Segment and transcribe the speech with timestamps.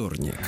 [0.00, 0.38] вторник.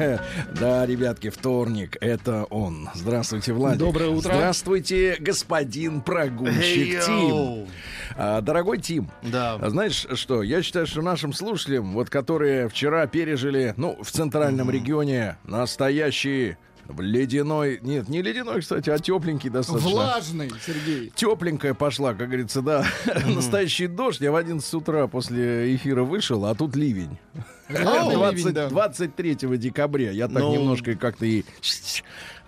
[0.60, 2.90] Да, ребятки, вторник, это он.
[2.94, 3.78] Здравствуйте, Владик.
[3.78, 4.34] Доброе утро.
[4.34, 7.66] Здравствуйте, господин прогульщик Тим.
[8.16, 9.54] А, дорогой Тим, Да.
[9.54, 14.70] а знаешь что, я считаю, что нашим слушателям, вот которые вчера пережили, ну, в центральном
[14.70, 16.56] регионе настоящий
[16.98, 19.90] ледяной, нет, не ледяной, кстати, а тепленький достаточно.
[19.90, 21.12] Влажный, Сергей.
[21.14, 22.84] Тепленькая пошла, как говорится, да.
[23.26, 24.20] Настоящий дождь.
[24.20, 27.16] Я в 11 утра после эфира вышел, а тут ливень.
[27.70, 28.68] Реальный 20 ливень, да.
[28.68, 30.10] 23 декабря.
[30.10, 31.44] Я так Ну, немножко как-то и...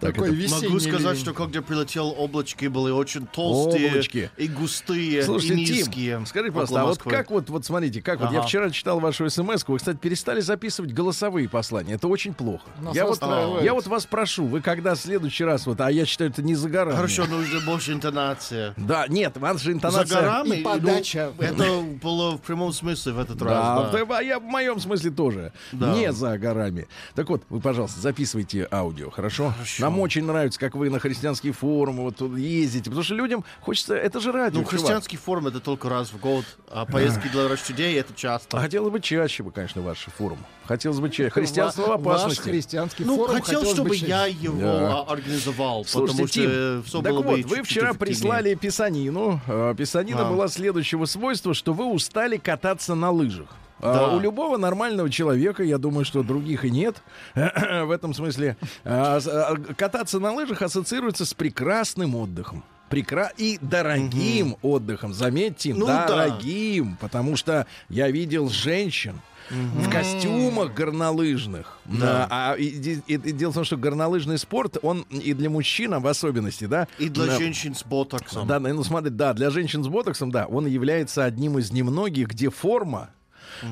[0.03, 4.31] Так Такой весенний Могу сказать, что когда прилетел, облачки были очень толстые Облачки.
[4.37, 6.25] и густые, Слушайте, и низкие.
[6.25, 9.31] Тим, около пожалуйста, а вот как вот, вот смотрите, как вот я вчера читал вашу
[9.31, 11.95] смс вы, кстати, перестали записывать голосовые послания.
[11.95, 12.65] Это очень плохо.
[12.81, 13.23] Нас Я вот,
[13.63, 16.57] я вот вас прошу, вы когда в следующий раз, вот, а я считаю, это не
[16.57, 16.97] за горами.
[16.97, 18.75] Хорошо, нужно больше интонация.
[18.77, 20.05] Да, нет, ваша интонация...
[20.07, 20.57] За горами?
[20.57, 21.31] И подача.
[21.39, 24.05] ну, это было в прямом смысле в этот Да, раз, да.
[24.05, 25.53] да, а я в моем смысле тоже.
[25.73, 25.95] Да.
[25.95, 26.89] Не за горами.
[27.15, 29.55] Так вот, вы, пожалуйста, записывайте аудио, хорошо?
[29.79, 33.95] Нам очень нравится, как вы на христианские форумы вот тут ездите, потому что людям хочется...
[33.95, 34.81] Это же радио, Ну, чувак.
[34.81, 38.59] христианский форум это только раз в год, а поездки для рождения это А часто.
[38.59, 40.39] хотелось бы чаще бы, конечно, ваш форум.
[40.65, 41.31] Хотелось бы чаще.
[41.31, 42.43] Христианство в Ваш опасности.
[42.43, 44.07] христианский Ну, форум хотел, хотелось бы чтобы чаще.
[44.09, 44.99] я его Да.
[45.01, 49.41] а, организовал, Слушайте, потому Тим, что все так было вот, бы вы вчера прислали писанину.
[49.47, 50.31] Э, Писанина А.
[50.31, 53.49] была следующего свойства, что вы устали кататься на лыжах.
[53.83, 54.17] А Да.
[54.17, 57.03] У любого нормального человека, я думаю, что других и нет,
[57.35, 62.63] в этом смысле, а, а, кататься на лыжах ассоциируется с прекрасным отдыхом.
[62.89, 63.33] Прекра...
[63.39, 66.07] И дорогим отдыхом, заметьте, Ну да.
[66.07, 69.21] дорогим, потому что я видел женщин,
[69.51, 71.79] в костюмах горнолыжных.
[71.85, 72.27] Да.
[72.31, 76.07] А, и, и- и дело в том, что горнолыжный спорт, он и для мужчин в
[76.07, 76.87] особенности, да.
[76.99, 78.47] И для на- женщин с ботоксом.
[78.47, 82.51] Да, ну смотри, да, для женщин с ботоксом, да, он является одним из немногих, где
[82.51, 83.11] форма,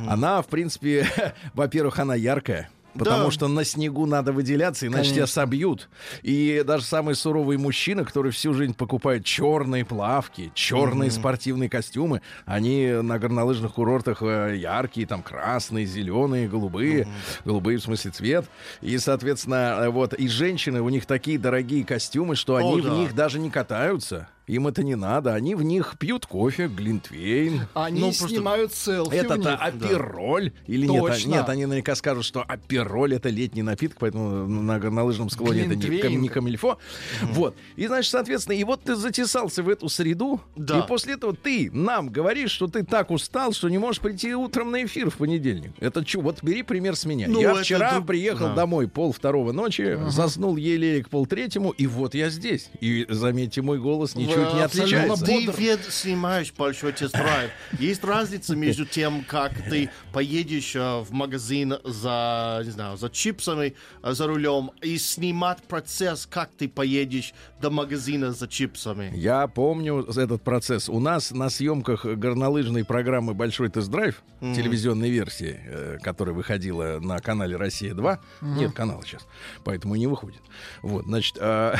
[0.08, 1.06] она, в принципе,
[1.54, 2.70] во-первых, она яркая.
[2.98, 3.30] Потому Да.
[3.30, 5.88] что на снегу надо выделяться, иначе тебя собьют.
[6.22, 12.88] И даже самый суровый мужчина, который всю жизнь покупает черные плавки, черные спортивные костюмы, они
[13.00, 17.06] на горнолыжных курортах э, яркие, там красные, зеленые, голубые,
[17.44, 18.46] голубые в смысле цвет.
[18.80, 22.96] И, соответственно, э, вот и женщины у них такие дорогие костюмы, что они в да.
[22.96, 24.26] них даже не катаются.
[24.50, 25.32] Им это не надо.
[25.34, 27.62] Они в них пьют кофе, глинтвейн.
[27.74, 29.58] Они Ну, снимают селфи Это-то них.
[29.60, 31.04] апероль или нет?
[31.04, 31.28] а- Точно.
[31.30, 35.82] Нет, они наверняка скажут, что апероль это летний напиток, поэтому на горнолыжном склоне это не,
[35.82, 36.20] Глинтвейн.
[36.20, 36.78] не камильфо.
[37.22, 37.54] Вот.
[37.76, 40.80] И, значит, соответственно, и вот ты затесался в эту среду, Да.
[40.80, 44.72] и после этого ты нам говоришь, что ты так устал, что не можешь прийти утром
[44.72, 45.72] на эфир в понедельник.
[45.78, 46.20] Это чё?
[46.20, 47.26] Вот бери пример с меня.
[47.28, 48.54] Ну, я вчера друг- приехал да.
[48.54, 52.68] домой пол второго ночи, заснул еле к пол третьему, и вот я здесь.
[52.80, 55.56] И заметьте, мой голос ничуть не абсолютно отличается.
[55.56, 57.50] Ты ведь снимаешь большой тест-драйв.
[57.78, 63.74] Есть разница между тем, как ты поедешь э, в магазин за, не знаю, за чипсами
[64.02, 69.12] э, за рулем и снимать процесс, как ты поедешь до магазина за чипсами.
[69.14, 70.88] Я помню этот процесс.
[70.88, 77.56] У нас на съемках горнолыжной программы «Большой тест-драйв», телевизионной версии, э, которая выходила на канале
[77.56, 79.26] «Россия-2», нет канала сейчас,
[79.64, 80.40] поэтому не выходит.
[80.82, 81.74] Вот, значит, э,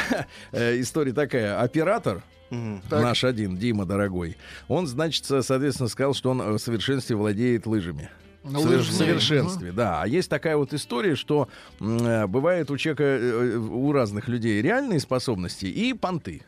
[0.53, 1.61] история такая.
[1.61, 2.23] Оператор,
[3.03, 4.37] наш один, Дима дорогой,
[4.69, 8.11] он, значит, со- соответственно, сказал, что он э, в совершенстве владеет лыжами.
[8.43, 10.03] В совер- В совершенстве, да.
[10.03, 15.01] А есть такая вот история, что э, бывает у человека, э, у разных людей реальные
[15.01, 16.43] способности и понты.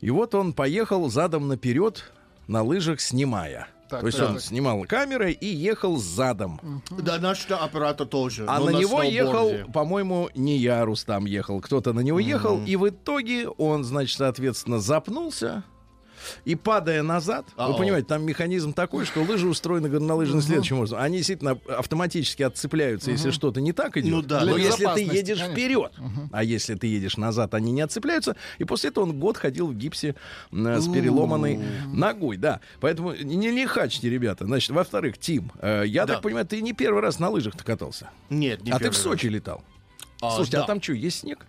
[0.00, 2.12] И вот он поехал задом наперед
[2.46, 3.68] на лыжах, снимая.
[3.88, 4.30] Так, То есть так.
[4.30, 6.82] он снимал камерой и ехал задом.
[6.90, 8.44] Да, наш оператор тоже.
[8.46, 9.14] А на него сноуборде.
[9.14, 14.18] ехал, по-моему, не я, Рустам ехал, кто-то на него ехал, и в итоге он, значит,
[14.18, 15.64] соответственно, запнулся.
[16.44, 17.76] И падая назад, вы Ау.
[17.76, 21.00] понимаете, там механизм такой, что лыжи устроены горнолыжным следующим образом.
[21.00, 24.10] Они действительно автоматически отцепляются, если что-то не так идет.
[24.10, 24.44] Ну да.
[24.44, 25.92] Но если ты едешь вперед,
[26.32, 28.36] а если ты едешь назад, они не отцепляются.
[28.58, 30.14] И после этого он год ходил в гипсе
[30.50, 31.60] с переломанной
[31.92, 32.60] ногой, да.
[32.80, 34.44] Поэтому не лихачьте, ребята.
[34.46, 38.10] Значит, во-вторых, Тим, э, я так понимаю, ты не первый раз на лыжах-то катался.
[38.30, 38.96] Нет, не а ты в.
[38.96, 39.62] Сочи летал.
[40.20, 41.46] А, Слушайте, а там что, есть снег?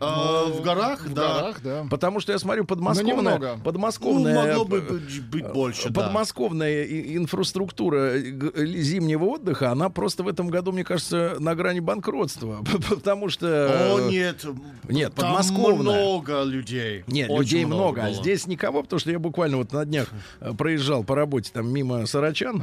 [0.00, 1.34] А, в горах, В да.
[1.40, 1.86] горах, да.
[1.90, 3.54] Потому что я смотрю, подмосковная, немного.
[3.56, 6.02] Ну, подмосковная, могло бы э, быть, быть больше, да.
[6.02, 8.22] подмосковная и- инфраструктура э,
[8.54, 12.64] э, зимнего отдыха, она просто в этом году, мне кажется, на грани банкротства.
[12.88, 13.96] Потому что...
[13.96, 14.44] О, нет.
[14.88, 16.00] Нет, там подмосковная.
[16.00, 17.04] много людей.
[17.06, 18.14] Нет, Очень людей много, а было.
[18.14, 20.08] здесь никого, потому что я буквально вот на днях
[20.40, 22.62] э, проезжал по работе там мимо Сарачан,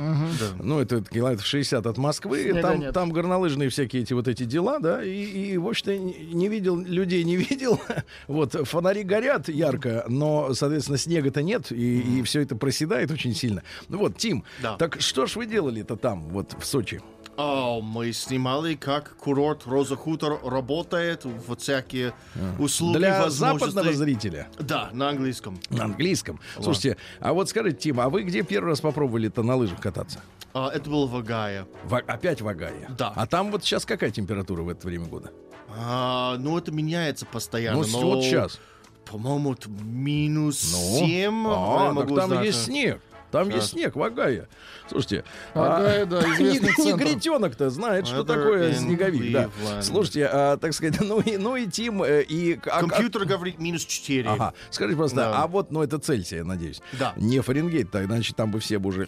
[0.62, 2.94] ну это километров 60 от Москвы, Снега там, нет.
[2.94, 7.23] там горнолыжные всякие эти вот эти дела, да, и, и в общем-то не видел, людей
[7.24, 7.80] не видел,
[8.28, 13.64] вот, фонари горят ярко, но, соответственно, снега-то нет, и, все это проседает очень сильно.
[13.90, 14.78] Ну вот, Тим, Да.
[14.78, 17.02] так что ж вы делали-то там, вот, в Сочи?
[17.36, 22.14] А, мы снимали, как курорт Роза Хутор работает, вот всякие
[22.60, 23.66] услуги, Для возможности.
[23.74, 24.48] западного зрителя.
[24.60, 25.60] Да, на английском.
[25.72, 26.40] На английском.
[26.62, 30.22] Слушайте, а вот скажите, Тим, а вы где первый раз попробовали-то на лыжах кататься?
[30.54, 31.66] А, это было в Агае.
[31.86, 32.88] В- опять в Агае?
[32.96, 33.12] Да.
[33.16, 35.32] А там вот сейчас какая температура в это время года?
[35.78, 37.80] А, ну, это меняется постоянно.
[37.82, 38.60] Ну, но, вот сейчас.
[39.06, 41.46] По-моему, это минус Ну, 7.
[41.48, 42.46] а, я так там знать.
[42.46, 43.02] есть снег.
[43.32, 44.48] Там есть снег в Агае.
[44.88, 45.24] Слушайте,
[45.56, 47.04] Агая, да, известный не- центр.
[47.06, 49.34] негритенок-то знает, что такое снеговик.
[49.34, 49.50] Да.
[49.82, 52.60] Слушайте, а, так сказать, ну и, ну и Тим, э, и...
[52.68, 54.30] а- а- Компьютер говорит минус 4.
[54.30, 55.42] Ага, скажите просто, Да.
[55.44, 56.80] а вот, ну это Цельсия, я надеюсь.
[57.00, 57.14] Да.
[57.18, 59.08] Не Фаренгейт, так, значит, там бы все бы уже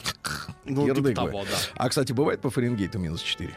[0.65, 1.57] Ну, типа того, да.
[1.75, 3.55] А, кстати, бывает по Фаренгейту минус 4?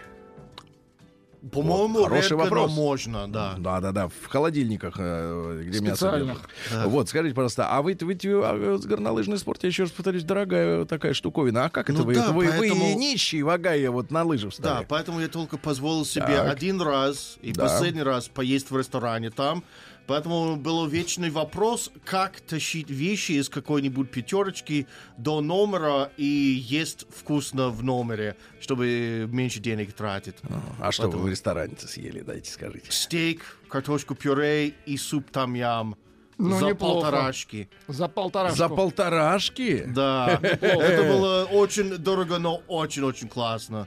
[1.53, 2.71] По-моему, Вот, хороший редко, вопрос.
[2.71, 3.55] но можно, да.
[3.59, 6.39] Да, да, да, в холодильниках, э, где мясо держат.
[6.87, 11.13] Вот, скажите, пожалуйста, а вы, вы, а, горнолыжный спорт, я еще раз повторюсь, дорогая такая
[11.15, 11.67] штуковина.
[11.67, 12.15] А как это Ну вы?
[12.15, 14.87] да, это вы, вы поэтому- нищий в Агае вот на лыжи Да, встали?
[14.89, 16.53] поэтому я только позволил себе Так.
[16.53, 17.65] один раз и Да.
[17.65, 19.65] последний раз поесть в ресторане там.
[20.09, 24.87] Поэтому был вечный вопрос, как тащить вещи из какой-нибудь пятерочки
[25.19, 30.37] до номера и есть вкусно в номере, чтобы меньше денег тратить.
[30.81, 32.91] А что вы в ресторане-то съели, дайте скажите.
[32.91, 35.95] Стейк, картошку пюре и суп там-ям.
[36.39, 37.01] Ну, за неплохо.
[37.01, 37.69] полторашки.
[37.89, 38.57] За полторашку.
[38.57, 39.85] За полторашки?
[39.89, 43.87] Да, это было очень дорого, но очень-очень классно.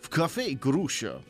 [0.00, 1.20] В кафе груша.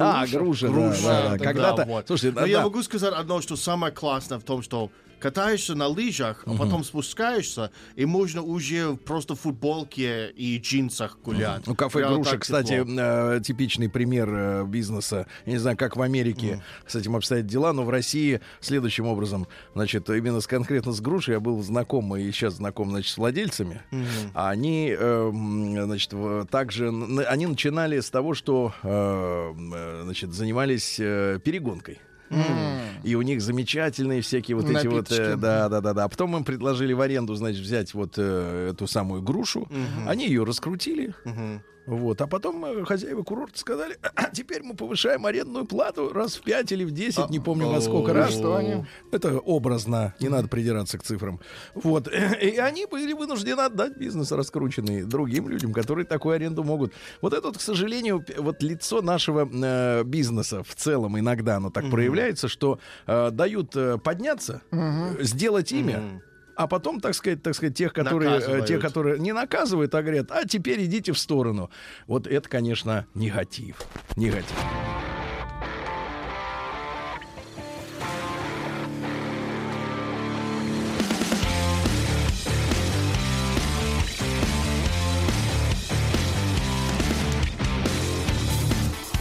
[0.00, 1.36] А, груша, да, Груша, да, да.
[1.36, 2.06] да, Когда-то, вот.
[2.06, 2.64] слушайте, Но да, я да.
[2.64, 7.70] могу сказать одно, что самое классное в том, что катаешься на лыжах, а потом спускаешься,
[7.96, 11.66] и можно уже просто в футболке и джинсах гулять.
[11.66, 15.26] Ну, кафе Прямо «Груша», так кстати, э, типичный пример э, бизнеса.
[15.46, 19.46] Я не знаю, как в Америке с этим обстоят дела, но в России следующим образом,
[19.74, 23.82] значит, именно с, конкретно с «Грушей» я был знаком и сейчас знаком, значит, с владельцами.
[24.34, 26.12] А Они, э, м, значит,
[26.50, 26.88] также,
[27.28, 31.98] они начинали с того, что, э, э, значит, занимались э, перегонкой.
[33.04, 36.04] И у них замечательные всякие вот эти вот, э, да, да, да, да.
[36.04, 39.68] А потом им предложили в аренду, значит, взять вот э, эту самую грушу.
[40.06, 41.14] Они ее раскрутили.
[41.88, 46.42] Вот, а потом э, хозяева курорта сказали, «А теперь мы повышаем арендную плату раз в
[46.42, 48.30] 5 или в 10, не помню во сколько раз.
[48.30, 48.84] что они?
[49.10, 51.40] Это образно, не надо придираться к цифрам.
[51.72, 56.92] Вот, и они были вынуждены отдать бизнес раскрученный другим людям, которые такую аренду могут.
[57.22, 61.90] Вот это, вот, к сожалению, вот лицо нашего э, бизнеса в целом иногда оно так
[61.90, 66.20] проявляется, что э, дают э, подняться, э, сделать имя,
[66.58, 68.66] а потом, так сказать, так сказать, тех, которые, э, Наказывают.
[68.66, 71.70] тех, которые не наказывают, а говорят, а теперь идите в сторону.
[72.08, 73.76] Вот это, конечно, негатив.
[74.16, 74.56] Негатив.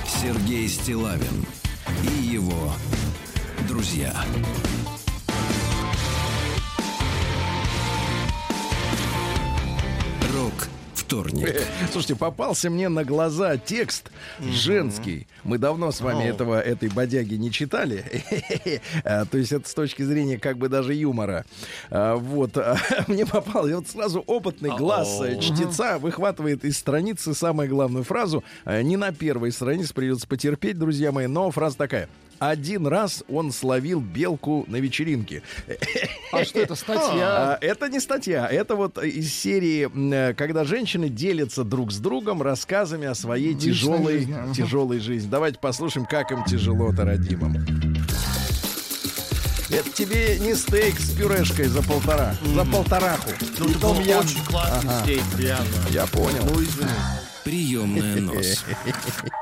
[0.07, 1.45] Сергей Стилавин
[2.03, 2.73] и его
[3.67, 4.11] друзья.
[10.47, 11.61] Рок вторник.
[11.91, 15.27] Слушайте, попался мне на глаза текст женский.
[15.43, 18.05] Мы давно с вами этого, этой бодяги не читали.
[19.03, 21.45] А, То есть это с точки зрения как бы даже юмора.
[21.89, 22.57] А, Вот.
[22.57, 22.77] а,
[23.07, 28.43] Мне попал, и вот сразу опытный глаз э, чтеца выхватывает из страницы самую главную фразу.
[28.63, 32.07] А, Не на первой странице придется потерпеть, друзья мои, но фраза такая.
[32.39, 35.41] Один раз он словил белку на вечеринке.
[36.31, 37.53] А что это, статья?
[37.53, 43.07] А, Это не статья, это вот из серии, когда женщины делятся друг с другом рассказами
[43.07, 44.53] о своей тяжелой, жизни, ага.
[44.53, 45.29] тяжелой жизни.
[45.29, 47.55] Давайте послушаем, как им тяжело-то, родимым.
[49.69, 53.29] Это тебе не стейк с пюрешкой за полтора, за полтораху.
[53.59, 55.67] Ну, это был очень классный стейк, реально.
[55.89, 56.45] Я понял.
[56.45, 56.89] Ну, извини.
[57.47, 58.65] Приемная нос.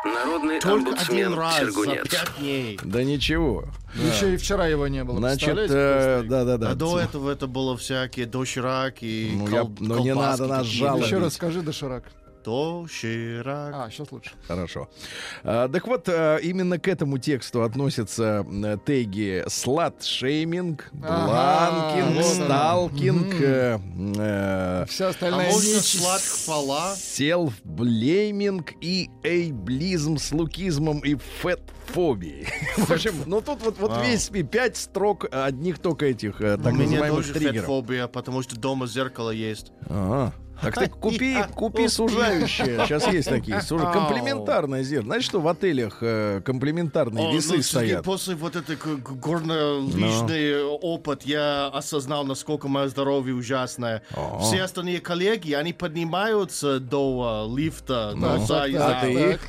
[0.04, 2.08] Народный Только один раз за Сергунец.
[2.10, 2.80] пять дней.
[2.84, 3.66] Да ничего.
[3.96, 5.18] Еще и вчера его не было.
[5.18, 6.70] Значит, э, какой да-да-да.
[6.72, 10.68] А до этого это было всякие доширак и Ну, я- кол- ну, не надо нас
[10.68, 11.06] жаловать.
[11.08, 12.04] Еще раз скажи, доширак.
[12.46, 13.74] Доширак.
[13.76, 14.32] А, сейчас лучше.
[14.48, 14.88] Хорошо.
[15.44, 22.36] А, так вот, а, именно к этому тексту относятся м, теги слат-шейминг, Ага, бланкинг, вот
[22.36, 22.46] оно.
[22.46, 24.14] сталкинг, Мгм.
[24.18, 26.00] э, э, Вся А остальная можно нечисть.
[26.02, 26.96] слад-хвала?
[26.96, 32.48] селф-блейминг и эйблизм с лукизмом и фэтфобией.
[32.78, 36.76] В общем, ну тут вот, вот весь пять строк одних только этих э, так У
[36.76, 37.56] меня тоже триггеров.
[37.66, 39.72] фетфобия, потому что дома зеркало есть.
[39.90, 40.34] Ага.
[40.62, 42.86] Так ты купи, купи сужающее.
[42.86, 43.62] Сейчас есть такие.
[43.62, 43.92] Сужа...
[43.92, 45.06] Комплементарное зеркало.
[45.08, 48.04] Знаешь, что в отелях э, комплементарные О, весы ну, стоят?
[48.04, 54.04] После вот этой горно-лыжный опыт я осознал, насколько мое здоровье ужасное.
[54.42, 58.14] Все остальные коллеги, они поднимаются до а, лифта,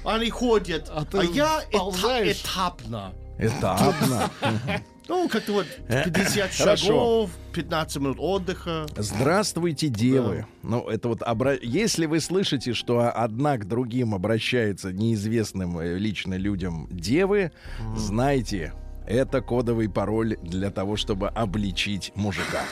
[0.02, 0.10] Ну?
[0.10, 2.42] Они ходят, А а, я ползаешь?
[2.42, 3.12] этапно.
[3.38, 4.30] Этапно.
[5.08, 6.76] Ну, как-то вот 50 Хорошо.
[6.76, 8.86] шагов, 15 минут отдыха.
[8.96, 10.46] Здравствуйте, девы.
[10.62, 11.54] Ну, это вот обра...
[11.54, 17.52] Если вы слышите, что одна к другим обращается неизвестным э, лично людям девы,
[17.96, 18.72] знайте,
[19.06, 22.62] это кодовый пароль для того, чтобы обличить мужика.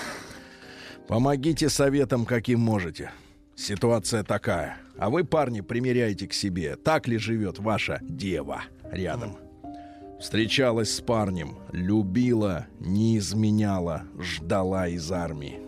[1.06, 3.12] Помогите советом, каким можете.
[3.54, 4.78] Ситуация такая.
[4.98, 9.36] А вы, парни, примеряйте к себе, так ли живет ваша дева рядом.
[10.20, 15.60] Встречалась с парнем, любила, не изменяла, ждала из армии.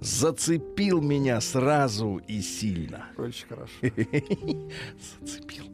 [0.00, 3.06] Зацепил меня сразу и сильно.
[3.16, 3.72] Очень хорошо.
[5.20, 5.64] Зацепил.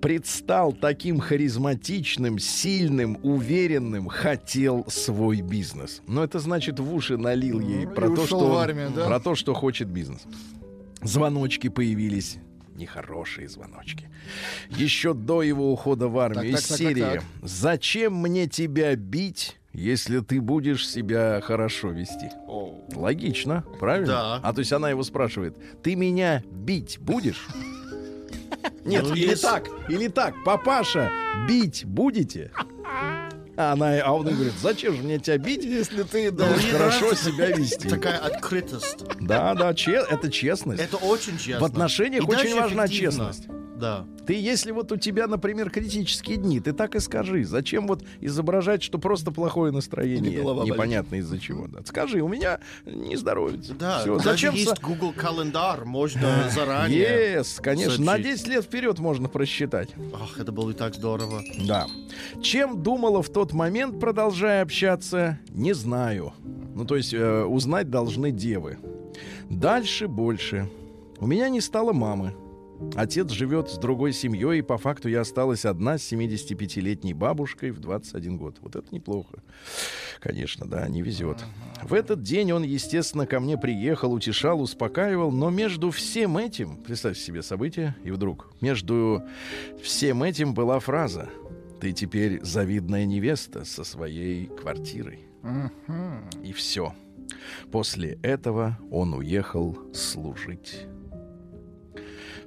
[0.00, 6.02] Предстал таким харизматичным, сильным, уверенным, хотел свой бизнес.
[6.06, 9.06] Но это значит в уши налил ей Ну, про то, что армию, да?
[9.06, 10.22] про то, что хочет бизнес.
[11.02, 12.38] Звоночки появились.
[12.78, 14.08] Нехорошие звоночки.
[14.70, 17.24] Еще до его ухода в армию Так, из так, так.
[17.42, 22.30] «Зачем мне тебя бить, если ты будешь себя хорошо вести?»
[22.94, 24.06] Логично, правильно?
[24.06, 24.40] Да.
[24.42, 27.48] А то есть она его спрашивает, ты меня бить будешь?
[28.84, 31.10] Нет, Ну, или если- так, или так, папаша,
[31.48, 32.50] бить будете?
[33.60, 37.12] А, она, а он говорит, зачем же мне тебя бить, если ты должен мне хорошо
[37.14, 37.88] себя вести?
[37.88, 38.98] Такая открытость.
[39.20, 40.80] Да, да, че- это честность.
[40.80, 41.58] Это очень честно.
[41.60, 43.48] В отношениях очень важна честность.
[43.78, 44.04] Да.
[44.26, 47.44] Ты, если вот у тебя, например, критические дни, ты так и скажи.
[47.44, 50.42] Зачем вот изображать, что просто плохое настроение?
[50.42, 51.66] Непонятно из-за чего.
[51.66, 51.80] Да.
[51.84, 53.74] Скажи, у меня не здоровится.
[53.74, 57.36] Да, Всё, зачем есть Google календарь, можно заранее.
[57.36, 58.04] Yes, конечно.
[58.04, 58.38] На сообщить.
[58.38, 59.90] 10 лет вперед можно просчитать.
[60.12, 61.42] Ах, это было и так здорово.
[61.66, 61.86] Да.
[62.42, 66.32] Чем думала в тот момент, продолжая общаться, не знаю.
[66.74, 68.78] Ну, то есть э, узнать должны девы.
[69.48, 70.68] Дальше больше.
[71.18, 72.34] У меня не стало мамы.
[72.94, 77.80] Отец живет с другой семьей, и по факту я осталась одна с 75-летней бабушкой в
[77.80, 78.58] 21 год.
[78.60, 79.42] Вот это неплохо.
[80.20, 81.38] Конечно, да, не везет.
[81.82, 87.22] В этот день он, естественно, ко мне приехал, утешал, успокаивал, но между всем этим, представьте
[87.22, 89.22] себе событие, и вдруг, между
[89.82, 91.28] всем этим была фраза
[91.80, 95.20] «Ты теперь завидная невеста со своей квартирой».
[96.42, 96.94] И все.
[97.70, 100.86] После этого он уехал служить.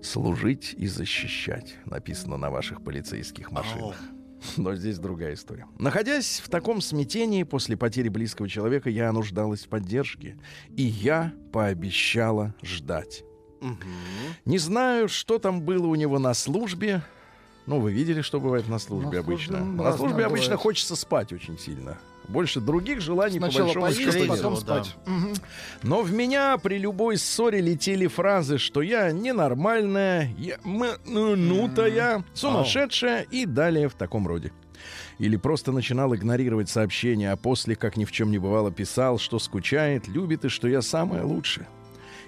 [0.02, 3.96] Служить и защищать, написано на ваших полицейских машинах.
[4.58, 5.68] Но здесь другая история.
[5.78, 10.38] Находясь в таком смятении после потери близкого человека, я нуждалась в поддержке.
[10.76, 13.24] И я пообещала ждать.
[14.46, 17.04] Не знаю, что там было у него на службе.
[17.68, 19.58] Ну, вы видели, что бывает на службе На службе, обычно.
[19.58, 20.62] м, на службе обычно бывает.
[20.62, 22.00] хочется спать очень сильно.
[22.32, 24.28] Больше других желаний Сначала по большому поесть, счету нет.
[24.30, 24.60] потом да.
[24.62, 24.96] спать.
[25.06, 25.34] Мгм.
[25.84, 32.24] Но в меня при любой ссоре летели фразы, что я ненормальная, я м- ну, нутая,
[32.34, 34.52] сумасшедшая и далее в таком роде.
[35.20, 39.38] Или просто начинал игнорировать сообщения, а после, как ни в чем не бывало, писал, что
[39.38, 41.68] скучает, любит и что я самая лучшая.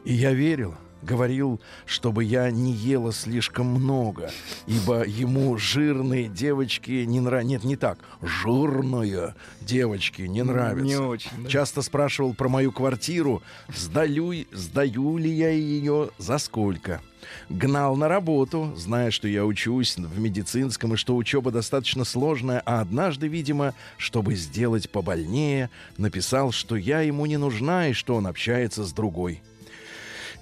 [0.03, 4.31] И я верил, говорил, чтобы я не ела слишком много,
[4.67, 7.47] ибо ему жирные девочки не нравятся.
[7.49, 7.99] Нет, не так.
[8.21, 10.85] Жирные девочки не нравятся.
[10.85, 11.29] Не очень.
[11.43, 11.49] да.
[11.49, 13.41] Часто спрашивал про мою квартиру,
[13.75, 17.01] сдаю, сдаю ли я ее, за сколько.
[17.49, 22.81] Гнал на работу, зная, что я учусь в медицинском и что учеба достаточно сложная, а
[22.81, 28.83] однажды, видимо, чтобы сделать побольнее, написал, что я ему не нужна и что он общается
[28.83, 29.41] с другой.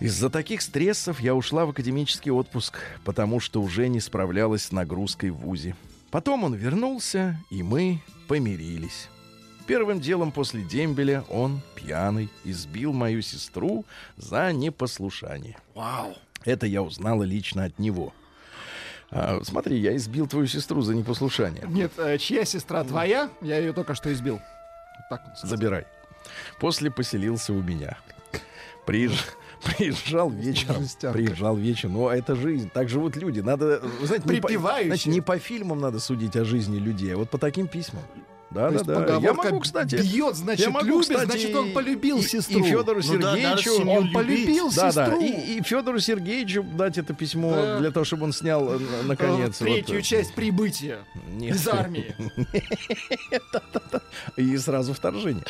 [0.01, 5.29] Из-за таких стрессов я ушла в академический отпуск, потому что уже не справлялась с нагрузкой
[5.29, 5.75] в ВУЗе.
[6.10, 9.10] Потом он вернулся, и мы помирились.
[9.67, 13.86] Первым делом после дембеля он, пьяный, избил мою сестру
[14.17, 15.55] за непослушание.
[15.75, 16.15] Вау.
[16.46, 18.12] Это я узнала лично от него.
[19.12, 21.63] А, смотри, я избил твою сестру за непослушание.
[21.67, 23.29] Нет, э, чья сестра твоя?
[23.41, 24.38] Я ее только что избил.
[24.38, 25.48] Вот Так вот.
[25.48, 25.86] Забирай.
[26.60, 28.00] После поселился у меня.
[28.88, 30.81] Приезж- Приезжал вечером.
[30.81, 31.17] Жестянка.
[31.17, 31.93] Приезжал вечером.
[31.93, 32.69] Ну, а это жизнь.
[32.73, 33.39] Так живут люди.
[33.41, 37.17] Надо, вы знаете, не по, знаете, не по фильмам надо судить о жизни людей, а
[37.17, 38.03] вот по таким письмам.
[38.49, 39.15] Да, То да, да.
[39.15, 39.95] Я могу, кстати.
[39.95, 42.59] бьет, значит, я могу, любит, кстати, значит, он полюбил и, сестру.
[42.59, 43.69] И Федору Ну да, Сергеевичу.
[43.77, 44.13] семью Он любить.
[44.13, 45.05] полюбил Да, да.
[45.05, 45.21] сестру.
[45.21, 45.27] И,
[45.57, 47.79] и Федору Сергеевичу дать это письмо Да.
[47.79, 49.61] для того, чтобы он снял э, наконец.
[49.61, 50.99] Э, Третью вот, э, часть прибытия
[51.29, 51.55] Нет.
[51.55, 52.13] из армии.
[54.35, 55.43] И сразу вторжение.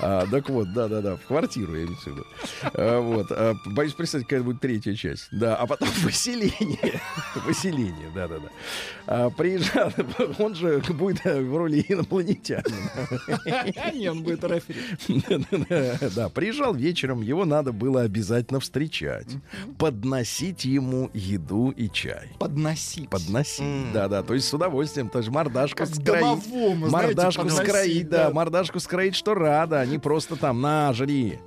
[0.00, 2.26] А, так вот, да-да-да, в квартиру, я имею в виду.
[2.74, 5.28] А, вот, а, боюсь представить, какая будет третья часть.
[5.30, 7.00] Да, а потом выселение.
[7.46, 8.48] Выселение, да-да-да.
[9.06, 9.92] А, приезжал,
[10.38, 12.90] он же будет в роли инопланетянина.
[13.94, 14.80] Не, он будет рефери.
[16.14, 19.28] Да, приезжал вечером, его надо было обязательно встречать,
[19.78, 22.30] подносить ему еду и чай.
[22.38, 23.08] Подносить.
[23.08, 26.46] Подносить, да-да, то есть с удовольствием, то есть мордашку скроить.
[26.90, 28.30] Мордашку скроить, да.
[28.30, 31.38] мордашку скроить, что рада, а не просто там, на, жри.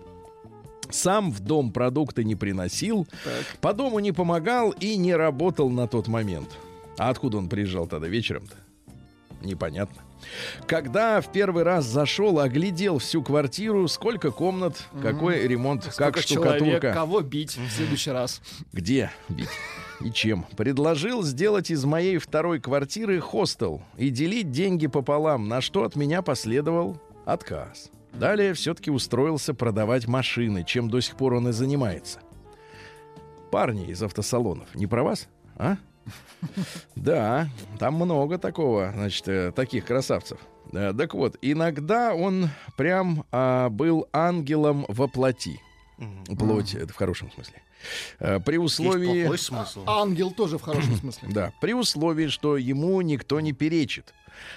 [0.90, 3.08] Сам в дом продукты не приносил,
[3.62, 6.56] по дому не помогал и не работал на тот момент.
[6.98, 8.56] А откуда он приезжал тогда вечером-то?
[9.42, 10.02] Непонятно.
[10.66, 16.56] Когда в первый раз зашел, оглядел всю квартиру, сколько комнат, какой ремонт, как Сколько человек,
[16.58, 16.94] штукатурка.
[16.94, 18.42] кого бить в следующий раз.
[18.72, 19.50] Где бить?
[20.02, 20.46] И чем?
[20.56, 26.22] Предложил сделать из моей второй квартиры хостел и делить деньги пополам, на что от меня
[26.22, 27.92] последовал отказ.
[28.20, 32.20] Далее все-таки устроился продавать машины, чем до сих пор он и занимается.
[33.52, 35.28] Парни из автосалонов, не про вас?
[35.56, 35.78] А?
[36.96, 40.40] Да, там много такого, значит, э, таких красавцев.
[40.72, 45.60] Э, Так вот, иногда он прям а, был ангелом во плоти.
[46.38, 47.62] Плоть, это в хорошем смысле.
[48.20, 49.22] Э, При Есть условии...
[49.24, 49.84] плохой смысл.
[49.88, 51.30] Ангел тоже в хорошем смысле.
[51.32, 54.14] Да, при условии, что ему никто не перечит.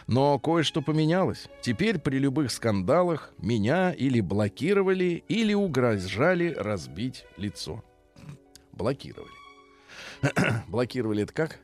[0.06, 1.48] Но кое-что поменялось.
[1.60, 7.84] Теперь при любых скандалах меня или блокировали, или угрожали разбить лицо.
[8.72, 9.30] Блокировали.
[10.68, 11.58] блокировали это как?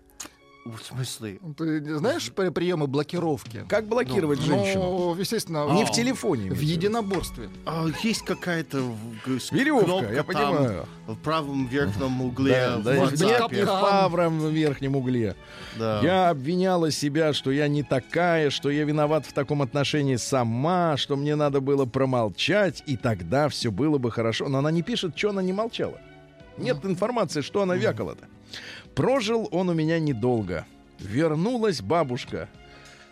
[0.66, 1.38] В смысле?
[1.56, 3.64] Ты не знаешь при- приемы блокировки?
[3.68, 4.82] Как блокировать женщину?
[4.82, 6.50] Ну, естественно, Не в- телефоне.
[6.50, 7.48] в единоборстве.
[7.64, 8.78] А, есть какая-то
[9.52, 10.86] Веревка, кнопка я там понимаю.
[11.06, 12.52] в правом верхнем угле.
[12.52, 15.36] Да, в да, в правом верхнем угле.
[15.78, 16.00] Да.
[16.02, 21.14] Я обвиняла себя, что я не такая, что я виноват в таком отношении сама, что
[21.16, 24.48] мне надо было промолчать, и тогда все было бы хорошо.
[24.48, 26.00] Но она не пишет, что она не молчала.
[26.58, 28.26] Нет информации, что она вякала-то.
[28.96, 30.66] Прожил он у меня недолго.
[30.98, 32.48] Вернулась бабушка.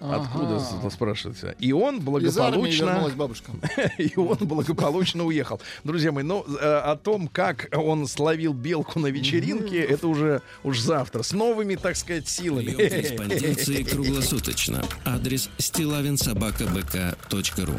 [0.01, 0.91] Откуда Ага.
[0.91, 1.55] спрашивается?
[1.59, 3.53] И он Из армии благополучно, вернулась бабушка.
[3.99, 5.61] и он благополучно уехал.
[5.85, 10.81] Друзья мои, ну э, о том, как он словил белку на вечеринке, это уже уж
[10.81, 12.73] завтра с новыми, так сказать, силами.
[12.73, 14.85] Корреспонденции круглосуточно.
[15.05, 17.75] Адрес стилавинсобакабк.ру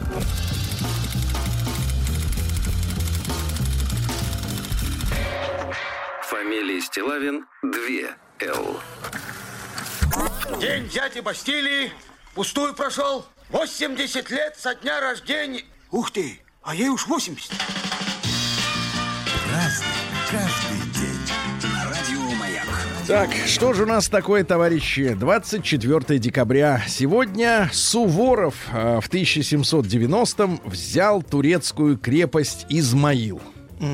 [6.55, 7.71] Фамилия Стилавин 2
[8.47, 8.79] Л.
[10.61, 11.91] День дяди Бастилии
[12.33, 13.25] пустую прошел.
[13.49, 15.65] 80 лет со дня рождения.
[15.91, 17.51] Ух ты, а ей уж 80.
[23.05, 25.13] Так, что же у нас такое, товарищи?
[25.13, 26.81] 24 декабря.
[26.87, 33.41] Сегодня Суворов э, в 1790-м взял турецкую крепость Измаил.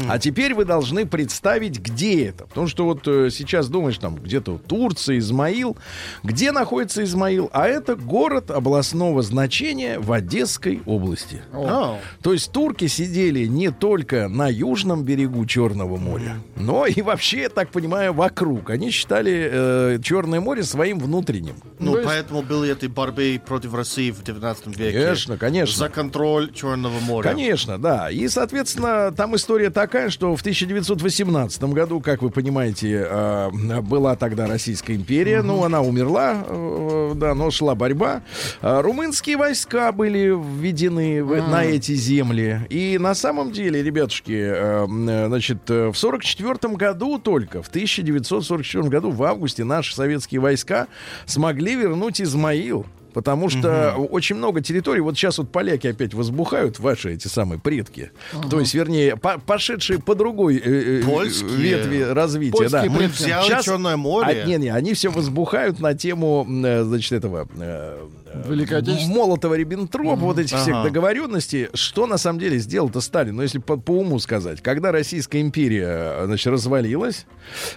[0.08, 2.46] А теперь вы должны представить, где это.
[2.46, 5.78] Потому что вот э, сейчас думаешь, там где-то Турция, Измаил.
[6.24, 7.50] Где находится Измаил?
[7.54, 11.41] А это город областного значения в Одесской области.
[11.54, 17.41] О, То есть турки сидели не только на южном берегу Черного моря, но и вообще,
[17.41, 18.70] я так понимаю, вокруг.
[18.70, 21.56] Они считали э, Черное море своим внутренним.
[21.80, 25.00] Ну, есть- поэтому были этой борьбы против России в 19 веке.
[25.02, 25.78] Конечно, конечно.
[25.78, 27.28] За контроль Черного моря.
[27.30, 28.12] Конечно, да.
[28.12, 33.49] И, соответственно, там история такая, что в 1918 году, как вы понимаете, э,
[33.81, 35.41] была тогда Российская империя.
[35.41, 38.21] Ну, она умерла, э, да, но шла борьба.
[38.62, 42.60] А Румынские войска были введены в- на эти земли.
[42.69, 48.89] И на самом деле, ребятушки, э, э, значит, э, в 1944 году только, в 1944
[48.89, 50.88] году, в августе, наши советские войска
[51.25, 52.86] смогли вернуть Измаил.
[53.13, 58.12] Потому что очень много территорий, вот сейчас вот поляки опять возбухают, ваши эти самые предки.
[58.50, 61.50] То есть, вернее, по- пошедшие по другой э, э, Польские.
[61.58, 62.52] ветви развития.
[62.58, 62.97] Польские Да.
[62.97, 63.02] предки.
[63.02, 64.43] Мы взяли Щас- Черное море.
[64.43, 67.97] А, не, не, они все возбухают на тему, э, значит, этого э,
[68.34, 69.15] э, Великой Отечественной.
[69.15, 70.84] Молотова Риббентропа, вот этих всех Ага.
[70.89, 71.70] договоренностей.
[71.74, 73.36] Что на самом деле сделал-то Сталин?
[73.36, 74.62] Ну, если по, по уму сказать.
[74.62, 77.26] Когда Российская империя, значит, развалилась,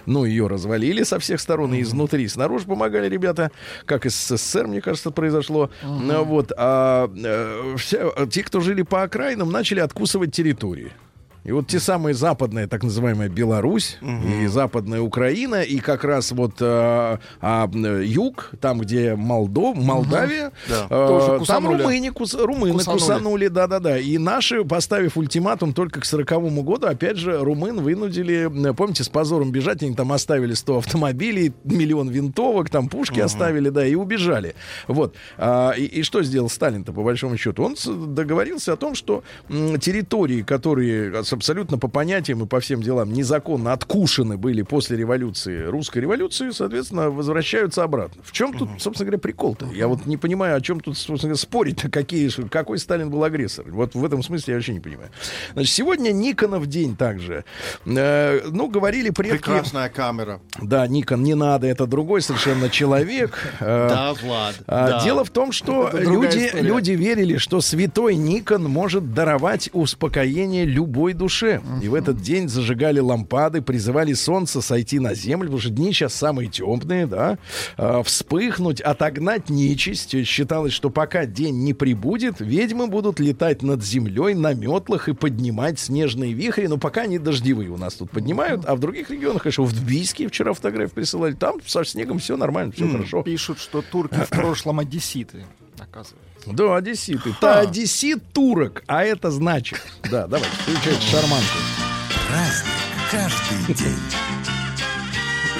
[0.05, 3.51] ну, ее развалили со всех сторон и изнутри, и снаружи помогали ребята,
[3.85, 5.69] как из СССР, мне кажется, произошло.
[5.83, 10.91] Ну, Вот, а э, все, те, кто жили по окраинам, начали откусывать территории.
[11.45, 13.99] И вот те самые западная, так называемая Беларусь
[14.41, 20.51] и западная Украина, и как раз вот а, а, м, юг, там, где Молдов, Молдавия,
[20.67, 20.87] Да.
[20.89, 22.99] э, там румыни, кус- румыны Кусанули.
[22.99, 23.99] кусанули, да-да-да.
[23.99, 29.09] И наши, поставив ультиматум только к сороковому году, опять же, румын вынудили, э, помните, с
[29.09, 34.55] позором бежать, они там оставили 100 автомобилей, миллион винтовок, там пушки оставили, да, и убежали.
[34.87, 35.13] Вот.
[35.37, 37.63] А, и, и что сделал Сталин-то, по большому счету?
[37.63, 37.75] Он
[38.15, 39.23] договорился о том, что
[39.79, 45.65] территории, которые с- абсолютно по понятиям и по всем делам незаконно откушены были после революции,
[45.65, 48.21] русской революции, соответственно, возвращаются обратно.
[48.23, 49.67] В чем тут, собственно говоря, прикол-то?
[49.73, 53.65] Я вот не понимаю, о чем тут, собственно говоря, спорить-то, какие, какой Сталин был агрессор.
[53.69, 55.09] Вот в этом смысле я вообще не понимаю.
[55.53, 57.45] Значит, сегодня Никонов день также.
[57.85, 59.37] Э, ну, говорили предки...
[59.37, 60.39] Прекрасная камера.
[60.61, 63.39] Да, Никон, не надо, это другой совершенно человек.
[63.65, 64.55] Э, Да, Влад.
[64.67, 65.03] да.
[65.03, 71.24] Дело в том, что люди, люди верили, что святой Никон может даровать успокоение любой душе.
[71.81, 76.13] И в этот день зажигали лампады, призывали солнце сойти на землю, потому что дни сейчас
[76.13, 77.37] самые темные, да,
[77.77, 80.25] а, вспыхнуть, отогнать нечисть.
[80.25, 85.79] Считалось, что пока день не прибудет, ведьмы будут летать над землей на метлах и поднимать
[85.79, 89.63] снежные вихри, но пока они дождевые у нас тут поднимают, а в других регионах, конечно,
[89.63, 93.23] в Тбийске вчера фотографии присылали, там со снегом все нормально, все хорошо.
[93.23, 95.45] Пишут, что турки в прошлом одесситы,
[95.79, 96.34] оказывается.
[96.45, 97.33] Да, одесситы.
[97.39, 99.81] Та одессит турок, а это значит.
[100.11, 101.45] Да, давайте, включайте шарманку.
[102.29, 102.75] Праздник
[103.11, 103.97] каждый день.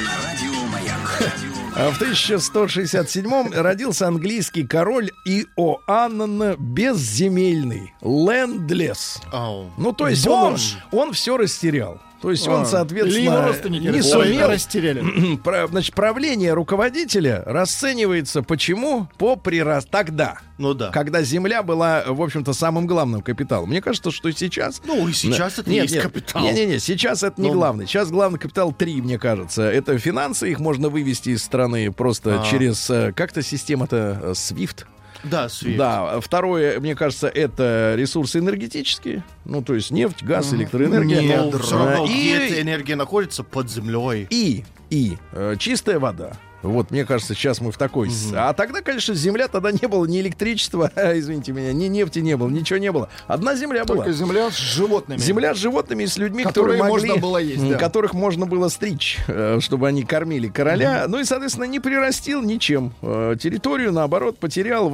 [0.03, 1.21] На радио Маяк.
[1.75, 7.93] А В 1167-м родился английский король Иоанн Безземельный.
[8.01, 9.21] Лендлес.
[9.77, 10.57] Ну, то есть он,
[10.91, 11.99] он все растерял.
[12.25, 15.35] То есть он, А, соответственно, не сумел растеряли.
[15.43, 19.07] Про- Значит, правление руководителя расценивается почему?
[19.19, 19.85] По прирас...
[19.85, 20.89] Тогда, Ну да.
[20.89, 23.69] когда земля была, в общем-то, самым главным капиталом.
[23.69, 24.81] Мне кажется, что сейчас...
[24.85, 26.41] Ну и сейчас это есть капитал.
[26.41, 27.53] Не-не-не, сейчас это не Ну.
[27.53, 27.85] главный.
[27.85, 29.61] Сейчас главный капитал три, мне кажется.
[29.61, 32.45] Это финансы, их можно вывести из страны просто А.
[32.49, 32.89] через...
[32.89, 34.85] э, Как-то система-то э, SWIFT.
[35.29, 35.77] Да, Свет.
[35.77, 39.23] Да, второе, мне кажется, это ресурсы энергетические.
[39.45, 41.37] Ну, то есть нефть, газ, электроэнергия.
[41.37, 43.43] Но Э, все равно, и- где эта энергия находится?
[43.43, 44.27] Под землей.
[44.29, 46.33] и, и э, чистая вода.
[46.65, 48.09] Вот, мне кажется, сейчас мы в такой...
[48.09, 52.35] с- А тогда, конечно, земля, тогда не было ни электричества, извините меня, ни нефти не
[52.37, 53.09] было, ничего не было.
[53.27, 53.97] Одна земля была.
[53.97, 55.19] Только земля с животными.
[55.19, 57.77] Земля с животными и с людьми, Которые которые могли, можно было есть, да.
[57.77, 61.05] которых можно было стричь, э, чтобы они кормили короля.
[61.07, 62.93] Ну и, соответственно, не прирастил ничем.
[63.01, 64.91] Э, Территорию, наоборот, потерял.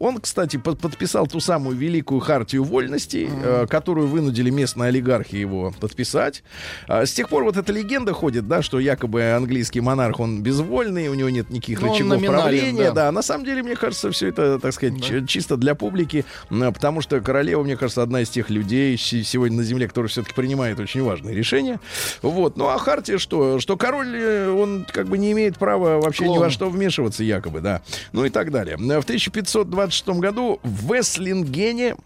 [0.00, 5.72] Он, кстати, под- подписал ту самую великую хартию вольностей, э, которую вынудили местные олигархи его
[5.80, 6.42] подписать.
[6.86, 10.83] А С тех пор вот эта легенда ходит, да, что якобы английский монарх, он безвольный,
[10.88, 12.84] у него нет никаких Ну, он рычагов правления.
[12.88, 13.04] да.
[13.06, 17.00] Да, на самом деле, мне кажется, все это, так сказать, ч- чисто для публики, потому
[17.00, 20.78] что королева, мне кажется, одна из тех людей се- сегодня на земле, которые все-таки принимают
[20.80, 21.80] очень важные решения.
[22.22, 22.56] Вот.
[22.56, 23.58] Ну а Хартия что?
[23.60, 26.40] Что король, э, он как бы не имеет права вообще ни Клоун.
[26.40, 27.82] во что вмешиваться, якобы, да.
[28.12, 28.76] Ну и так далее.
[28.76, 31.96] В 1526 году в Веслингене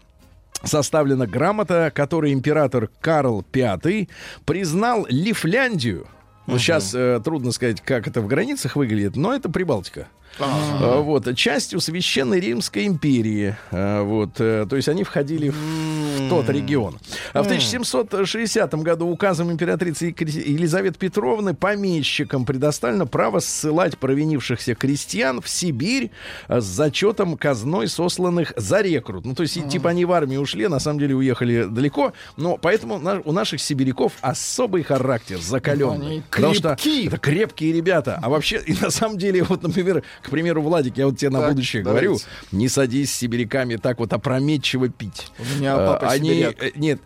[0.63, 4.07] составлена грамота, которой император Карл V
[4.45, 6.07] признал Лифляндию.
[6.49, 10.07] Ну, сейчас э, трудно сказать, как это в границах выглядит, но это Прибалтика.
[10.41, 13.55] А, Вот, частью Священной Римской империи.
[13.71, 16.97] А, Вот, э, то есть они входили в, в тот регион.
[17.33, 25.49] А в 1760 году указом императрицы Елизаветы Петровны помещикам предоставлено право ссылать провинившихся крестьян в
[25.49, 26.11] Сибирь
[26.47, 29.25] а, с зачетом казной сосланных за рекрут.
[29.25, 32.13] Ну, то есть, типа, они в армию ушли, на самом деле уехали далеко.
[32.37, 36.07] Но поэтому на- у наших сибиряков особый характер, закаленный.
[36.09, 38.19] Они Потому что это крепкие ребята.
[38.21, 41.39] А вообще, и на самом деле, вот, например, к примеру, Владик, я вот тебе на
[41.41, 42.07] Так, будущее давайте.
[42.07, 45.31] говорю, не садись с сибиряками так вот опрометчиво пить.
[45.39, 46.63] У меня А, папа Они, сибиряк.
[46.63, 47.01] э, нет.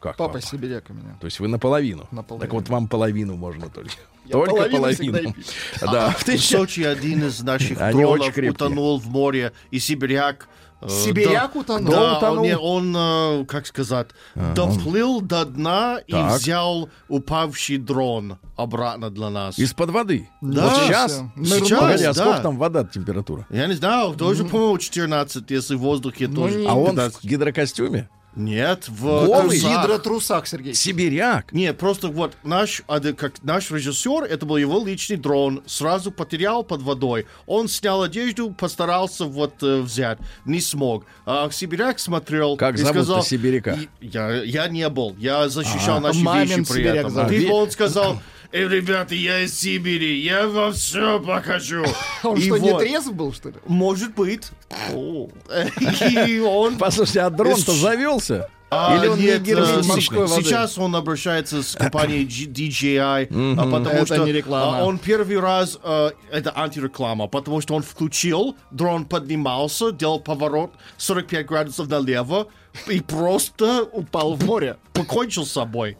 [0.00, 0.46] Как Папа папа?
[0.46, 1.16] сибиряк у меня.
[1.20, 2.06] То есть вы наполовину.
[2.10, 2.40] Наполовину.
[2.46, 3.90] Так вот вам половину можно только.
[4.26, 5.34] Я только половину половину.
[5.80, 6.10] Да.
[6.10, 8.50] в В Сочи один из наших Они очень дронов крепкие.
[8.52, 10.48] утонул в море, и сибиряк...
[10.88, 11.90] Сибиряк да- утонул?
[11.92, 12.38] Да, утонул.
[12.38, 14.08] он, не- он, э, как сказать,
[14.54, 16.38] доплыл до дна и Так.
[16.38, 19.58] взял упавший дрон обратно для нас.
[19.58, 20.28] Из-под воды.
[20.40, 20.68] Да.
[20.68, 21.22] Вот сейчас.
[21.36, 22.22] Сейчас, Погоди, а да.
[22.22, 23.46] сколько там вода температура?
[23.50, 26.58] Я не знаю, тоже, по-моему, 14, если в воздухе тоже.
[26.60, 27.22] не- А он 15.
[27.22, 28.08] в гидрокостюме?
[28.36, 29.58] Нет, в Голый?
[29.58, 29.82] Трусах.
[29.84, 30.74] гидротрусах, Сергей.
[30.74, 31.52] Сибиряк.
[31.52, 36.62] Нет, просто вот наш, а, как наш режиссер, это был его личный дрон, сразу потерял
[36.62, 37.26] под водой.
[37.46, 41.06] Он снял одежду, постарался вот э, взять, не смог.
[41.24, 43.24] А сибиряк смотрел Как и сказал...
[43.24, 43.78] сибиряка?
[44.02, 47.10] Я, я не был, я защищал А, наши мамин вещи при сибиряк этом.
[47.12, 47.32] зовут.
[47.32, 48.20] И он сказал,
[48.52, 51.84] Эй, ребята, я из Сибири, я вам все покажу.
[52.22, 53.56] Он И что, не трезв был, что ли?
[53.66, 54.50] Может быть.
[54.92, 56.76] И он...
[56.78, 58.48] Послушайте, а дрон-то завелся?
[58.68, 59.82] А, Или он не нет, герметичный?
[59.84, 60.42] э, Морской воды.
[60.42, 64.78] Сейчас он обращается с компанией DJI, а, потому Это что не реклама.
[64.78, 70.72] а, он первый раз, э, это антиреклама, потому что он включил, дрон поднимался, делал поворот
[70.96, 72.48] 45 градусов налево
[72.88, 74.76] и просто Упал в море.
[74.92, 75.96] покончил с собой.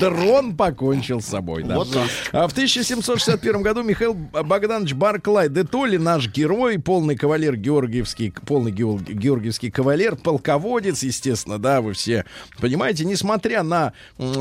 [0.00, 1.76] Дрон покончил с собой, да.
[1.76, 1.88] Вот.
[2.32, 8.72] А в 1761 году Михаил Богданович Барклай де Толли, наш герой, полный кавалер Георгиевский, полный
[8.72, 12.24] георгиевский кавалер, полководец, естественно, да, вы все
[12.60, 13.92] понимаете, несмотря на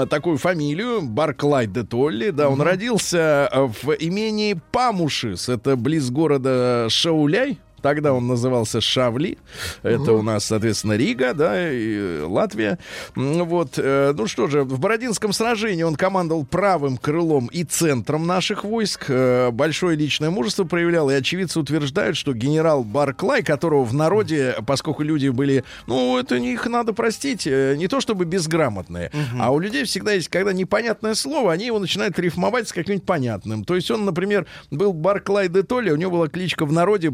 [0.10, 6.88] такую фамилию, Барклай де Толли, да, он родился э, в имении Памушис, это близ города
[6.90, 9.38] Шауляй, Тогда он назывался Шавли.
[9.84, 12.78] Это у нас, соответственно, Рига, да, и Латвия.
[13.16, 13.74] Вот.
[13.78, 19.06] э, Ну что же, в Бородинском сражении он командовал правым крылом и центром наших войск.
[19.10, 21.10] Э, Большое личное мужество проявлял.
[21.10, 26.54] И очевидцы утверждают, что генерал Барклай, которого в народе, поскольку люди были, ну, это не
[26.54, 31.16] их надо простить, э, не то чтобы безграмотные, а у людей всегда есть, когда непонятное
[31.16, 33.64] слово, они его начинают рифмовать с каким-нибудь понятным.
[33.64, 37.10] То есть он, например, был Барклай де Толли, у него была кличка в народе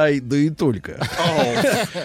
[0.00, 1.00] Болтай да и только.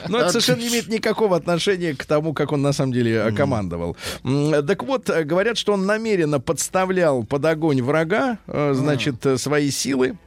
[0.10, 3.32] Но это совершенно не имеет никакого отношения к тому, как он на самом деле э,
[3.32, 3.96] командовал.
[4.24, 10.18] Так вот, э, говорят, что он намеренно подставлял под огонь врага, э, значит, свои силы.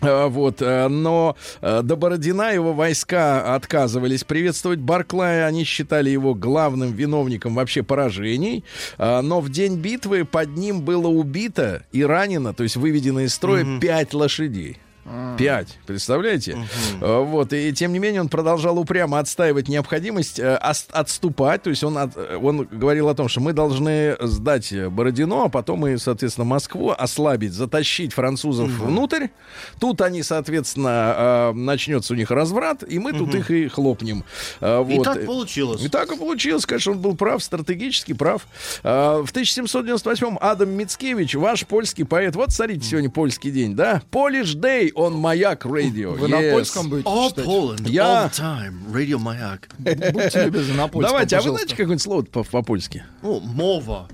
[0.00, 5.44] Вот, но до Бородина его войска отказывались приветствовать Барклая.
[5.44, 8.62] Они считали его главным виновником вообще поражений.
[8.96, 13.80] Но в день битвы под ним было убито и ранено, то есть выведено из строя
[13.80, 14.78] пять лошадей.
[15.38, 16.58] Пять, представляете?
[17.00, 21.62] Э, Вот, и тем не менее он продолжал упрямо отстаивать необходимость э, отступать.
[21.62, 25.48] То есть он, от- э, он говорил о том, что мы должны сдать Бородино, а
[25.48, 29.28] потом и, соответственно, Москву ослабить, затащить французов внутрь.
[29.80, 34.24] Тут они, соответственно, начнется у них разврат, и мы тут их и хлопнем.
[34.60, 35.04] Э, И вот.
[35.04, 35.82] так получилось.
[35.84, 38.46] И так и получилось, конечно, он был прав, стратегически прав.
[38.82, 44.02] В 1798-м Адам Мицкевич, ваш польский поэт, вот смотрите, сегодня польский день, да?
[44.10, 46.12] Polish Day, он маяк радио.
[46.12, 47.46] Вы на польском будете All читать?
[47.46, 49.68] Poland, Я- all the time, Radio Маяк.
[49.78, 51.50] Будьте любезны, на польском, Давайте, а вы пожалуйста.
[51.66, 53.04] знаете какое-нибудь слово по- по-польски?
[53.22, 54.08] Ну, мова.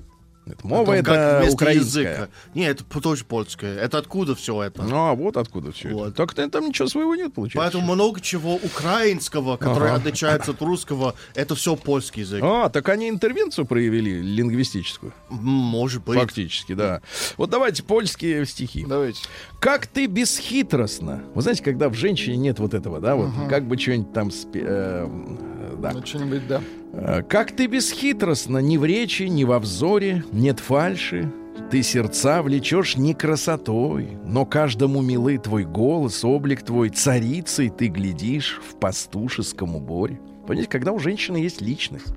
[0.47, 1.75] Это мова Потом это украинская.
[1.75, 2.29] языка.
[2.55, 3.79] Не, это тоже польское.
[3.79, 4.83] Это откуда все это?
[4.83, 5.97] Ну, а вот откуда все это.
[5.97, 6.15] Вот.
[6.17, 7.59] Так там ничего своего нет, получается.
[7.79, 10.01] Поэтому много чего украинского, которое Ага.
[10.03, 12.43] отличается от русского, это все польский язык.
[12.45, 15.15] А, так они интервенцию проявили лингвистическую.
[15.31, 16.19] Может быть.
[16.21, 17.01] Фактически, да.
[17.39, 18.85] Вот давайте польские стихи.
[18.87, 19.23] Давайте.
[19.65, 21.23] Как ты бесхитростно.
[21.35, 24.29] Вы знаете, когда в женщине нет вот этого, да, вот как бы что-нибудь там...
[24.29, 25.93] э, э, да.
[25.95, 26.61] Ну, что-нибудь, да.
[26.93, 31.33] Э, Как ты бесхитростно, ни в речи, ни во взоре, нет фальши.
[31.71, 38.61] Ты сердца влечешь не красотой, но каждому милы твой голос, облик твой, царицей ты глядишь
[38.69, 40.21] в пастушеском уборе.
[40.47, 42.13] Понимаете, когда у женщины есть личность.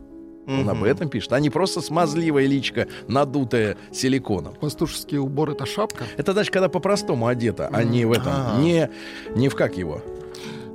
[0.48, 4.54] Он об этом пишет, а не просто смазливая личка, надутая силиконом.
[4.56, 6.06] Пастушеский убор— это шапка.
[6.16, 8.60] Это значит, когда по-простому одета, а не в этом, А.
[8.62, 8.90] не,
[9.36, 10.02] не в как его,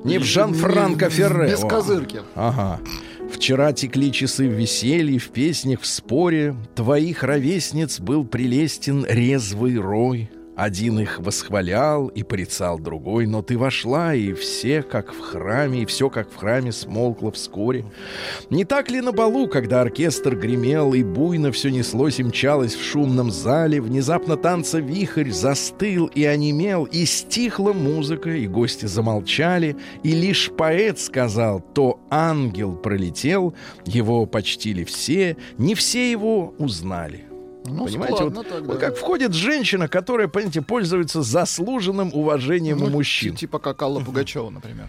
[0.04, 1.50] не в Жан-Франко Ферре.
[1.50, 1.68] Без О.
[1.68, 2.20] козырки.
[2.34, 2.80] Ага.
[3.32, 6.54] Вчера текли часы в веселье, в песнях, в споре.
[6.74, 10.30] Твоих ровесниц был прелестен резвый рой.
[10.54, 15.86] Один их восхвалял и порицал другой, но ты вошла, и все, как в храме, и
[15.86, 17.86] все, как в храме, смолкло вскоре.
[18.50, 22.84] Не так ли на балу, когда оркестр гремел, и буйно все неслось и мчалось в
[22.84, 30.10] шумном зале, внезапно танца вихрь застыл и онемел, и стихла музыка, и гости замолчали, и
[30.10, 33.54] лишь поэт сказал, то ангел пролетел,
[33.86, 37.31] его почтили все, не все его узнали.
[37.64, 42.86] Ну, Понимаете, вот, складно так, вот как входит женщина, которая, понимаете, пользуется заслуженным уважением Ну,
[42.86, 43.36] у мужчин.
[43.36, 44.88] Типа как Алла Пугачева, например.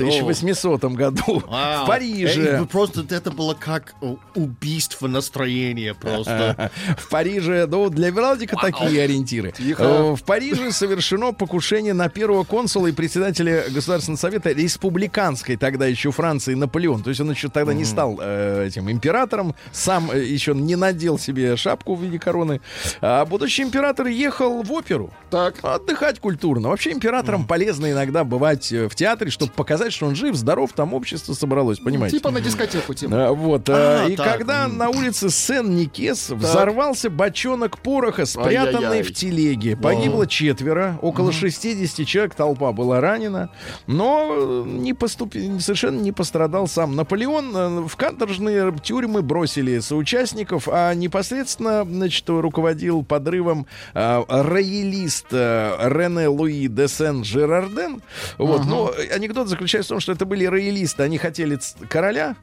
[0.00, 2.42] А, В 1800 году в Париже.
[2.62, 6.70] Э, Просто это было как э, убийство настроения просто.
[6.98, 9.52] В Париже, ну, для Вералдика такие ориентиры.
[9.58, 16.10] Э, В Париже совершено покушение на первого консула и председателя Государственного совета республиканской тогда еще
[16.12, 17.02] Франции Наполеон.
[17.02, 21.94] То есть он еще тогда не стал этим императором, сам еще не надел себе шапку
[21.94, 22.60] в виде короны.
[23.00, 25.10] А будущий император ехал в оперу.
[25.30, 25.56] Так.
[25.62, 26.68] Отдыхать культурно.
[26.68, 30.94] Вообще императорам полезно иногда бывать в театре, чтобы показать, показать, что он жив, здоров, там
[30.94, 32.18] общество собралось, понимаете?
[32.18, 33.32] Типа на дискотеку, типа.
[33.32, 33.68] Вот.
[33.68, 34.38] А, а, и так.
[34.38, 39.02] когда на улице Сен-Никес взорвался бочонок пороха, спрятанный Ай-яй-яй.
[39.02, 39.76] в телеге.
[39.76, 43.50] Погибло четверо, около 60 человек, толпа была ранена.
[43.86, 47.56] Но э, не поступи- совершенно не пострадал сам Наполеон.
[47.56, 56.28] Э, В каторжные тюрьмы бросили соучастников, а непосредственно значит, руководил подрывом э, роялист э, Рене
[56.28, 58.02] Луи де Сен-Жерарден.
[58.38, 58.64] Вот.
[58.66, 61.02] Но анекдот заключается в том, что это были роялисты.
[61.02, 62.36] Они хотели короля,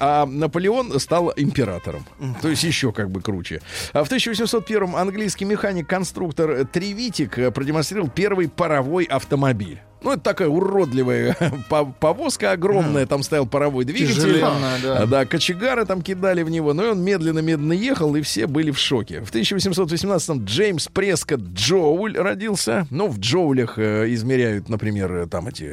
[0.00, 2.06] а Наполеон стал императором.
[2.40, 3.60] То есть еще как бы круче.
[3.92, 9.80] А в 1801 английский механик-конструктор Тревитик э, продемонстрировал первый паровой автомобиль.
[10.00, 11.36] Ну, это такая уродливая
[11.68, 14.14] по- повозка огромная, там стоял паровой двигатель.
[14.14, 14.98] Тяжеленная, да.
[15.02, 18.70] А, Да, кочегары там кидали в него, но и он медленно-медленно ехал, и все были
[18.70, 19.22] в шоке.
[19.22, 22.86] В 1818-м Джеймс Прескотт Джоуль родился.
[22.90, 25.64] Ну, в джоулях э, измеряют, например, э, там эти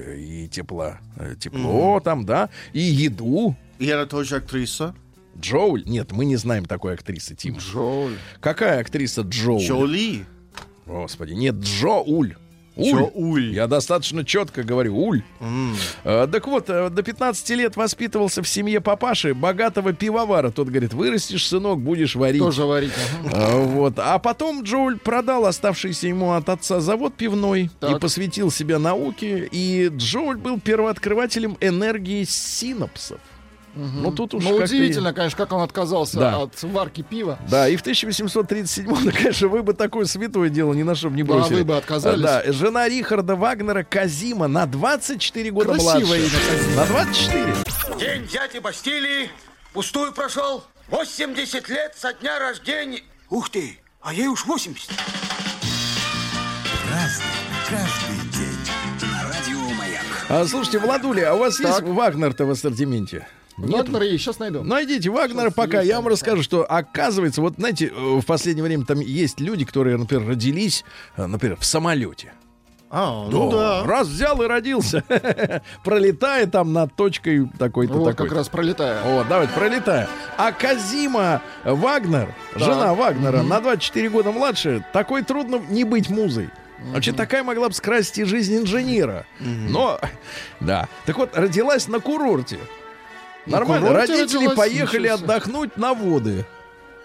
[0.45, 3.55] и тепла, э, тепло там, да, и еду.
[3.79, 4.95] И она тоже актриса.
[5.39, 5.83] Джоуль?
[5.85, 7.57] Нет, мы не знаем такой актрисы, Тим.
[7.57, 8.13] Джоуль.
[8.39, 9.61] Какая актриса Джоуль?
[9.61, 10.25] Джоли.
[10.85, 12.35] Господи, нет, Джоуль.
[12.75, 12.89] Уль.
[12.91, 13.53] Джоуль.
[13.53, 15.23] Я достаточно четко говорю, уль.
[16.03, 20.51] Э, так вот, э, до 15 лет воспитывался в семье папаши, богатого пивовара.
[20.51, 22.41] Тот говорит, вырастешь, сынок, будешь варить.
[22.41, 22.91] Тоже варить.
[23.31, 23.93] А, Вот.
[23.97, 27.99] А потом Джоуль продал оставшийся ему от отца завод пивной и Так.
[28.01, 29.47] посвятил себя науке.
[29.51, 33.19] И Джоуль был первооткрывателем энергии синапсов.
[33.75, 36.37] Ну, тут уж Ну, удивительно, конечно, как он отказался Да.
[36.43, 37.37] от варки пива.
[37.49, 41.15] Да, и в 1837 ну, конечно, вы бы такое святое дело ни на что бы
[41.17, 41.55] не Да, бросили.
[41.55, 42.21] вы бы отказались.
[42.21, 46.25] Да, жена Рихарда Вагнера Казима на 24 года Красивое младше.
[46.69, 46.75] имя.
[46.75, 47.55] На 24.
[47.99, 49.29] День взятия Бастилии
[49.73, 50.63] пустую прошел.
[50.89, 53.01] 80 лет со дня рождения.
[53.29, 54.89] Ух ты, а ей уж 80.
[56.91, 57.25] Разный,
[60.35, 61.85] А, слушайте, Владуля, а у вас есть Так.
[61.85, 63.27] Вагнер-то в ассортименте?
[63.57, 63.87] Нет?
[63.87, 64.63] Вагнер есть, сейчас найду.
[64.63, 65.77] Найдите Вагнера пока.
[65.77, 69.63] есть Я вам расскажу, что оказывается, вот знаете, э, в последнее время там есть люди,
[69.63, 70.83] которые, например, родились,
[71.15, 72.33] э, например, в самолете.
[72.89, 73.83] А, ну да.
[73.83, 75.03] Раз взял и родился,
[75.83, 78.27] пролетая там над точкой такой-то Вот такой.
[78.27, 79.03] как раз пролетая.
[79.03, 80.07] Вот, давайте, пролетаем.
[80.37, 86.49] А Казима Вагнер, жена Вагнера, на 24 года младше, такой трудно не быть музой.
[86.93, 89.25] Вообще такая могла бы скрасить и жизнь инженера.
[89.39, 89.99] Но,
[90.59, 90.87] да.
[91.05, 92.59] Так вот, родилась на курорте.
[93.45, 93.93] Нормально.
[93.93, 94.57] Родители родилась?
[94.57, 96.45] поехали отдохнуть на воды.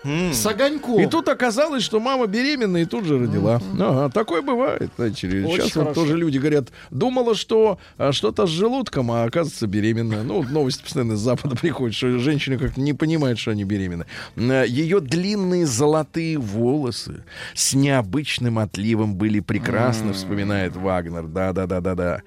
[0.05, 1.01] С огоньком.
[1.01, 3.61] И тут оказалось, что мама беременная и тут же родила.
[3.79, 4.91] Ага, такое бывает.
[4.99, 5.95] Очень Сейчас вот хорошо.
[5.95, 10.23] тоже люди говорят, думала, что а, что-то с желудком, а оказывается беременная.
[10.23, 14.07] Ну, вот новости постоянно с Запада приходят, что женщины как-то не понимают, что они беременны.
[14.37, 21.25] Э, Ее длинные золотые волосы с необычным отливом были прекрасно, вспоминает Вагнер.
[21.25, 22.23] Да-да-да-да-да.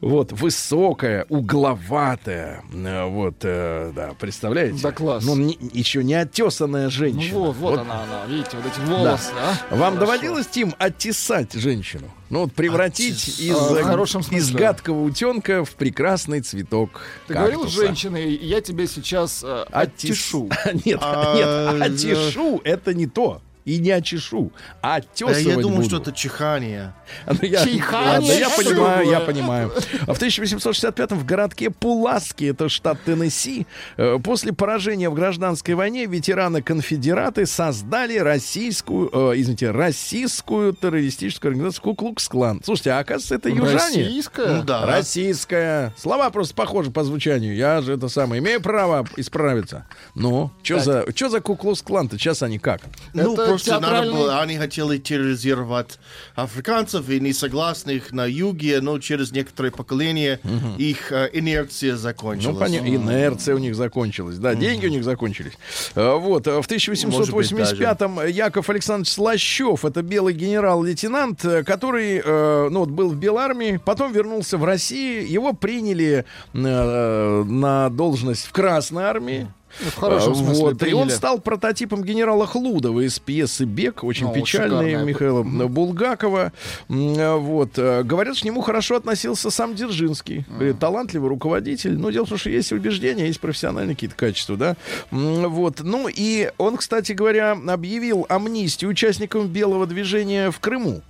[0.00, 2.62] Вот, высокая, угловатая.
[2.72, 4.80] э, Вот, э, да, представляете?
[4.82, 5.24] Да класс.
[5.24, 7.38] Ну, не- еще не оттесанная Ну женщина.
[7.38, 8.26] вот, вот, она, она.
[8.26, 9.74] Видите, вот эти волосы, а?
[9.74, 10.00] Вам Хорошо.
[10.00, 12.10] доводилось, Тим, оттесать женщину?
[12.30, 17.86] Ну, вот превратить Оттес- из, А, из гадкого утенка в прекрасный цветок Ты говорил кактуса.
[17.86, 20.50] женщине, я тебе сейчас э, оттешу.
[20.84, 21.84] Нет, А, нет, да.
[21.86, 23.40] оттешу это не то.
[23.68, 24.50] И не очешу,
[24.80, 25.88] а А оттесывать я думал, буду.
[25.90, 26.94] что это чихание.
[27.26, 29.72] Ну, я, Чихание ладно, я понимаю, я понимаю.
[30.06, 33.66] А в 1865 в городке Пуласки, это штат Теннесси,
[33.98, 42.62] э, после поражения в гражданской войне ветераны-конфедераты создали российскую, э, извините, российскую террористическую организацию Куклукс-клан.
[42.64, 43.74] Слушайте, а оказывается, это южане.
[44.04, 44.46] Российская?
[44.46, 44.86] Ну да.
[44.86, 45.92] Российская.
[45.98, 47.54] Слова просто похожи по звучанию.
[47.54, 49.86] Я же это самое имею право исправиться.
[50.14, 52.16] Ну, что за, что за Куклукс-клан-то?
[52.16, 52.80] Сейчас они как?
[53.12, 55.98] Ну, Это надо театральный- было, они хотели терроризировать
[56.34, 60.40] африканцев и несогласных на юге, но через некоторые поколения
[60.78, 62.58] их э, инерция Ну, закончилась.
[62.58, 64.36] понятно, инерция у них закончилась.
[64.38, 65.52] Да, деньги у них закончились.
[65.94, 72.80] А, Вот, а в 1885-м Яков Александрович Слащев, это белый генерал-лейтенант, э, который, э, ну,
[72.80, 79.04] вот был в Белармии, потом вернулся в Россию, его приняли э, на должность в Красной
[79.04, 79.48] армии.
[79.80, 84.02] Ну, в хорошем А, смысле вот, и он стал прототипом генерала Хлудова из пьесы «Бег»,
[84.04, 85.04] очень Ну, печальный.
[85.04, 86.52] Михаила Булгакова.
[86.88, 87.70] А, Вот.
[87.78, 90.44] э, Говорят, что к нему хорошо относился сам Дзержинский.
[90.48, 91.96] Говорит, талантливый руководитель.
[91.96, 94.76] Но дело в том, что есть убеждения, есть профессиональные какие-то качества, да.
[95.10, 95.80] Вот.
[95.82, 101.02] Ну и он, кстати говоря, объявил амнистию участникам белого движения в Крыму.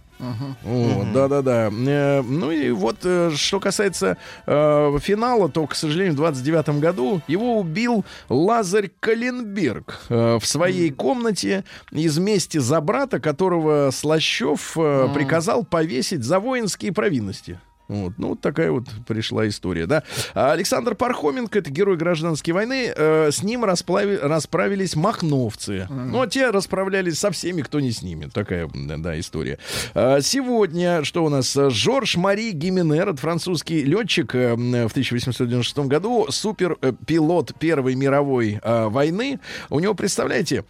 [1.14, 1.70] Да-да-да.
[1.70, 7.20] Э, Ну и вот, э, что касается э, финала, то, к сожалению, в 29 году
[7.28, 16.24] его убил Лазарь Каленберг в своей комнате из мести за брата, которого Слащев приказал повесить
[16.24, 17.58] за воинские провинности.
[17.88, 18.12] Вот.
[18.18, 20.02] Ну, вот такая вот пришла история, да.
[20.34, 25.86] А Александр Пархоменко, это герой гражданской войны, э, с ним расплави- расправились махновцы.
[25.88, 28.28] Ну, а те расправлялись со всеми, кто не с ними.
[28.32, 29.58] Такая, да, да, история.
[29.94, 31.54] А сегодня, что у нас?
[31.54, 39.40] Жорж Мари Гименер, это французский летчик э, в 1896 году, суперпилот Первой мировой э, войны.
[39.70, 40.64] У него, представляете,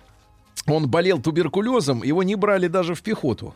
[0.68, 3.54] он болел туберкулезом, его не брали даже в пехоту.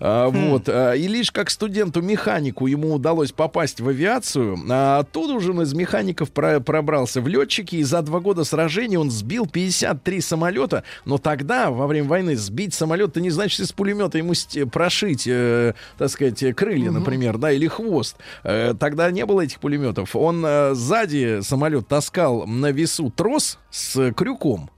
[0.00, 0.68] А, вот.
[0.68, 4.58] а, и лишь как студенту-механику ему удалось попасть в авиацию.
[4.68, 7.76] А оттуда уже он из механиков про- пробрался в летчики.
[7.76, 10.84] И за два года сражений он сбил 53 самолета.
[11.04, 14.34] Но тогда, во время войны, сбить самолет, это не значит из пулемета ему
[14.70, 18.16] прошить, э, так сказать, крылья, например, да, или хвост.
[18.44, 20.14] Э, тогда не было этих пулеметов.
[20.14, 24.70] Он э, сзади самолет таскал на весу трос с крюком.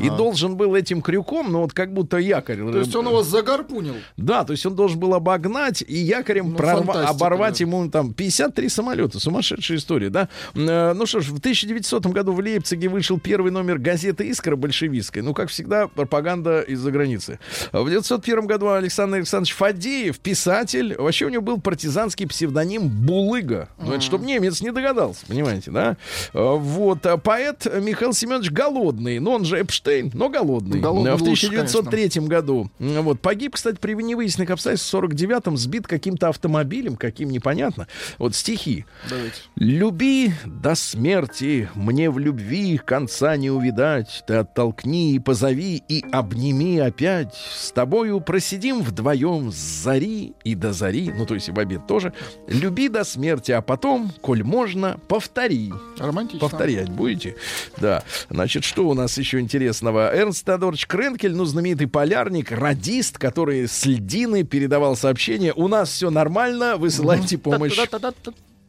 [0.00, 2.58] И должен был этим крюком, ну вот как будто якорь.
[2.58, 3.94] То есть он его загарпунил.
[4.18, 7.64] Да, то есть он должен был обогнать и якорем Ну, прорва- оборвать да.
[7.64, 9.18] ему там 53 самолета.
[9.18, 10.28] Сумасшедшая история, да?
[10.54, 15.22] Э, Ну что ж, в 1900 году в Лейпциге вышел первый номер газеты «Искра» большевистской.
[15.22, 17.38] Ну, как всегда, пропаганда из-за границы.
[17.72, 23.70] В 1901 году Александр Александрович Фадеев, писатель, вообще у него был партизанский псевдоним Булыга.
[23.78, 25.96] Ну, это чтобы немец не догадался, понимаете, да?
[26.34, 27.06] Э, Вот.
[27.06, 30.80] а Поэт Михаил Семенович Голодный, ну, он же Эпштейн, но голодный.
[30.80, 32.70] Голодный В лучше, 1903 году.
[32.78, 33.20] М, Вот.
[33.20, 37.86] Погиб, кстати, при невыясненных обстоятельствах в 49-м, сбит каким-то автомобилем, каким непонятно.
[38.18, 38.84] Вот стихи.
[39.08, 39.36] Давайте.
[39.56, 44.24] Люби до смерти, мне в любви конца не увидать.
[44.26, 47.34] Ты оттолкни и позови, и обними опять.
[47.34, 51.86] С тобою просидим вдвоем с зари и до зари, ну, то есть и в обед
[51.86, 52.12] тоже.
[52.46, 55.72] Люби до смерти, а потом, коль можно, повтори.
[55.98, 56.40] Романтично.
[56.40, 57.36] Повторять будете?
[57.78, 58.02] Да.
[58.30, 60.14] Значит, что у нас еще интересного?
[60.14, 65.52] Эрнст Теодорович Кренкель, ну, знаменитый полярник, радист, который с льдины передавал сообщения.
[65.54, 67.76] У нас все нормально, высылайте помощь.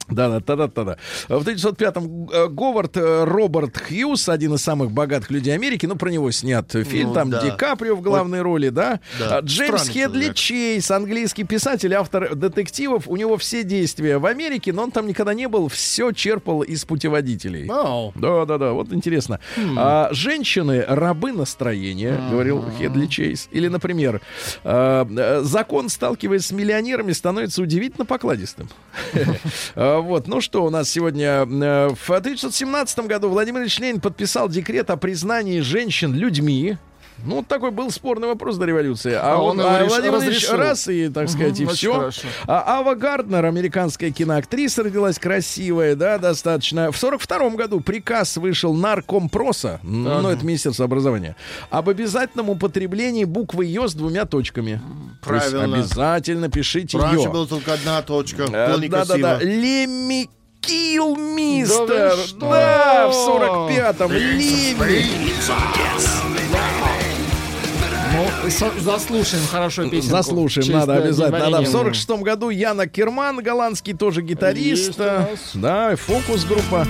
[0.09, 0.97] Да, да, да, да, да.
[1.27, 6.09] В 1905-м э, Говард э, Роберт Хьюз, один из самых богатых людей Америки, ну, про
[6.09, 7.41] него снят фильм, Ну, там да.
[7.41, 8.99] Ди Каприо в главной роли, да?
[9.19, 9.37] Да.
[9.37, 10.35] А, Джеймс Странный Хедли человек.
[10.35, 15.33] Чейз, английский писатель, автор детективов, у него все действия в Америке, но он там никогда
[15.33, 17.67] не был, все черпал из путеводителей.
[17.67, 18.11] Вау.
[18.15, 19.39] Да, да, да, вот интересно.
[19.77, 23.47] А, женщины рабы настроения, говорил Хедли Чейз.
[23.51, 24.21] Или, например,
[24.63, 28.69] а, э, закон, сталкиваясь с миллионерами, становится удивительно покладистым.
[29.99, 31.45] А, Вот, ну что у нас сегодня?
[31.45, 36.77] э, В 1917 году Владимир Ильич Ленин подписал декрет о признании женщин людьми.
[37.25, 39.13] Ну, вот такой был спорный вопрос до революции.
[39.13, 41.93] А, А он, он а реш- Владимир Ильич раз и, так сказать, и очень все.
[41.93, 42.27] хорошо.
[42.47, 46.91] А Ава Гарднер, американская киноактриса, родилась красивая, да, достаточно.
[46.91, 51.35] В 42 году приказ вышел наркомпроса, м, ну, это Министерство образования,
[51.69, 54.81] об обязательном употреблении буквы «ё» с двумя точками.
[55.25, 55.77] То есть Правильно.
[55.77, 57.31] обязательно пишите Раньше «ё».
[57.31, 58.43] была только одна точка.
[58.51, 58.77] Э.
[58.89, 59.39] Да-да-да.
[59.41, 60.29] Лемми
[60.61, 62.15] Килл Да Мистер.
[62.15, 62.39] вы что?
[62.51, 64.11] Да, в 45-м.
[64.11, 65.05] Лемми.
[68.43, 70.09] Ну, со- заслушаем хорошо песню.
[70.11, 71.49] Заслушаем, надо обязательно.
[71.49, 71.63] Надо.
[71.65, 74.87] В 46 году Яна Керман, голландский тоже гитарист.
[74.87, 75.27] Есть у нас.
[75.53, 76.85] Да, фокус группа.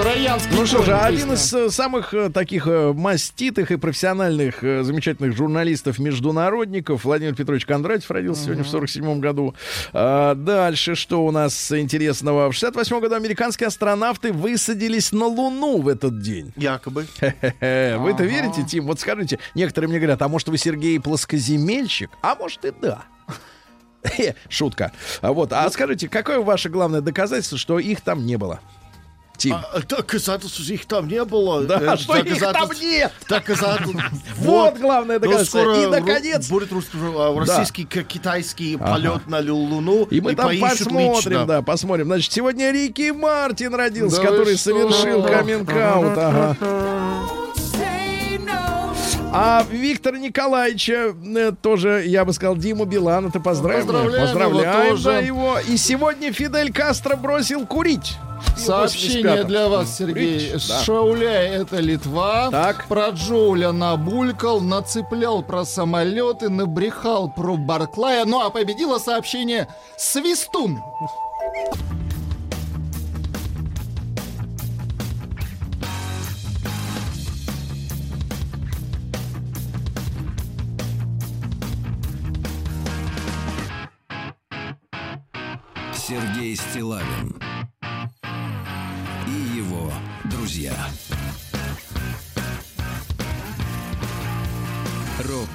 [0.00, 5.36] Троянский Ну что же, один из самых э, таких э, маститых и профессиональных, э, замечательных
[5.36, 9.54] журналистов-международников Владимир Петрович Кондратьев родился сегодня в 47 году.
[9.92, 12.50] А, дальше, что у нас интересного?
[12.50, 16.54] В 68 году американские астронавты высадились на Луну в этот день.
[16.56, 17.06] Якобы.
[17.20, 17.98] Хе-хе.
[17.98, 18.86] Вы-то верите, Тим?
[18.86, 22.08] Вот скажите, некоторые мне говорят, а может вы, Сергей, плоскоземельщик?
[22.22, 23.02] А может и да.
[24.48, 24.92] Шутка.
[25.20, 28.60] А вот, а скажите, какое ваше главное доказательство, что их там не было?
[29.40, 29.54] Тим.
[29.54, 31.64] А, доказательств их там не было.
[31.64, 33.10] Да, Э, что их там нет?
[33.26, 33.96] Доказательств.
[34.36, 35.82] Вот главное Но доказательство.
[35.82, 40.04] И, наконец, будет а, российский китайский полет на Луну.
[40.10, 42.06] И мы там посмотрим, да, посмотрим.
[42.06, 46.18] Значит, сегодня Рики Мартин родился, который совершил каминг-аут.
[46.18, 47.49] Ага.
[49.32, 53.86] А Виктора Николаевича э, тоже, я бы сказал, Диму Билана-то поздравим.
[53.86, 55.04] Поздравляем его Поздравляем тоже.
[55.04, 55.58] да, его.
[55.60, 58.16] И сегодня Фидель Кастро бросил курить.
[58.56, 59.46] Сообщение 85-м.
[59.46, 60.48] для вас, Сергей.
[60.50, 60.78] Курить, да.
[60.80, 62.48] Шауляй— это Литва.
[62.50, 62.86] Так.
[62.88, 68.24] Про Джоуля набулькал, нацеплял про самолеты, набрехал про Барклая.
[68.24, 70.80] Ну а победило сообщение «Свистун».
[86.50, 87.36] Сергей Стилавин
[89.26, 89.92] и его
[90.24, 90.74] друзья.
[95.28, 95.48] Рок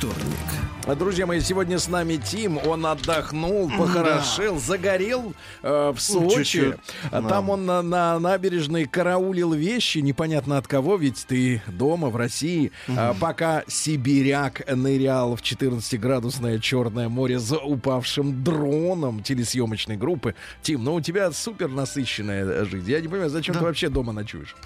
[0.00, 0.98] вторник.
[0.98, 2.58] Друзья мои, сегодня с нами Тим.
[2.66, 6.36] Он отдохнул, похорошел, загорел э, в Сочи.
[6.36, 6.74] чуть-чуть,
[7.12, 12.16] А Там он на, на набережной караулил вещи, непонятно от кого, ведь ты дома, в
[12.16, 12.72] России.
[12.88, 20.34] А, пока сибиряк нырял в 14-градусное Черное море за упавшим дроном телесъемочной группы.
[20.62, 22.90] Тим, ну у тебя супер насыщенная жизнь.
[22.90, 24.56] Я не понимаю, зачем ты вообще дома ночуешь?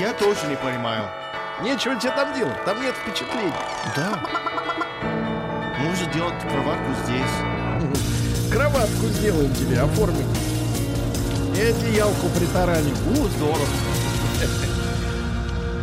[0.00, 1.10] Я тоже не понимаю.
[1.62, 3.52] Нечего тебе там делать, там нет впечатлений.
[3.94, 4.20] Да.
[5.78, 8.50] Можно делать кроватку здесь.
[8.52, 10.26] Кроватку сделаем тебе, оформим.
[11.56, 12.94] И одеялку притараним.
[13.10, 13.66] У, здорово.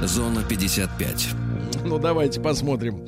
[0.07, 1.29] Зона 55.
[1.85, 3.07] Ну, давайте посмотрим,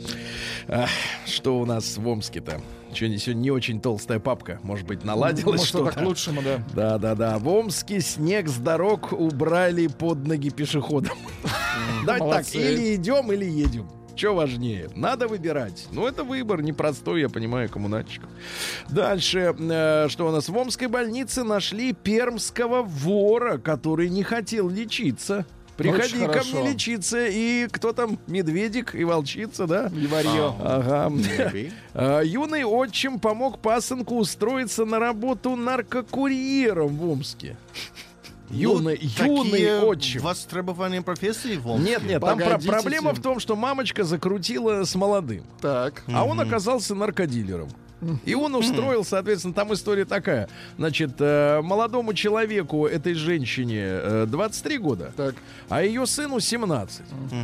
[0.68, 0.88] а,
[1.26, 2.62] что у нас в Омске-то.
[2.96, 4.60] Сегодня, сегодня не очень толстая папка.
[4.64, 5.92] Может быть, наладилось Может, что-то?
[5.92, 6.64] к лучшему, да.
[6.74, 7.40] Да, да, да.
[7.40, 11.18] В Омске снег с дорог убрали под ноги пешеходам.
[12.06, 13.90] Давайте так, или идем, или едем.
[14.16, 14.90] Что важнее?
[14.96, 15.88] Надо выбирать.
[15.92, 18.30] Ну, это выбор непростой, я понимаю, коммунальщиков.
[18.90, 20.50] Дальше, э, что у нас?
[20.50, 25.48] В Омской больнице нашли пермского вора, который не хотел лечиться.
[25.78, 26.62] Приходи Очень ко хорошо.
[26.62, 27.26] мне лечиться.
[27.28, 28.20] И кто там?
[28.28, 29.92] Медведик и волчица, да?
[29.96, 30.56] И варьё.
[30.62, 31.08] Ага.
[31.14, 31.72] Maybe.
[31.96, 37.58] А, Юный отчим помог пасынку устроиться на работу наркокурьером в Омске.
[38.50, 40.22] Юный, Ну, юный отчим.
[40.22, 41.90] востребованные профессии в Омске.
[41.92, 46.04] Нет, нет, там про- проблема в том, что мамочка закрутила с молодым, Так.
[46.14, 47.70] а он оказался наркодилером.
[48.26, 50.50] И он устроил, соответственно, там история такая.
[50.78, 55.36] Значит, э, молодому человеку, этой женщине, э, 23 года, Так.
[55.70, 57.02] а ее сыну 17.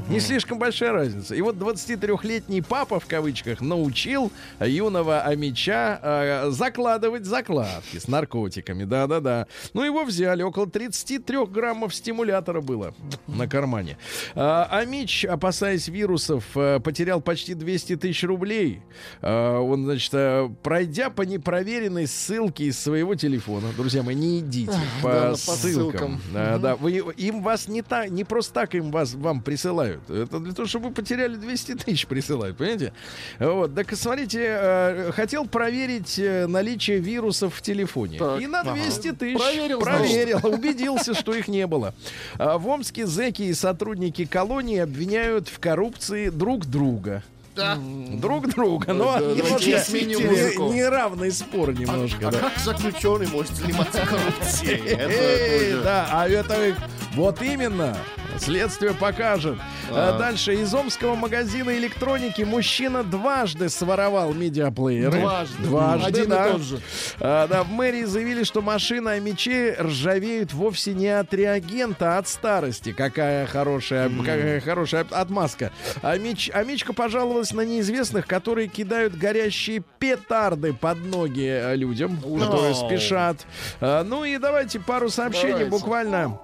[0.10, 1.36] Не слишком большая разница.
[1.36, 8.84] И вот 23-летний папа, в кавычках, научил юного амича э, закладывать закладки с наркотиками.
[8.84, 9.48] Да-да-да.
[9.74, 10.44] Ну, его взяли.
[10.44, 12.94] Около 33 граммов стимулятора было
[13.28, 13.98] на кармане.
[14.36, 18.82] Амич, опасаясь вирусов, э, потерял почти 200 тысяч рублей.
[19.22, 24.72] Он, значит, э, пройдя по непроверенной ссылке из своего телефона, друзья мои, не идите
[25.02, 26.22] по, да, по ссылкам.
[26.22, 26.62] ссылкам.
[26.62, 30.10] Да, вы, им вас не так, не просто так им вас вам присылают.
[30.10, 32.94] Это для того, чтобы вы потеряли 200 тысяч присылают, понимаете?
[33.40, 38.20] Вот, так смотрите, э, хотел проверить э, наличие вирусов в телефоне.
[38.20, 38.42] Так.
[38.42, 41.94] И на 200 тысяч Проверил, проверил, убедился, что их не было.
[42.38, 47.24] А В Омске зэки и сотрудники колонии обвиняют в коррупции друг друга.
[47.56, 49.66] Друг друга, но Да, немножко
[49.98, 52.28] не- неравный спор немножко.
[52.30, 52.40] А да.
[52.40, 55.80] как заключенный может заниматься коррупцией?
[55.84, 56.76] Да, а это
[57.16, 57.98] вот именно.
[58.40, 59.58] Следствие покажет.
[59.92, 65.20] А Дальше из омского магазина электроники мужчина дважды своровал медиаплееры.
[65.20, 65.64] Дважды.
[65.64, 66.52] Дважды, Один и да.
[66.52, 66.80] тот же.
[67.20, 72.20] А, да, в мэрии заявили, что машины о мече ржавеют вовсе не от реагента, а
[72.20, 72.92] от старости.
[72.94, 75.72] Какая хорошая, какая хорошая отмазка.
[76.02, 82.18] А, меч, а мечка пожаловалась на неизвестных, которые кидают горящие петарды под ноги э, людям,
[82.18, 82.88] которые Оу.
[82.88, 83.46] спешат.
[83.82, 85.70] А, ну и давайте пару сообщений Давайте.
[85.72, 86.40] буквально.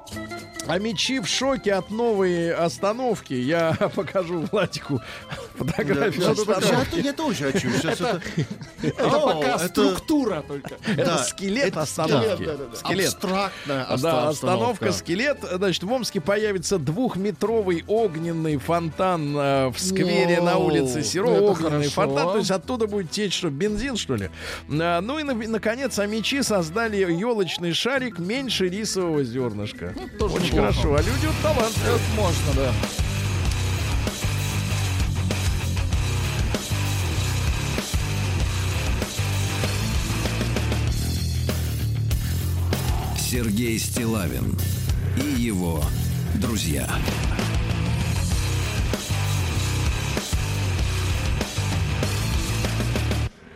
[0.68, 3.34] А мечи в шоке от новой остановки.
[3.34, 5.00] Я покажу Владику
[5.58, 6.96] фотографию Да, остановки.
[6.98, 7.70] Я я тоже хочу.
[7.72, 8.22] Сейчас это...
[8.82, 10.76] Это О, пока это- структура только.
[10.88, 12.34] Это Да, скелет это остановки.
[12.36, 12.76] скелет, да-да-да.
[12.78, 13.06] Скелет.
[13.14, 15.38] Абстрактная Да, оста- остановка скелет.
[15.54, 21.30] Значит, в Омске появится двухметровый огненный фонтан э, в сквере Воу, на улице Серо.
[21.30, 21.92] это Огненный хорошо.
[21.92, 22.32] фонтан.
[22.32, 24.30] То есть оттуда будет течь что, бензин, что ли?
[24.70, 29.94] А, ну и, на- наконец, амичи создали елочный шарик меньше рисового зернышка.
[30.18, 30.74] тоже Очень неплохо.
[30.74, 30.96] хорошо.
[30.96, 31.76] А люди вот талант.
[31.84, 32.74] Это можно, да.
[43.18, 44.58] Сергей Стилавин
[45.18, 45.84] и его
[46.36, 46.88] друзья.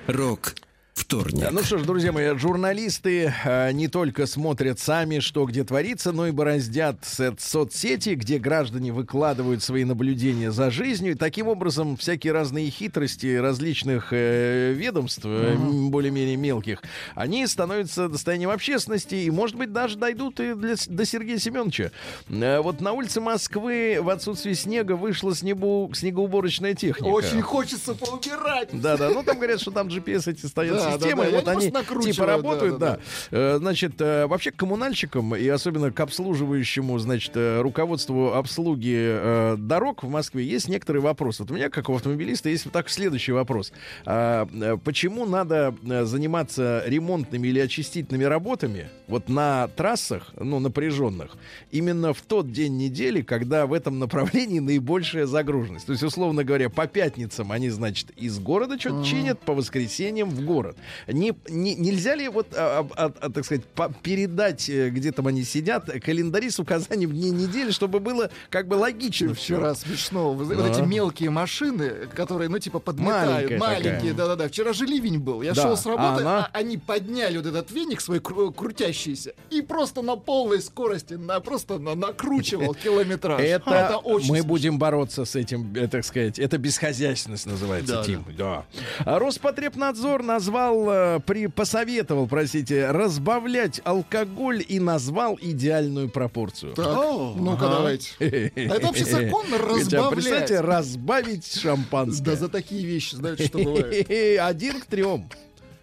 [0.08, 0.56] Рок
[1.00, 1.48] вторник.
[1.52, 6.28] Ну что ж, друзья мои, журналисты э, не только смотрят сами, что где творится, но
[6.28, 11.14] и бороздят со- соцсети, где граждане выкладывают свои наблюдения за жизнью.
[11.14, 16.82] И таким образом всякие разные хитрости различных э, ведомств, э, м, более-менее мелких,
[17.16, 21.92] они становятся достоянием общественности и, может быть, даже дойдут и для, до Сергея Семеновича.
[22.30, 27.10] Э, вот на улице Москвы в отсутствии снега вышла снегу, снегоуборочная техника.
[27.10, 28.70] Очень хочется поубирать.
[28.74, 29.10] Да, да.
[29.10, 31.72] Ну там говорят, что там GPS эти стоят Да, системы, да, и вот они
[32.12, 33.00] типа работают, да, да.
[33.32, 40.04] Э, Значит, э, вообще к коммунальщикам и особенно к обслуживающему, значит, э, руководству обслуги дорог
[40.04, 41.44] в Москве есть некоторые вопросы.
[41.44, 43.72] Вот у меня, как у автомобилиста, есть вот так следующий вопрос.
[44.06, 44.48] А,
[44.84, 51.36] Почему надо заниматься ремонтными или очистительными работами вот на трассах, ну, напряженных,
[51.72, 55.86] именно в тот день недели, когда в этом направлении наибольшая загруженность?
[55.86, 60.44] То есть, условно говоря, по пятницам они, значит, из города что-то чинят, по воскресеньям в
[60.46, 60.78] город.
[61.08, 65.28] Не, не- нельзя ли вот, а, а, а, так сказать, по- передать, э, где там
[65.28, 69.34] они сидят, календари с указанием дней недели, чтобы было как бы логично?
[69.34, 70.36] Вчера смешно.
[70.44, 70.70] Знаете, Да.
[70.70, 73.52] Вот эти мелкие машины, которые, ну, типа, подметают.
[73.52, 74.48] Маленькая Маленькие, да-да-да.
[74.48, 75.42] Вчера же ливень был.
[75.42, 75.62] Я Да.
[75.64, 76.50] шел с работы, А она?
[76.54, 81.40] а они подняли вот этот веник свой кру- крутящийся и просто на полной скорости на,
[81.40, 83.42] просто на- накручивал километраж.
[83.42, 84.48] Это, очень мы смешно.
[84.48, 88.26] будем бороться с этим, э, так сказать, это бесхозяйственность называется, Да, Тим.
[88.38, 88.66] Да.
[89.06, 96.74] А Роспотребнадзор назвал, э, при, посоветовал, простите, разбавлять алкоголь и назвал идеальную пропорцию.
[96.74, 97.76] Так, О, ну-ка ага.
[97.78, 98.12] давайте.
[98.20, 98.24] А
[98.76, 100.14] это вообще законно разбавлять?
[100.14, 102.24] представьте, разбавить шампанское.
[102.24, 104.10] Да за такие вещи, знаете, что бывает.
[104.42, 105.30] Один к трем.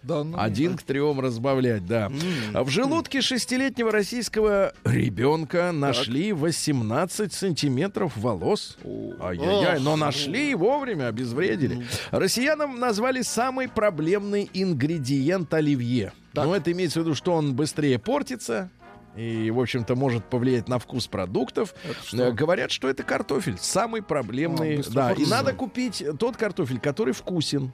[0.03, 2.11] Да, ну, Один к трем разбавлять, да.
[2.53, 8.77] А В желудке шестилетнего российского ребенка нашли 18 сантиметров волос.
[9.19, 11.85] Ай-яй-яй, но нашли и вовремя, обезвредили.
[12.11, 16.13] Россиянам назвали самый проблемный ингредиент оливье.
[16.33, 18.69] Ну, это имеется в виду, что он быстрее портится,
[19.17, 21.73] и, в общем-то, может повлиять на вкус продуктов.
[22.13, 23.57] Э, Говорят, что это картофель.
[23.59, 24.79] Самый проблемный.
[24.79, 27.71] А, да, и надо купить тот картофель, который вкусен.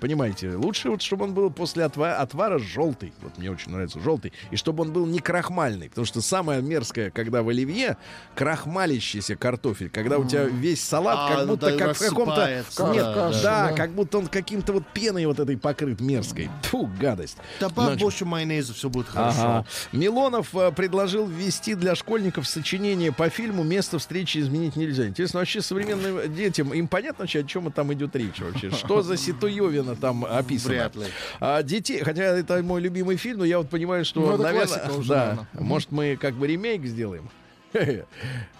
[0.00, 3.12] Понимаете, лучше вот, чтобы он был после отва- отвара желтый.
[3.22, 4.32] Вот мне очень нравится желтый.
[4.50, 5.88] И чтобы он был не крахмальный.
[5.88, 7.96] Потому что самое мерзкое, когда в оливье
[8.34, 9.88] крахмалящийся картофель.
[9.88, 12.46] Когда у тебя весь салат А, как ну будто да, как в каком-то...
[12.48, 13.72] Нет, да, да, да.
[13.72, 16.50] как будто он каким-то вот пеной вот этой покрыт мерзкой.
[16.64, 17.38] Фу, гадость.
[17.60, 19.40] Добавь Значит, больше майонеза, все будет хорошо.
[19.40, 19.66] Ага.
[19.92, 25.06] Милонов э, предложил ввести для школьников сочинение по фильму «Место встречи изменить нельзя».
[25.06, 28.70] Интересно, вообще современным детям, им понятно вообще, о чем там идет речь вообще?
[28.70, 30.74] Что за Ситуевина там описано?
[30.74, 31.06] Вряд ли.
[31.40, 35.08] А детей, хотя это мой любимый фильм, но я вот понимаю, что, Ну, наверное, уже,
[35.08, 35.46] да, наверное.
[35.54, 37.28] может мы как бы ремейк сделаем.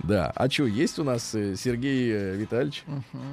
[0.03, 2.85] Да, а что, есть у нас э, Сергей э, Витальевич?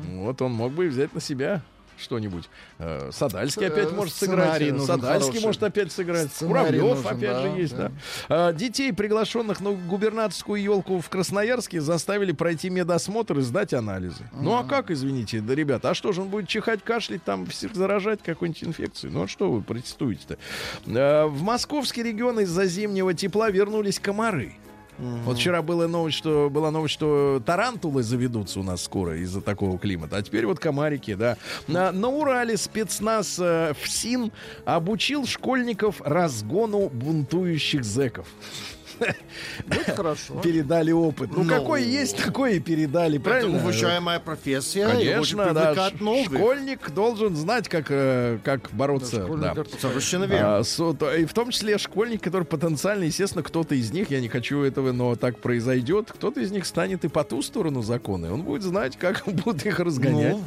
[0.10, 1.62] Вот он мог бы взять на себя
[2.02, 2.50] что-нибудь.
[2.80, 4.62] Э, Садальский Э, опять может сыграть.
[4.62, 5.46] нужен Садальский хороший.
[5.46, 6.32] может опять сыграть.
[6.32, 7.88] Сценарий Куравлев нужен, опять да, же есть, да.
[7.88, 8.48] да.
[8.50, 14.24] А, Детей, приглашенных на губернаторскую елку в Красноярске, заставили пройти медосмотр и сдать анализы.
[14.34, 17.76] Ну а как, извините, да, ребята, а что же он будет чихать, кашлять, там всех
[17.76, 19.14] заражать какой-нибудь инфекцией?
[19.14, 20.38] Ну а что вы протестуете-то?
[20.86, 24.54] В московский регион из-за зимнего тепла вернулись комары.
[25.26, 29.80] Вот вчера была новость, что была новость, что тарантулы заведутся у нас скоро из-за такого
[29.80, 30.18] климата.
[30.18, 31.38] А теперь вот комарики, да.
[31.68, 34.32] На, на Урале спецназ э, ФСИН
[34.66, 38.28] обучил школьников разгону бунтующих зэков.
[39.68, 40.40] Ну, хорошо.
[40.42, 41.30] Передали опыт.
[41.36, 43.58] Ну, какой есть, такой и передали, правильно?
[43.58, 44.88] уважаемая профессия.
[44.88, 45.76] Конечно, да.
[46.26, 49.26] Школьник должен знать, как, э, как бороться.
[49.38, 49.56] Да.
[49.80, 50.58] Совершенно верно.
[50.60, 54.30] А, то- и в том числе школьник, который потенциально, естественно, кто-то из них, я не
[54.30, 58.44] хочу этого, но так произойдет, кто-то из них станет и по ту сторону закона, он
[58.44, 60.36] будет знать, как будут их разгонять.
[60.38, 60.44] Ну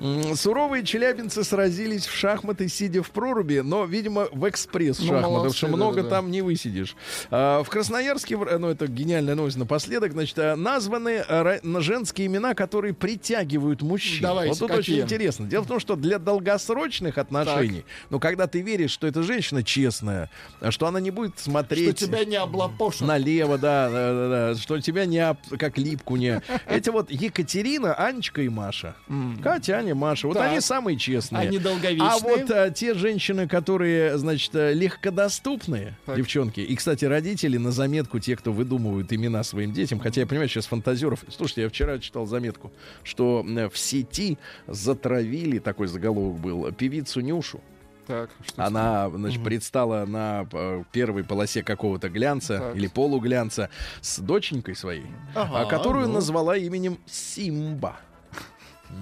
[0.00, 0.38] вот.
[0.38, 5.68] Суровые челябинцы сразились в шахматы, сидя в проруби, но, видимо, в экспресс Ну, молодцы, что
[5.68, 6.16] много да-да-да.
[6.16, 6.94] там не высидишь.
[7.30, 7.68] А, в
[8.00, 14.22] Красноярске, ну это гениальная новость напоследок, значит, а, названы а, женские имена, которые притягивают мужчин.
[14.22, 14.96] Давайте, вот тут какие?
[14.96, 15.46] очень интересно.
[15.46, 20.30] Дело в том, что для долгосрочных отношений, ну, когда ты веришь, что эта женщина честная,
[20.60, 23.08] а что она не будет Что смотреть тебя не облапошат.
[23.08, 26.42] налево, да, да, да, да, что тебя не об- как липку не.
[26.68, 28.94] Эти вот Екатерина, Анечка и Маша.
[29.42, 30.26] Катя, Аня, Маша.
[30.26, 30.50] Вот Так.
[30.50, 31.48] они самые честные.
[31.48, 32.10] Они долговечные.
[32.10, 36.16] А вот а, те женщины, которые, значит, легкодоступные, Так.
[36.16, 36.60] девчонки.
[36.60, 40.66] И, кстати, родители на заметку, те, кто выдумывают имена своим детям, хотя я понимаю, сейчас
[40.66, 41.24] фантазеров.
[41.30, 42.72] Слушайте, я вчера читал заметку,
[43.04, 47.60] что в сети затравили, такой заголовок был, певицу Нюшу.
[48.06, 52.76] Так, Она, значит, предстала на э, первой полосе какого-то глянца Так.
[52.76, 53.68] или полуглянца
[54.00, 56.14] с доченькой своей, Ага, которую ну.
[56.14, 57.96] назвала именем Симба.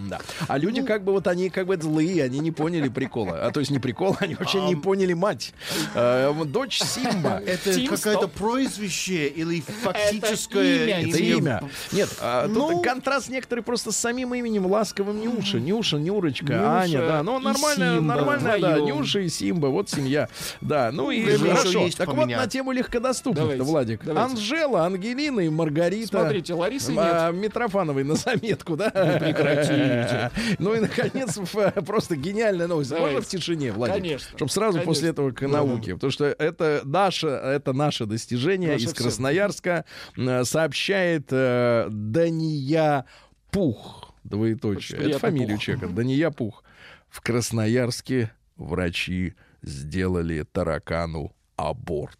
[0.09, 0.19] Да.
[0.49, 0.87] А люди Ну.
[0.87, 3.47] как бы вот они как бы злые, они не поняли прикола.
[3.47, 5.53] А то есть не прикола, они вообще не поняли мать.
[5.95, 7.43] Э, вот дочь Симба.
[7.47, 11.63] Это какое-то прозвище или фактическое имя, Это имя.
[11.93, 12.69] Нет, а, Ну.
[12.73, 15.59] тут контраст некоторый просто с самим именем ласковым Нюша.
[15.59, 17.23] Нюша, Нюрочка, Нюша Аня, да.
[17.23, 18.81] Ну, Симба нормальная, да.
[18.81, 20.29] Нюша и Симба, вот семья.
[20.61, 21.85] Да, ну и Время хорошо.
[21.87, 22.41] есть Так вот поменять.
[22.41, 24.05] на тему легкодоступных, Владик.
[24.05, 24.33] давайте.
[24.33, 26.09] Анжела, Ангелина и Маргарита.
[26.09, 27.43] Смотрите, Ларисы А, нет.
[27.43, 28.91] Митрофановой на заметку, да?
[28.91, 29.74] Прекратите.
[30.59, 32.91] Ну и, наконец, в- просто гениальная новость.
[32.91, 33.97] Можно в тишине, Владик?
[33.97, 34.37] Конечно.
[34.37, 35.95] Чтобы сразу после этого к науке.
[35.95, 38.93] Потому что это наше, это наше достижение из.
[38.95, 39.85] Красноярска.
[40.17, 43.05] Э, Сообщает э, Дания
[43.51, 44.15] Пух.
[44.25, 44.99] Двоеточие.
[45.11, 45.61] Это Пух.
[45.61, 45.89] человека.
[45.89, 46.63] Дания Пух.
[47.09, 52.19] В Красноярске врачи сделали таракану аборт.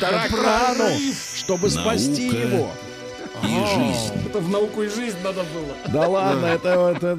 [0.00, 0.90] Таракану,
[1.36, 2.70] чтобы спасти его.
[3.42, 4.26] И жизнь.
[4.26, 5.74] Это в науку и жизнь надо было.
[5.92, 7.18] Да ладно, это, это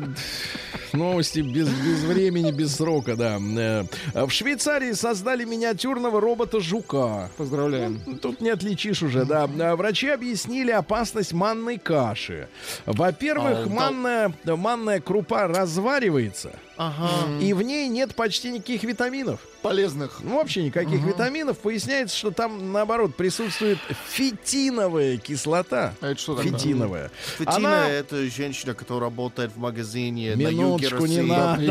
[0.94, 3.40] новости без, без времени, без срока, да.
[3.40, 7.30] Э, В Швейцарии создали миниатюрного робота-жука.
[7.38, 8.00] Поздравляем.
[8.22, 9.50] Тут не отличишь уже, да.
[9.60, 12.48] Э, Врачи объяснили опасность манной каши.
[12.86, 13.70] Во-первых, А, да.
[13.74, 17.10] манная, манная крупа разваривается, Ага.
[17.42, 19.40] и в ней нет почти никаких витаминов.
[19.62, 20.22] Полезных.
[20.24, 21.60] Ну, вообще никаких витаминов.
[21.60, 23.78] Поясняется, что там, наоборот, присутствует
[24.10, 25.94] фитиновая кислота.
[26.02, 26.52] А это что такое?
[26.54, 27.12] Фитиновая.
[27.38, 30.50] Фатина Она- это женщина, которая работает в магазине на
[30.82, 31.62] Минуточку, не надо.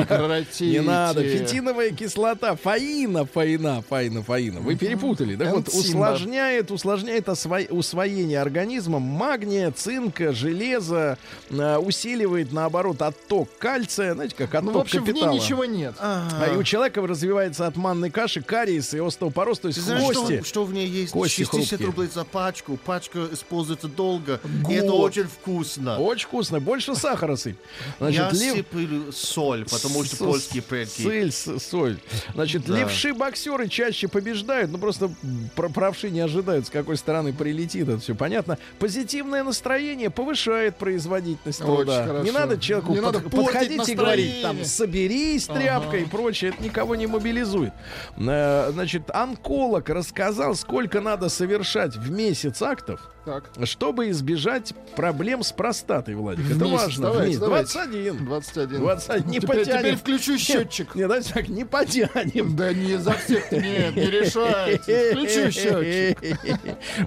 [0.60, 1.22] Не надо.
[1.22, 2.56] Фитиновая кислота.
[2.56, 4.60] Фаина, фаина, фаина, фаина.
[4.60, 5.36] Вы перепутали.
[5.36, 11.18] Так вот, усложняет, усложняет усвоение организмом магния, цинка, железа,
[11.50, 14.14] э, усиливает, наоборот, отток кальция.
[14.14, 15.94] Знаете, как отток Ну, в общем, в ней ничего нет.
[16.00, 20.36] А и у человека развивается от манной каши кариес и остеопороз, то есть знаешь, кости.
[20.38, 21.12] что, что в ней есть?
[21.12, 21.86] Кости 60 хрупкие.
[21.86, 22.76] рублей за пачку.
[22.76, 24.40] Пачка используется долго.
[24.68, 25.98] И это очень вкусно.
[25.98, 26.60] Очень вкусно.
[26.60, 27.56] Больше сахара сыпь.
[27.98, 31.02] Значит, Я лев- сыплю соль, потому что польские предки.
[31.02, 31.98] Сыль, с- соль.
[32.34, 32.76] Значит, Да.
[32.78, 34.70] левши-боксеры чаще побеждают.
[34.70, 35.10] Ну, просто
[35.56, 37.88] про- правши не ожидают, с какой стороны прилетит.
[37.88, 38.58] Это все понятно.
[38.78, 42.06] Позитивное настроение повышает производительность Очень труда.
[42.06, 42.24] хорошо.
[42.24, 44.42] Не надо человеку Не под- надо подходить и говорить, настроение.
[44.42, 46.50] там, соберись, тряпка и прочее.
[46.50, 47.72] Это никого не мобилизует.
[48.16, 55.52] Э, Значит, онколог рассказал, сколько надо совершать в месяц актов, Так, чтобы избежать проблем с
[55.52, 56.50] простатой, Владик.
[56.50, 57.02] Это месяц, важно.
[57.02, 57.40] давайте, в месяц.
[57.40, 57.72] давайте.
[57.72, 58.24] 21.
[58.24, 58.80] 21.
[58.80, 59.26] 21.
[59.30, 59.78] Не теперь, потянем.
[59.80, 60.94] теперь включу счетчик.
[60.94, 62.56] Не, давайте так, не потянем.
[62.56, 65.12] Да не за всех, нет, не решайте.
[65.12, 66.18] Включу счетчик.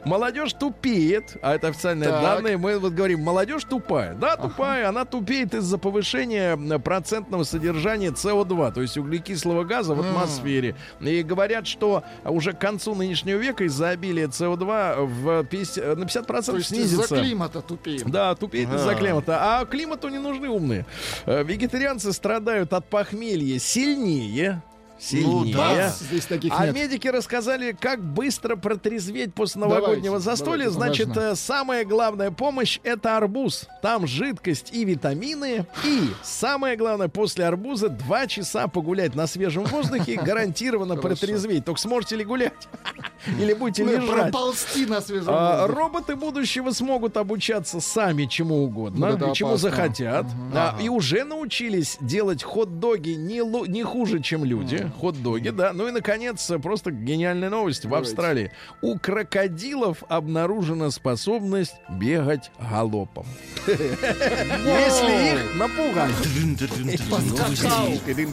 [0.05, 2.22] Молодежь тупеет, а это официальные Так.
[2.22, 2.57] данные.
[2.57, 4.14] Мы вот говорим, молодежь тупая.
[4.14, 10.76] Да, тупая, она тупеет из-за повышения процентного содержания СО2, то есть углекислого газа в атмосфере.
[10.99, 16.43] И говорят, что уже к концу нынешнего века из-за обилия СО2 в 50, на 50%
[16.45, 17.04] То есть снизится.
[17.06, 18.10] из-за климата тупеем.
[18.12, 19.38] Да, тупеет из-за климата.
[19.41, 20.86] А климату не нужны умные.
[21.26, 24.62] Э, Вегетарианцы страдают от похмелья сильнее.
[25.04, 25.54] Сильнее.
[25.56, 26.76] Да, здесь таких а нет.
[26.76, 30.70] медики рассказали, как быстро протрезветь после новогоднего Давайте, застолья.
[30.70, 31.22] давайте, Значит, важно.
[31.32, 33.68] э, самая главная помощь это арбуз.
[33.82, 35.66] Там жидкость и витамины.
[35.84, 41.66] И самое главное, после арбуза два часа погулять на свежем воздухе гарантированно протрезветь.
[41.66, 42.54] Только сможете ли гулять?
[43.39, 44.10] Или будете Ну, лежать?
[44.32, 45.80] Проползти на свежем А, воздухе.
[45.80, 50.26] роботы будущего смогут обучаться сами чему угодно, и чему захотят.
[50.54, 54.91] А, И уже научились делать хот-доги не хуже, чем люди.
[55.00, 55.74] Хот-доги, да.
[55.74, 57.86] Ну и, наконец, просто гениальная новость.
[57.86, 57.94] В.
[57.94, 63.26] Австралии у крокодилов обнаружена способность бегать галопом.
[63.68, 65.56] Если их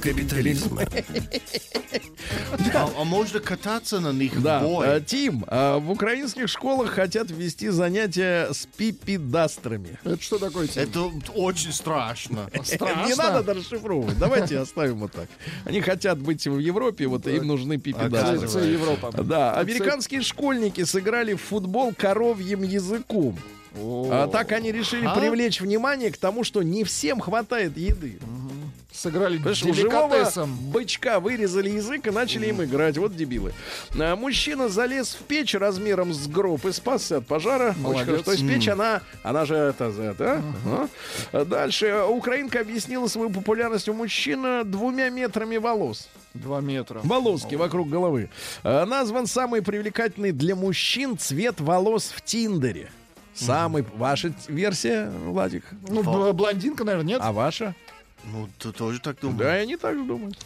[0.00, 0.82] капитализма.
[2.74, 9.98] А, можно кататься на них Да, Тим, в украинских школах хотят ввести занятия с пипидастрами.
[10.04, 10.66] Это что такое?
[10.66, 10.82] Тим?
[10.82, 12.50] Это очень страшно.
[12.52, 14.18] Не надо это расшифровывать.
[14.18, 15.28] Давайте оставим вот так.
[15.64, 17.78] Они хотят быть в Европе, вот им нужны
[18.46, 19.10] це Європа.
[19.22, 23.36] Да, американские школьники сыграли в футбол коровьим языком.
[24.10, 25.14] А так они решили А?
[25.14, 28.18] привлечь внимание к тому, что не всем хватает еды.
[28.92, 32.98] Сыграли Понимаешь, у живого бычка вырезали язык и начали им играть.
[32.98, 33.52] Вот дебилы.
[33.98, 37.70] А, мужчина залез в печь размером с гроб и спасся от пожара.
[37.70, 38.04] Очень Молодец.
[38.06, 38.24] хорошо.
[38.24, 40.42] То есть печь, она, она же это, за это.
[40.66, 40.88] а?
[41.32, 42.04] А Дальше.
[42.08, 46.08] Украинка объяснила свою популярность у мужчин двумя метрами волос.
[46.34, 47.00] Два метра.
[47.02, 48.30] Волоски вокруг головы.
[48.62, 52.90] А, Назван самый привлекательный для мужчин цвет волос в Тиндере.
[53.34, 53.84] Самый...
[53.94, 55.64] Ваша версия, Владик?
[55.88, 57.20] Ну, бл- блондинка, наверное, нет?
[57.22, 57.74] А ваша?
[58.24, 59.40] Ну, ты тоже так думаешь?
[59.40, 60.36] Да, они так же думают.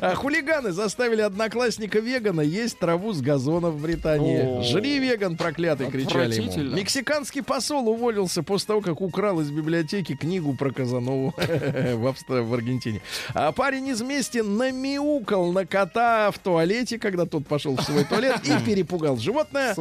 [0.00, 4.62] А Хулиганы заставили одноклассника вегана есть траву с газона в Британии.
[4.62, 6.76] Жри, веган, проклятый, кричали ему.
[6.76, 13.00] Мексиканский посол уволился после того, как украл из библиотеки книгу про Казанову в, Аргентине.
[13.34, 18.40] А парень из мести намяукал на кота в туалете, когда тот пошел в свой туалет
[18.44, 19.74] и перепугал животное.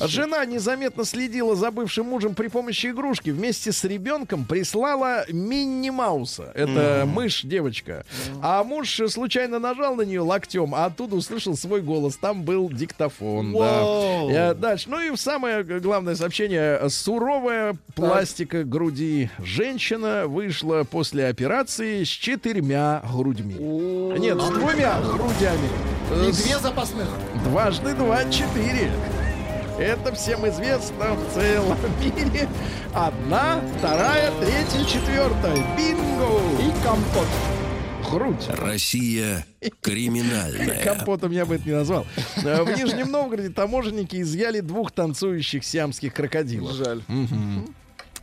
[0.00, 3.30] Жена незаметно следила за бывшим мужем при помощи игрушки.
[3.30, 6.52] Вместе с ребенком прислала Минни Мауса.
[6.56, 8.04] Это мышь, девочка.
[8.42, 12.16] А муж случайно нажал на нее локтем, а оттуда услышал свой голос.
[12.16, 13.52] Там был диктофон.
[13.52, 13.58] Да.
[13.58, 14.30] Вау.
[14.30, 14.88] Э, Дальше.
[14.88, 16.88] Ну и самое главное сообщение.
[16.88, 19.30] Суровая пластика груди.
[19.38, 23.54] Женщина вышла после операции с четырьмя грудьми.
[23.54, 25.68] Нет, с двумя грудями.
[26.10, 27.08] И Э, две запасных.
[27.44, 28.90] Дважды два— четыре.
[29.78, 32.48] Это всем известно в целом мире.
[32.94, 35.56] Одна, вторая, третья, четвертая.
[35.76, 36.40] Бинго!
[36.62, 37.26] И компот.
[38.10, 38.48] Грудь.
[38.60, 39.44] Россия
[39.82, 40.80] криминальная.
[40.84, 42.06] Компотом я бы это не назвал.
[42.36, 46.72] Э, В Нижнем Новгороде таможенники изъяли двух танцующих сиамских крокодилов.
[46.72, 47.02] Жаль.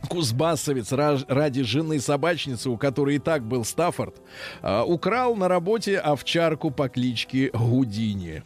[0.08, 4.16] Кузбассовец ради жены собачницы, у которой и так был Стаффорд,
[4.62, 8.42] а, украл на работе овчарку по кличке Гудини.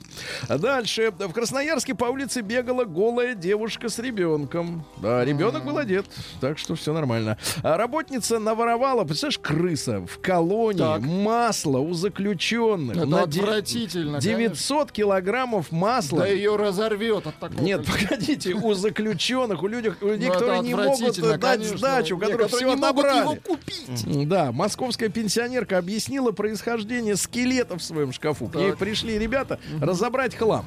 [0.49, 1.13] Дальше.
[1.19, 4.85] В Красноярске по улице бегала голая девушка с ребенком.
[4.99, 6.07] Да, ребенок был одет,
[6.41, 7.39] так что все нормально.
[7.63, 11.01] А работница наворовала, представляешь, крыса в колонии Так.
[11.03, 12.97] масло у заключенных.
[12.97, 16.21] Это на отвратительно, 900 килограммов масла.
[16.21, 17.61] Да ее разорвет от такого.
[17.63, 21.17] Нет, погодите, у заключенных, у людей, у людей Ну, которые не могут
[21.53, 21.79] отвратительно, дать конечно.
[21.79, 23.21] сдачу, которые все отобрали.
[23.21, 24.29] его купить.
[24.29, 28.49] Да, московская пенсионерка объяснила происхождение скелета в своем шкафу.
[28.49, 28.79] К ней Так.
[28.79, 30.65] пришли ребята разобрать хлам.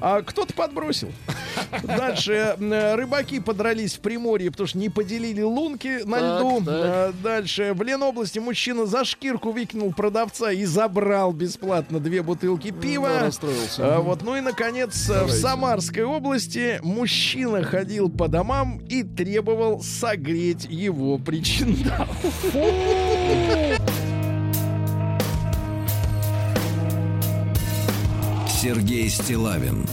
[0.00, 1.10] А кто-то подбросил.
[1.82, 6.58] Дальше э, рыбаки подрались в Приморье, потому что не поделили лунки на Так, льду.
[6.64, 6.66] так.
[6.68, 13.08] Э, Дальше в Ленобласти мужчина за шкирку выкинул продавца и забрал бесплатно две бутылки пива.
[13.08, 13.96] Да, расстроился.
[13.96, 19.82] А, вот, ну и наконец э, в Самарской области мужчина ходил по домам и требовал
[19.92, 22.08] согреть его причиндал.
[28.48, 29.86] Сергей Стилавин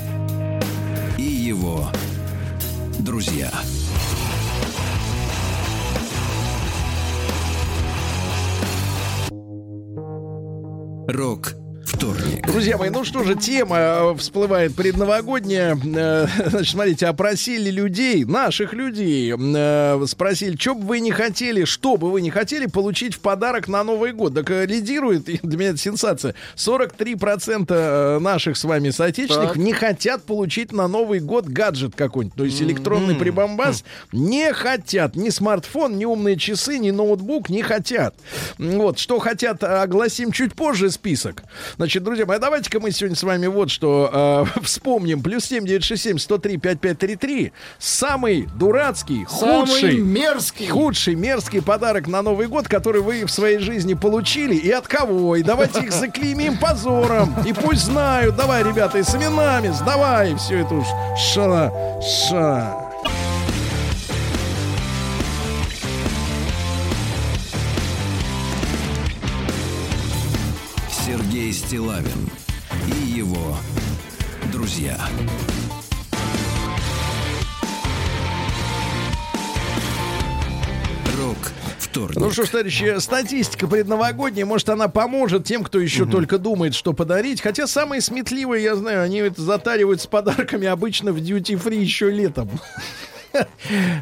[1.18, 1.90] и его
[3.00, 3.52] друзья.
[11.08, 11.59] Рок
[12.00, 12.48] вторник.
[12.48, 15.76] Друзья мои, ну что же, тема э, всплывает предновогодняя.
[15.76, 21.98] Э, Значит, смотрите, опросили людей, наших людей, э, спросили, что бы вы не хотели, что
[21.98, 24.34] бы вы не хотели получить в подарок на Новый год.
[24.34, 29.62] Так лидирует, для меня это сенсация, 43% э, наших с вами соотечественников Так.
[29.62, 33.84] не хотят получить на Новый год гаджет какой-нибудь, то есть электронный прибамбас,
[34.14, 35.16] не хотят.
[35.18, 38.16] Ни смартфон, ни умные часы, ни ноутбук не хотят.
[38.58, 41.44] Вот, что хотят, огласим чуть позже список.
[41.76, 45.24] Значит, друзья мои, давайте-ка мы сегодня с вами вот что э, вспомним.
[45.24, 47.52] Плюс 7967 103 5533.
[47.80, 50.68] Самый дурацкий, Самый худший, мерзкий.
[50.68, 55.36] худший, мерзкий подарок на Новый год, который вы в своей жизни получили, и от кого.
[55.38, 57.34] И давайте их заклеймим позором.
[57.48, 58.36] И пусть знают.
[58.36, 60.86] Давай, ребята, и с именами, сдавай все это уж.
[61.18, 61.72] Ша,
[62.02, 62.89] ша.
[71.40, 72.30] Сергей Стилавин
[72.86, 73.56] и его
[74.52, 75.00] друзья.
[81.18, 81.38] Рок
[81.78, 82.18] вторник.
[82.18, 86.92] Ну что ж, товарищи, статистика предновогодняя, может, она поможет тем, кто еще только думает, что
[86.92, 87.40] подарить.
[87.40, 92.50] Хотя самые сметливые, я знаю, они это затаривают с подарками обычно в duty-free еще летом.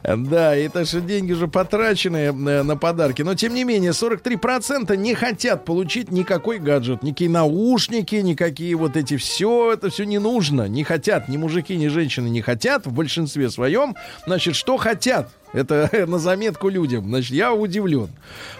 [0.03, 3.21] Да, так что деньги же потрачены э, на подарки.
[3.21, 7.03] Но, тем не менее, 43% не хотят получить никакой гаджет.
[7.03, 9.73] Никакие наушники, никакие вот эти все.
[9.73, 10.67] Это все не нужно.
[10.67, 11.29] Не хотят.
[11.29, 13.95] Ни мужики, ни женщины не хотят в большинстве своем.
[14.25, 15.29] Значит, что хотят?
[15.53, 17.05] Это на заметку людям.
[17.05, 18.09] Значит, я удивлен.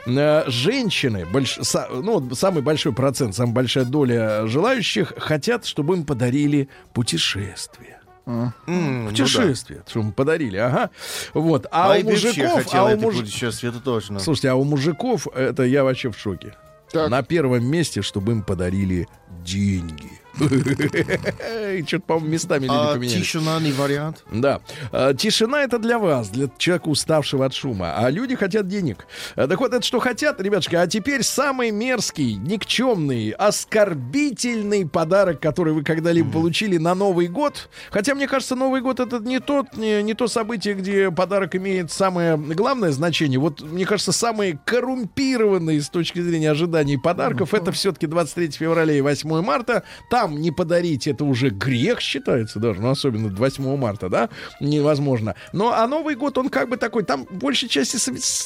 [0.06, 1.60] Э, Женщины, больш...
[1.92, 7.97] ну, самый большой процент, самая большая доля желающих хотят, чтобы им подарили путешествие.
[8.28, 10.90] Путешествие, что мы подарили, ага.
[11.34, 11.66] Вот.
[11.72, 13.16] А Мои у мужиков, а у муж...
[13.42, 14.20] это точно.
[14.20, 16.54] Слушайте, а у мужиков это я вообще в шоке.
[16.92, 17.10] Так.
[17.10, 19.08] На первом месте, чтобы им подарили
[19.46, 20.12] деньги.
[21.88, 23.22] Что-то, по-моему, местами люди А поменялись.
[23.22, 24.24] тишина не вариант?
[24.32, 24.62] Да.
[24.92, 27.94] А, Тишина это для вас, для человека, уставшего от шума.
[27.98, 29.08] А люди хотят денег.
[29.36, 30.76] А, Так вот, это что хотят, ребятушки.
[30.76, 37.70] А теперь самый мерзкий, никчемный, оскорбительный подарок, который вы когда-либо получили на Новый год.
[37.92, 41.92] Хотя, мне кажется, Новый год это не, тот, не, не то событие, где подарок имеет
[41.92, 43.40] самое главное значение.
[43.40, 49.02] Вот, мне кажется, самые коррумпированные с точки зрения ожиданий подарков это все-таки 23 февраля и
[49.02, 49.84] 8 марта.
[50.10, 55.36] Там не подарить это уже грех считается даже, ну, особенно 8 марта, да, невозможно.
[55.54, 57.98] Но а Новый год, он как бы такой, там в большей части,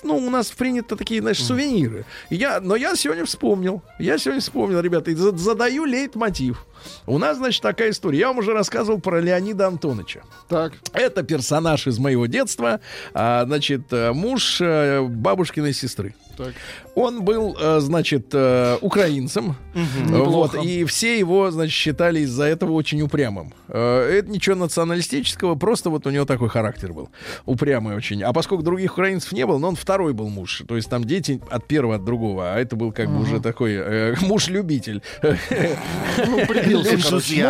[0.04, 2.06] ну, у нас принято такие, знаешь, сувениры.
[2.30, 6.66] Я, но я сегодня вспомнил, я сегодня вспомнил, ребята, и за- задаю лейтмотив.
[7.06, 8.20] У нас, значит, такая история.
[8.20, 10.22] Я вам уже рассказывал про Леонида Антоновича.
[10.50, 10.74] Так.
[10.94, 12.80] Это персонаж из моего детства.
[13.14, 16.16] А, значит, э, муж э, бабушкиной сестры.
[16.38, 16.54] Так.
[16.96, 19.56] Он был, э, значит, э, украинцем.
[19.74, 20.58] Вот, Неплохо.
[20.60, 23.54] и все его, значит, считали из-за этого очень упрямым.
[23.70, 27.10] Э, Это ничего националистического, просто вот у него такой характер был.
[27.46, 28.22] Упрямый очень.
[28.24, 30.64] А поскольку других украинцев не было, но он второй был муж.
[30.68, 32.54] То есть там дети от первого, от другого.
[32.54, 35.02] А это был как бы уже такой э, муж-любитель.
[35.24, 35.32] Ну.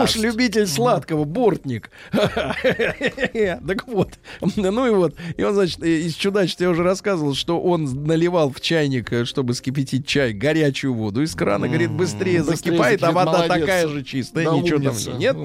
[0.01, 1.89] Муж-любитель сладкого, бортник.
[2.11, 4.19] Так вот.
[4.55, 5.15] Ну и вот.
[5.37, 10.05] И он, значит, из чудачества я уже рассказывал, что он наливал в чайник, чтобы скипятить
[10.05, 11.67] чай, горячую воду из крана.
[11.67, 15.37] Говорит, быстрее закипает, а вода такая же чистая, ничего там нет.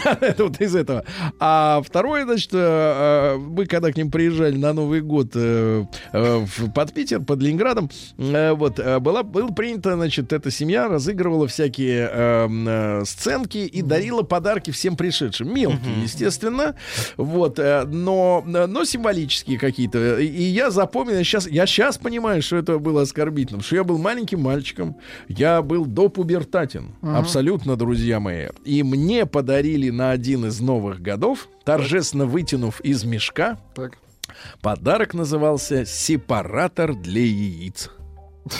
[0.20, 1.04] Это вот из этого.
[1.38, 5.84] А второе, значит, э, э, мы когда к ним приезжали на Новый год э,
[6.74, 13.82] под Питер, под Ленинградом, вот, была, было принято, значит, эта семья разыгрывала всякие сценки и
[13.82, 15.54] дарила подарки всем пришедшим.
[15.54, 16.74] Мелкие, естественно,
[17.16, 20.18] вот, но, но символические какие-то.
[20.18, 23.98] И, я запомнил, я сейчас, я сейчас понимаю, что это было оскорбительным, что я был
[23.98, 24.96] маленьким мальчиком,
[25.28, 28.48] я был допубертатен, абсолютно, друзья мои.
[28.64, 33.98] И мне подарили на один из новых годов, торжественно вытянув из мешка, Так.
[34.60, 37.90] подарок назывался «Сепаратор для яиц».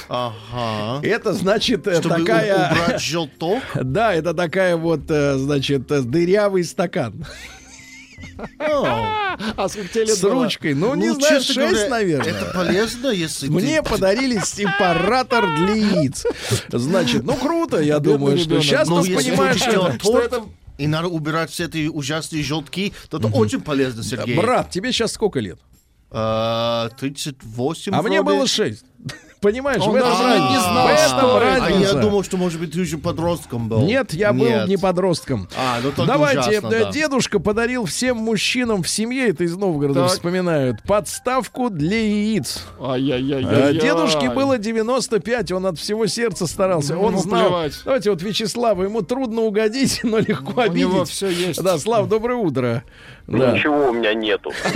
[0.08, 1.00] Ага.
[1.04, 2.70] Это значит э, Чтобы такая...
[2.70, 3.62] убрать желток.
[3.82, 7.24] Да, это такая вот, э, значит, э, дырявый стакан
[8.58, 10.74] А сколько тебе лет с ручкой.
[10.74, 12.32] Ну, не Ну, знаю, честно 6, говоря, наверное.
[12.32, 16.24] Это полезно, если Мне подарили сепаратор для яиц.
[16.68, 19.56] Значит, ну круто, я думаю, что сейчас ты понимаешь,
[20.00, 20.20] что...
[20.20, 20.44] это?
[20.78, 22.94] И надо убирать все эти ужасные желтки.
[23.10, 24.34] То это очень полезно, Сергей.
[24.36, 25.58] Брат, тебе сейчас сколько лет?
[26.10, 28.36] А, 38 А мне вроде.
[28.38, 28.84] было 6.
[29.41, 31.64] Понимаешь, Он в этом даже не знал, В этом.
[31.64, 33.80] А я думал, что, может быть, ты уже подростком был.
[33.86, 34.68] Нет, я был Нет.
[34.68, 35.49] не подростком.
[35.57, 36.91] А, ну Давайте, ужасно, э, да.
[36.93, 40.11] дедушка подарил всем мужчинам в семье, это из Новгорода Так.
[40.11, 42.64] вспоминают, подставку для яиц.
[42.78, 43.74] А Ай-яй-яй-яй.
[43.78, 46.95] Дедушке было 95, он от всего сердца старался.
[46.95, 47.47] Ну, Он ему знал.
[47.47, 47.80] плевать.
[47.84, 51.09] Давайте вот Вячеславу, ему трудно угодить, но легко У него обидеть.
[51.14, 51.62] все есть.
[51.62, 52.84] Да, Слав, доброе утро.
[53.30, 53.52] Да.
[53.52, 54.50] Ничего у меня нету.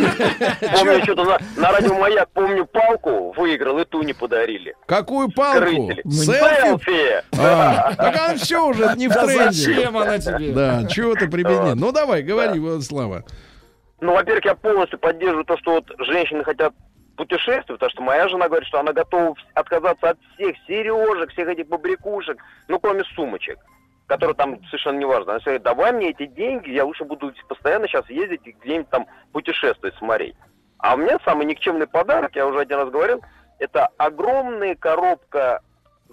[0.79, 4.77] Помню, что-то на, на радио Маяк, помню, палку выиграл, и ту не подарили.
[4.87, 5.91] Какую палку?
[6.09, 7.25] Селфи?
[7.37, 9.51] А, так а все уже, не в тренде.
[9.51, 10.53] Зачем она тебе?
[10.53, 11.75] Да, чего ты прибеднил?
[11.75, 13.25] Ну давай, говори, Слава.
[14.01, 16.75] Ну, во-первых, я полностью поддерживаю то, что вот женщины хотят
[17.17, 21.69] путешествовать, потому что моя жена говорит, что она готова отказаться от всех сережек, всех этих
[21.69, 22.39] побрякушек,
[22.69, 23.59] ну, кроме сумочек,
[24.07, 25.33] которые там совершенно не важно.
[25.33, 29.07] Она говорит, давай мне эти деньги, я лучше буду постоянно сейчас ездить и где-нибудь там
[29.33, 30.37] путешествовать, смотреть.
[30.79, 33.23] А у меня самый никчемный подарок, я уже один раз говорил,
[33.59, 35.61] это огромная коробка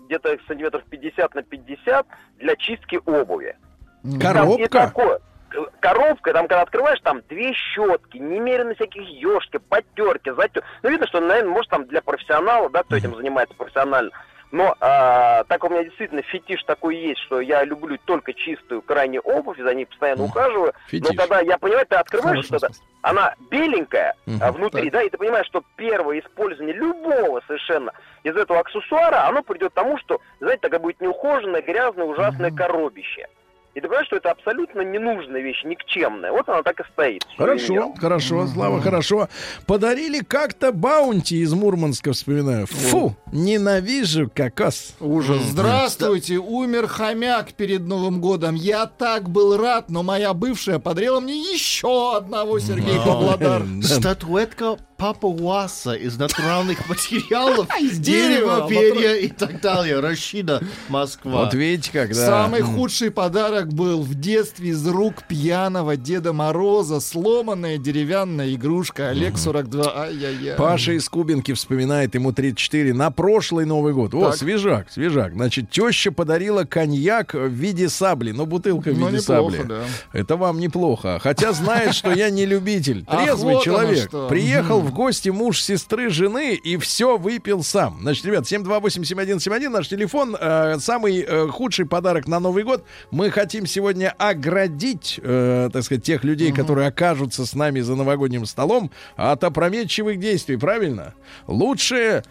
[0.05, 2.05] где-то сантиметров 50 на 50
[2.37, 3.55] для чистки обуви.
[4.03, 4.69] Там и Коробка?
[4.69, 5.19] такое.
[5.49, 10.63] К- Коробка, там, когда открываешь, там две щетки, немерено всяких ешки, потерки, затер.
[10.81, 14.11] Ну, видно, что, наверное, может, там для профессионала, да, кто этим занимается профессионально.
[14.51, 19.19] Но а, так у меня действительно фетиш такой есть, что я люблю только чистую крайне
[19.21, 20.73] обувь, за ней постоянно ухаживаю.
[20.87, 21.07] фетиш.
[21.09, 22.69] Но когда я понимаю, ты открываешь что-то,
[23.01, 24.93] она беленькая а, внутри, Так.
[24.93, 27.93] да, и ты понимаешь, что первое использование любого совершенно
[28.23, 33.27] из этого аксессуара, оно придет к тому, что, знаете, такая будет неухоженное, грязное, ужасное коробище.
[33.73, 36.31] И ты понимаешь, что это абсолютно ненужная вещь, никчемная.
[36.31, 37.25] Вот она так и стоит.
[37.37, 39.29] Хорошо, хорошо, Слава, хорошо.
[39.65, 42.67] Подарили как-то баунти из Мурманска, вспоминаю.
[42.67, 44.95] Фу, ненавижу кокос.
[44.99, 45.41] Ужас.
[45.43, 48.55] Здравствуйте, умер хомяк перед Новым годом.
[48.55, 53.63] Я так был рад, но моя бывшая подарила мне еще одного Сергей Павлодар.
[53.81, 57.67] Статуэтка Папа Уаса из натуральных материалов.
[57.79, 59.99] Из Дерево, дерева, перья и так далее.
[59.99, 61.45] Рашида, Москва.
[61.45, 62.27] Вот видите, как, да.
[62.27, 66.99] Самый худший подарок был в детстве из рук пьяного Деда Мороза.
[66.99, 69.09] Сломанная деревянная игрушка.
[69.09, 69.83] Олег 42.
[70.03, 70.55] Ай-яй-яй.
[70.57, 74.13] Паша из Кубинки вспоминает, ему 34, на прошлый Новый год.
[74.13, 74.37] О, Так.
[74.37, 75.33] свежак, свежак.
[75.33, 78.31] Значит, теща подарила коньяк в виде сабли.
[78.31, 79.67] Ну, бутылка в Ну, виде неплохо, сабли.
[79.67, 79.83] да.
[80.13, 81.19] Это вам неплохо.
[81.21, 83.05] Хотя знает, что я не любитель.
[83.09, 84.09] Трезвый человек.
[84.29, 87.97] Приехал в гости муж сестры жены и все выпил сам.
[88.01, 90.35] Значит, ребят, 728-7171 наш телефон.
[90.39, 92.83] Э, самый э, худший подарок на Новый год.
[93.11, 98.45] Мы хотим сегодня оградить, э, так сказать, тех людей, которые окажутся с нами за новогодним
[98.45, 100.57] столом от опрометчивых действий.
[100.57, 101.13] Правильно?
[101.47, 102.23] Лучше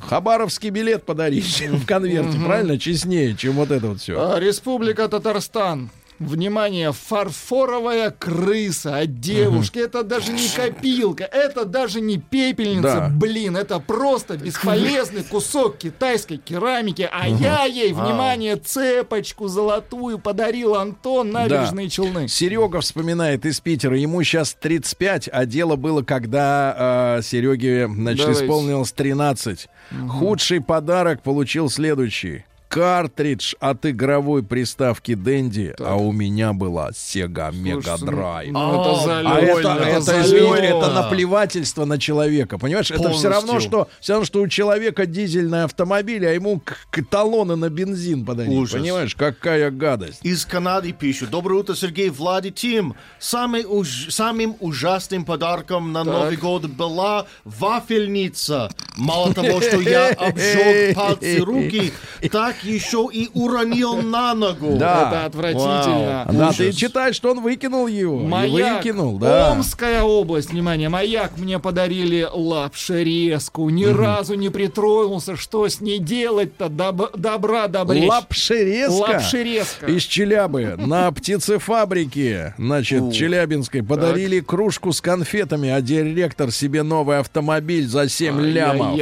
[0.00, 2.78] хабаровский билет подарить в конверте, правильно?
[2.78, 4.14] Честнее, чем вот это вот все.
[4.18, 5.90] А, Республика Татарстан.
[6.20, 9.80] Внимание, фарфоровая крыса от девушки.
[9.80, 12.82] Это даже не копилка, это даже не пепельница.
[12.82, 13.08] Да.
[13.12, 17.08] Блин, это просто бесполезный кусок китайской керамики.
[17.10, 22.28] А я ей, внимание, цепочку золотую подарил Антон набережные Челны.
[22.28, 23.98] Серега вспоминает из Питера.
[23.98, 28.44] Ему сейчас 35, а дело было, когда э, Сереге, значит, Давайте.
[28.44, 29.68] исполнилось 13.
[30.08, 32.44] Худший подарок получил следующий.
[32.74, 38.50] Картридж от игровой приставки Дэнди, а у меня была Sega Mega Drive.
[38.50, 42.90] Ну, это А залёт, это, это, извините, это наплевательство на человека, понимаешь?
[42.90, 43.70] Это все равно, Полностью.
[43.70, 48.24] что все равно, что у человека дизельный автомобиль, а ему к, к талоны на бензин
[48.24, 48.52] подарить.
[48.52, 48.80] Ужас.
[48.80, 50.18] Понимаешь, какая гадость.
[50.24, 51.30] Из Канады пишут.
[51.30, 52.96] Доброе утро, Сергей, Влади, Тим.
[53.20, 58.68] Самый уж- самым ужасным подарком на Новый год была вафельница.
[58.96, 61.92] Мало того, что я обжег пальцы руки,
[62.32, 64.76] так еще и уронил на ногу.
[64.78, 65.08] Да.
[65.08, 66.26] Это отвратительно.
[66.30, 66.56] Да, Ужас.
[66.56, 68.20] ты читаешь, что он выкинул его.
[68.20, 69.52] Маяк, выкинул, да.
[69.52, 73.68] Омская область, внимание, маяк мне подарили лапшерезку.
[73.70, 78.08] Ни разу не притронулся, что с ней делать-то, доб- добра добречь.
[78.08, 78.92] Лапшерезка.
[79.12, 79.86] Лапшерезка.
[79.86, 87.86] Из Челябы на птицефабрике, значит, Челябинской, подарили кружку с конфетами, а директор себе новый автомобиль
[87.86, 88.98] за 7 лямов.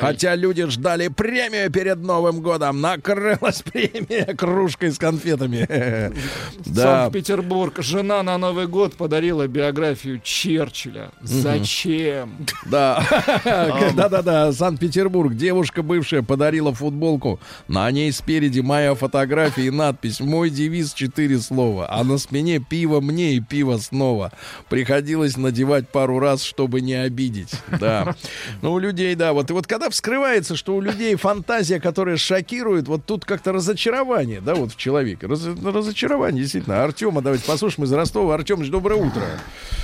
[0.00, 5.66] Хотя люди ждали премию перед Новым годом, накрылась премия кружкой с конфетами.
[6.66, 7.02] Да.
[7.02, 7.74] Санкт-Петербург.
[7.78, 11.10] Жена на Новый год подарила биографию Черчилля.
[11.22, 12.46] Зачем?
[12.66, 13.02] Да,
[13.94, 15.34] да-да-да, Санкт-Петербург.
[15.34, 17.38] Девушка бывшая подарила футболку.
[17.68, 21.86] На ней спереди моя фотография и надпись «Мой девиз четыре слова».
[21.90, 24.32] А на спине пиво мне и пиво снова.
[24.68, 27.52] Приходилось надевать пару раз, чтобы не обидеть.
[27.80, 28.14] Да.
[28.62, 29.32] Ну, у людей, да.
[29.32, 34.40] Вот, и вот когда вскрывается, что у людей фантазия, которая шокирует, вот тут как-то разочарование,
[34.40, 35.26] да, вот в человеке.
[35.26, 36.82] Раз- разочарование, действительно.
[36.84, 38.34] Артема, давайте послушаем из Ростова.
[38.34, 39.22] Артемыч, доброе утро.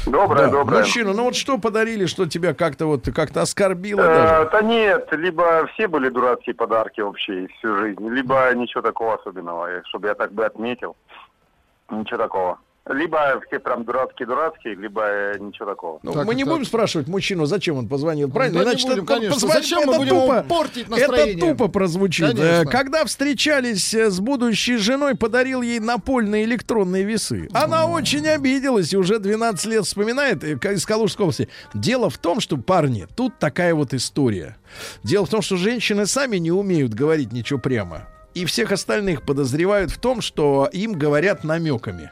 [0.07, 0.79] Доброе, Да, доброе.
[0.81, 5.67] Мужчина, ну вот что подарили, что тебя как-то вот как-то оскорбило Э, да нет, либо
[5.75, 10.33] все были дурацкие подарки вообще всю жизнь, либо ничего такого особенного, э, чтобы я так
[10.33, 10.97] бы отметил.
[11.91, 12.59] Ничего такого.
[12.91, 16.01] Либо все прям дурацкие-дурацкие, либо э, ничего такого.
[16.03, 16.53] Ну, так, мы не так.
[16.53, 18.59] будем спрашивать мужчину, зачем он позвонил, правильно?
[18.59, 19.35] Да не Иначе будем, это конечно.
[19.35, 21.37] позвонить- Зачем мы это будем тупо, портить настроение?
[21.37, 22.27] Это тупо прозвучит.
[22.27, 22.45] Конечно.
[22.45, 27.49] Э, Когда встречались э, с будущей женой, подарил ей напольные электронные весы.
[27.53, 31.49] Она очень обиделась и уже 12 лет вспоминает из Калужской области.
[31.75, 34.57] Дело в том, что, парни, тут такая вот история.
[35.05, 38.09] Дело в том, что женщины сами не умеют говорить ничего прямо.
[38.35, 42.11] И всех остальных подозревают в том, что им говорят намеками.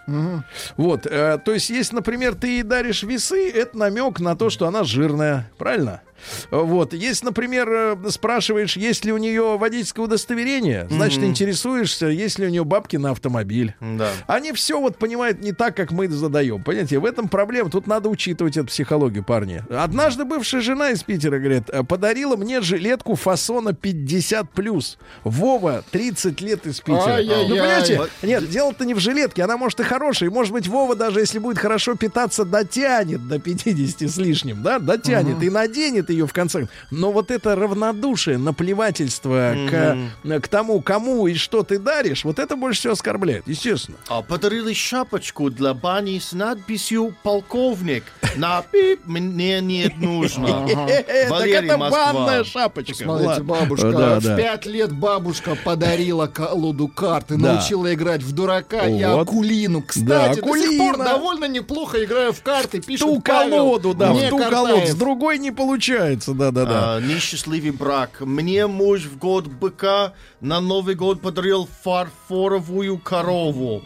[0.77, 4.67] Вот, э, то есть, если, например, ты ей даришь весы, это намек на то, что
[4.67, 6.03] она жирная, правильно?
[6.51, 12.47] Вот, если, например, э, спрашиваешь, есть ли у нее водительское удостоверение, значит, интересуешься, есть ли
[12.47, 13.75] у нее бабки на автомобиль.
[13.81, 14.11] Да.
[14.27, 16.63] Они все вот понимают не так, как мы задаем.
[16.63, 17.71] Понимаете, в этом проблема.
[17.71, 19.65] Тут надо учитывать эту психологию, парни.
[19.71, 24.99] Однажды бывшая жена из Питера, говорит, «э, подарила мне жилетку фасона 50 плюс.
[25.25, 27.15] Вова, 30 лет из Питера.
[27.15, 27.49] Ай-яй-яй.
[27.49, 30.29] Ну, понимаете, нет, дело-то не в жилетке, она может и хорошая.
[30.29, 34.79] И, Может быть, Вова, даже если будет хорошо питаться, дотянет до 50 с лишним, да,
[34.79, 36.67] дотянет и наденет ее в конце.
[36.91, 42.57] Но вот это равнодушие, наплевательство к, к тому, кому и что ты даришь, вот это
[42.57, 43.99] больше всего оскорбляет, естественно.
[44.09, 48.05] А подарили шапочку для бани с надписью «Полковник».
[48.37, 50.67] На пип мне не нужно.
[51.11, 52.13] Так Валерий, это Москва.
[52.13, 52.95] банная шапочка.
[52.95, 59.03] Смотрите, бабушка, в пять лет бабушка подарила колоду карты, научила играть в дурака и.
[59.03, 59.83] Акулину.
[59.83, 64.87] Кстати, до сих пор довольно неплохо играю в карты, пишет Ту колоду, да, ту колоду.
[64.87, 65.51] С другой не
[66.01, 66.97] получается, да-да-да.
[66.97, 68.21] А, несчастливый брак.
[68.21, 73.83] Мне муж в год быка на Новый год подарил фарфоровую корову.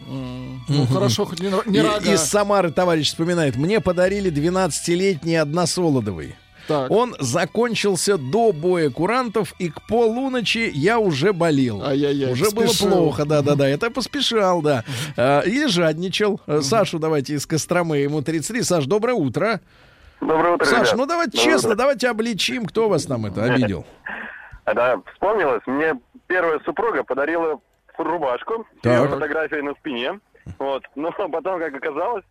[0.68, 2.12] Ну хорошо, хоть не, не И- рога.
[2.12, 3.56] Из Самары товарищ вспоминает.
[3.56, 6.36] Мне подарили 12-летний односолодовый.
[6.66, 6.90] Так.
[6.90, 11.82] Он закончился до боя курантов, и к полуночи я уже болел.
[11.82, 12.88] Ай-яй-яй, уже было спешил.
[12.88, 13.68] плохо, да-да-да.
[13.68, 14.82] Это поспешал, да.
[15.18, 16.40] А, Или жадничал.
[16.46, 18.62] А, Сашу давайте из Костромы, ему 33.
[18.62, 19.60] Саш, доброе утро.
[20.20, 20.94] Доброе утро, Саш, ребят.
[20.96, 21.78] ну давайте Доброе честно, утро.
[21.78, 23.84] давайте обличим, кто вас там это обидел.
[24.64, 25.94] А, Да, вспомнилось, мне
[26.26, 27.60] первая супруга подарила
[27.98, 28.92] рубашку с Так.
[29.00, 30.20] её фотографией на спине.
[30.58, 30.84] Вот.
[30.94, 32.24] Но потом, как оказалось,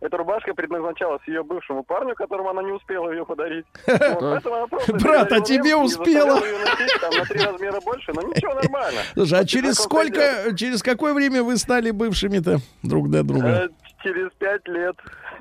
[0.00, 3.66] эта рубашка предназначалась ее бывшему парню, которому она не успела ее подарить.
[3.86, 6.34] Вот, Брат, а тебе успела?
[6.36, 9.00] носить, там, на три размера больше, но ничего, нормально.
[9.14, 13.46] Слушай, а через сколько, через какое время вы стали бывшими-то друг для друга?
[13.48, 13.68] Э,
[14.02, 14.96] Через пять лет.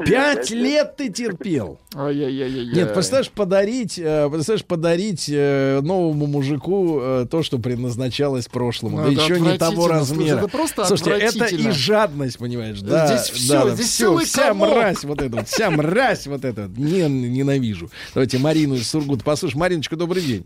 [0.05, 1.79] Пять лет ты терпел.
[1.93, 9.03] Нет, представляешь, подарить, э, представляешь, подарить э, новому мужику э, то, что предназначалось прошлому, Ну,
[9.15, 10.19] да еще не того размера.
[10.19, 13.07] слушай, это просто Слушайте, это и жадность, понимаешь, да?
[13.07, 16.69] Здесь да, здесь целый вся мразь вот эта вся мразь вот эта.
[16.77, 17.89] Не, ненавижу.
[18.13, 19.59] Давайте Марину из Сургута послушаем.
[19.59, 20.45] Мариночка, добрый день.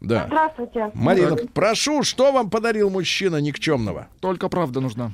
[0.00, 0.24] Да.
[0.26, 0.90] Здравствуйте.
[0.94, 4.08] Марина, прошу, что вам подарил мужчина никчемного?
[4.20, 5.12] Только правда нужна.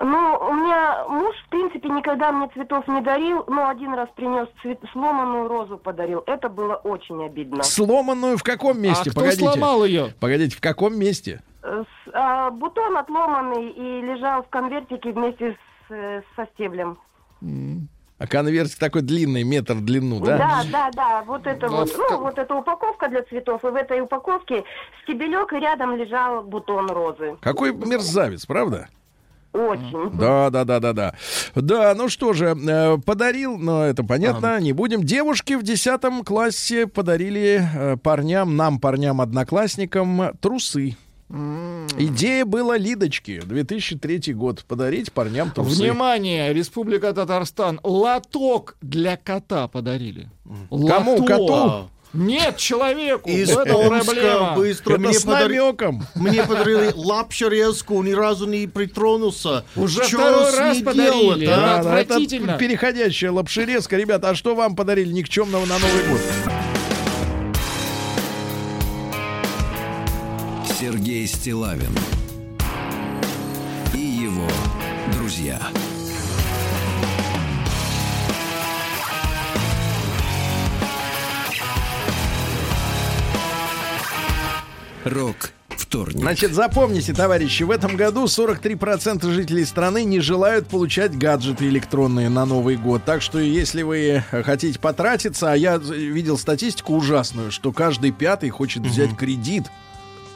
[0.00, 4.46] Ну, у меня муж, в принципе, никогда мне цветов не дарил, но один раз принес
[4.62, 6.22] цвет, сломанную розу подарил.
[6.26, 7.64] Это было очень обидно.
[7.64, 9.10] Сломанную в каком месте?
[9.10, 9.44] а кто Погодите.
[9.44, 10.14] сломал ее?
[10.20, 11.42] Погодите, в каком месте?
[11.64, 15.56] Э, с- а, бутон отломанный и лежал в конвертике вместе
[15.88, 16.96] с, э, со стеблем.
[18.20, 20.38] А конверт такой длинный, метр в длину, да?
[20.38, 21.90] Да, да, да, вот это Ну, вот.
[21.90, 24.64] в Ну, вот эта упаковка для цветов, и в этой упаковке
[25.02, 27.36] стебелек, и рядом лежал бутон розы.
[27.40, 28.88] Какой мерзавец, правда?
[29.58, 30.16] Очень.
[30.18, 31.14] Да, да, да, да, да.
[31.54, 35.02] Да, ну что же, э, подарил, но это понятно, не будем.
[35.02, 40.96] Девушки в 10 классе подарили э, парням, нам, парням-одноклассникам, трусы.
[41.98, 45.82] Идея была Лидочки, 2003 год, подарить парням трусы.
[45.82, 47.80] Внимание, Республика Татарстан.
[47.82, 50.30] Лоток для кота подарили.
[50.70, 51.16] Кому?
[51.16, 51.26] Лоток.
[51.26, 51.90] Коту?
[52.18, 53.30] Нет, человеку.
[53.30, 54.54] Из Омска проблема.
[54.56, 55.58] быстро Это мне с подарили.
[55.60, 56.06] намеком.
[56.16, 59.64] Мне подарили лапшерезку, ни разу не притронулся.
[59.76, 61.56] Уже Чё второй раз подарили, делать, а?
[61.56, 61.78] да.
[61.78, 62.50] отвратительно.
[62.52, 63.96] это переходящая лапшерезка.
[63.96, 66.20] Ребята, а что вам подарили никчемного на Новый год?
[70.80, 71.96] Сергей Стилавин
[73.94, 74.46] и его
[75.12, 75.58] друзья.
[85.04, 86.18] Рок вторник.
[86.18, 92.44] Значит, запомните, товарищи, в этом году 43% жителей страны не желают получать гаджеты электронные на
[92.44, 93.04] Новый год.
[93.04, 98.12] Так что, если вы э, хотите потратиться, а я э, видел статистику ужасную, что каждый
[98.12, 99.64] пятый хочет взять кредит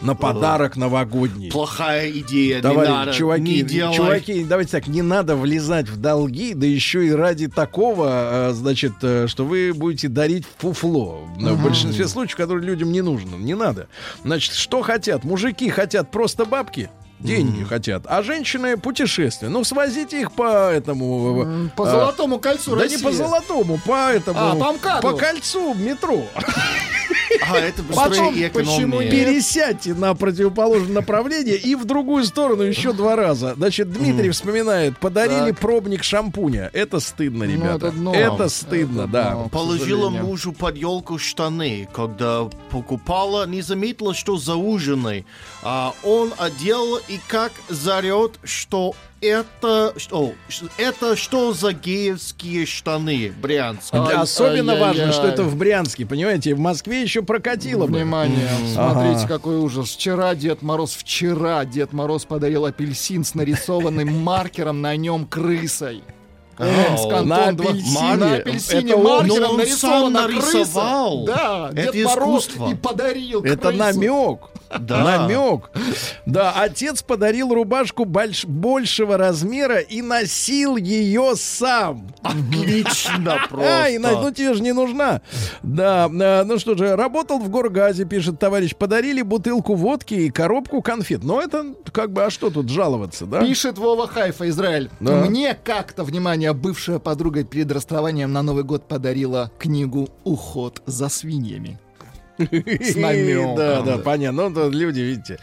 [0.03, 1.51] на подарок новогодний.
[1.51, 3.97] Плохая идея, не Товарищи, надо, чуваки, не делай.
[3.97, 8.93] чуваки, давайте так, не надо влезать в долги, да еще и ради такого, э, значит,
[9.03, 11.29] э, что вы будете дарить фуфло.
[11.37, 13.37] В большинстве случаев, которые людям не нужно.
[13.37, 13.89] Не надо.
[14.25, 15.25] Значит, что хотят?
[15.25, 16.91] Мужики хотят просто бабки.
[17.23, 19.49] Деньги хотят, а женщины путешествия.
[19.49, 21.45] Ну, свозите их по этому...
[21.45, 22.97] э, По э, золотому кольцу Да России.
[22.97, 24.39] не по золотому, по этому...
[24.41, 25.03] А, по МКАДу.
[25.03, 26.23] по кольцу метро.
[27.49, 29.01] А, это Потом, почему?
[29.01, 33.55] Пересядьте на противоположное направление и в другую сторону еще два раза.
[33.57, 36.71] Значит, Дмитрий вспоминает, подарили пробник шампуня.
[36.73, 37.87] Это стыдно, Ну, ребята.
[37.89, 38.15] это дно.
[38.15, 39.31] Это стыдно, Это да.
[39.33, 39.49] дно.
[39.49, 45.25] Положила мужу под елку штаны, когда покупала, не заметила, что зауженный.
[45.63, 50.33] А он одел и как зарет, что это, что,
[50.79, 53.93] это что за геевские штаны, Брянск.
[53.95, 54.81] Ай, Особенно ай-яй-яй.
[55.07, 57.99] важно, что это в Брянске, понимаете, в Москве еще прокатило бы.
[57.99, 59.29] Внимание, смотрите, Ага.
[59.29, 59.91] какой ужас.
[59.91, 66.03] Вчера Дед Мороз, вчера Дед Мороз подарил апельсин с нарисованным маркером на нем крысой.
[66.59, 68.15] Омск, на Антон, два- апельсине.
[68.17, 71.25] на апельсине Это он- маркером Но он сам нарисовал.
[71.25, 71.37] крыса.
[71.37, 72.71] Да, Это Дед Мороз искусство.
[72.71, 73.79] и подарил Это крысу.
[73.79, 74.39] намек.
[74.81, 75.05] Да.
[75.19, 75.71] Намек.
[76.27, 82.09] Да, отец подарил рубашку больш- большего размера и носил ее сам.
[82.23, 84.35] Отлично А, и ну просто.
[84.35, 85.21] тебе же не нужна.
[85.63, 88.75] Да, э, ну что же, работал в Горгазе, пишет товарищ.
[88.75, 91.23] Подарили бутылку водки и коробку конфет.
[91.25, 93.41] Но это как бы, а что тут жаловаться, да?
[93.41, 94.91] Пишет Вова Хайфа, Израиль.
[95.01, 95.25] Да.
[95.25, 101.79] Мне как-то, внимание, бывшая подруга перед расставанием на Новый год подарила книгу «Уход за свиньями».
[102.39, 103.57] С намеком.
[103.57, 104.49] Да, да, понятно.
[104.49, 105.39] Ну, то люди, видите,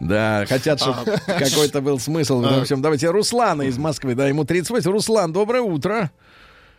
[0.00, 2.82] да, хотят, чтобы какой-то был смысл в этом всем.
[2.82, 4.90] Давайте Руслана из Москвы, да, ему 38.
[4.90, 6.10] Руслан, доброе утро.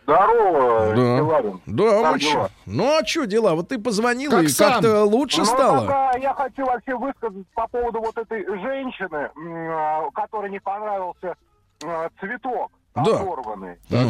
[0.06, 1.60] Здорово, Да.
[1.66, 2.50] Да, Как дела?
[2.66, 3.54] Ну, а что дела?
[3.54, 4.72] Вот ты позвонил, Как и сам?
[4.74, 5.80] как-то лучше Ну, стало.
[5.86, 9.30] пока я хочу вообще высказать по поводу вот этой женщины,
[9.72, 11.34] а, которой не понравился
[11.82, 13.00] а, цветок Да.
[13.02, 13.76] оторванный.
[13.88, 14.06] Так.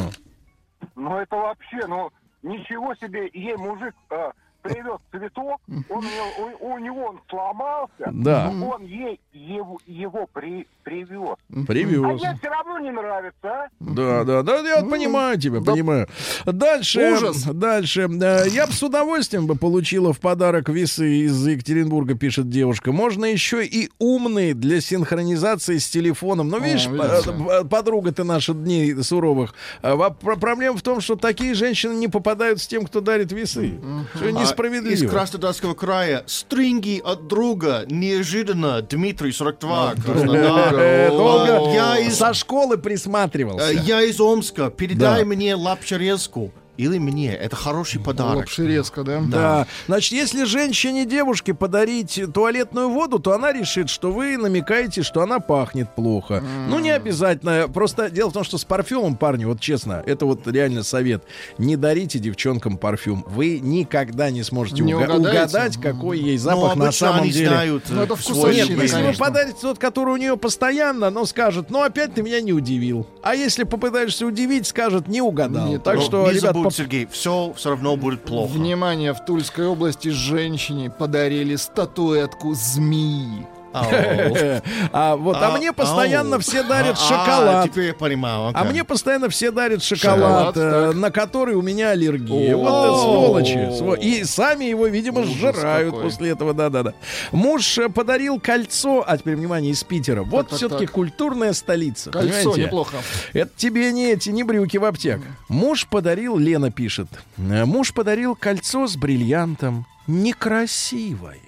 [0.96, 2.10] Ну это вообще, ну
[2.42, 4.32] ничего себе, ей мужик а,
[4.62, 8.50] привез цветок, он, у, него- у- него он сломался, Да.
[8.50, 11.36] он ей его, его при, привез.
[11.52, 12.20] А Привез.
[12.22, 13.68] ей все равно не нравится, а?
[13.80, 16.08] Да, да, да, я вот понимаю тебя, понимаю.
[16.46, 17.44] Дальше, Ужас.
[17.44, 18.08] дальше.
[18.20, 22.92] Э, Я бы с удовольствием бы получила в подарок весы из Екатеринбурга, пишет девушка.
[22.92, 26.48] Можно еще и умные для синхронизации с телефоном.
[26.48, 27.30] Но видишь, видите.
[27.30, 29.54] э, э, подруга ты наша дней суровых.
[29.82, 33.78] про- Проблема в том, что такие женщины не попадают с тем, кто дарит весы.
[34.20, 35.03] Не А несправедливо.
[35.04, 36.22] Из Краснодарского края.
[36.26, 37.84] Стринги от друга.
[37.88, 38.82] Неожиданно.
[38.82, 39.94] Дмитрий, 42.
[39.94, 40.74] Краснодар.
[40.76, 43.70] Э, Долго Я из, со школы э, присматривался.
[43.72, 44.70] я из Омска.
[44.70, 45.26] Передай Да.
[45.26, 46.52] мне лапчерезку.
[46.76, 47.32] Или мне.
[47.34, 48.36] Это хороший подарок.
[48.36, 49.20] Лапшерезка, да?
[49.24, 49.66] Да.
[49.86, 55.38] Значит, если женщине девушке подарить туалетную воду, то она решит, что вы намекаете, что она
[55.38, 56.42] пахнет плохо.
[56.68, 57.68] Ну, не обязательно.
[57.72, 61.22] Просто дело в том, что с парфюмом, парни, вот честно, это вот реально совет.
[61.58, 63.24] Не дарите девчонкам парфюм.
[63.28, 67.30] Вы никогда не сможете Не уга- угадать, какой ей Ну, запах на обычно самом они
[67.30, 67.48] деле.
[67.48, 67.84] знают.
[67.88, 71.70] Ну, это э, вкусовщина, Нет, если вы подарите тот, который у нее постоянно, но скажет,
[71.70, 73.06] ну опять ты меня не удивил.
[73.22, 75.68] А если попытаешься удивить, скажет, не угадал.
[75.68, 78.52] Не так Ну, что, ребят, поп- Сергей, все все равно будет плохо.
[78.52, 83.46] Внимание, в Тульской области женщине подарили статуэтку змеи.
[83.74, 83.86] Ау.
[84.92, 87.64] а вот, а, А, мне постоянно все дарят А, шоколад.
[87.70, 88.52] теперь я понимаю.
[88.54, 92.56] А мне постоянно все дарят шоколад, э, на который у меня аллергия.
[92.56, 93.56] Вот сволочи.
[93.72, 96.54] Сво- И сами его, видимо, сжирают после этого.
[96.54, 96.94] Да-да-да.
[97.32, 100.22] Муж э, подарил кольцо, а теперь, внимание, из Питера.
[100.22, 100.94] Вот так, все-таки так.
[100.94, 102.10] культурная столица.
[102.10, 102.96] Кольцо неплохо.
[103.32, 105.20] Это тебе не эти, не брюки в аптек.
[105.48, 109.86] Муж подарил, Лена пишет, э, муж подарил кольцо с бриллиантом.
[110.06, 111.38] Некрасивое.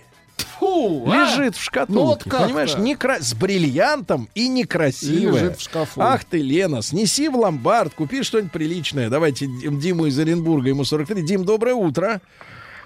[0.42, 1.14] Фу, а?
[1.16, 3.16] Лежит в шкатулке, Ну вот понимаешь, некра...
[3.20, 5.32] с бриллиантом и некрасивое.
[5.42, 6.00] Лежит в шкафу.
[6.00, 9.08] Ах ты, Лена, снеси в ломбард, купи что-нибудь приличное.
[9.10, 11.22] Давайте Дим- Диму из Оренбурга, ему 43.
[11.22, 12.20] Дим, доброе утро.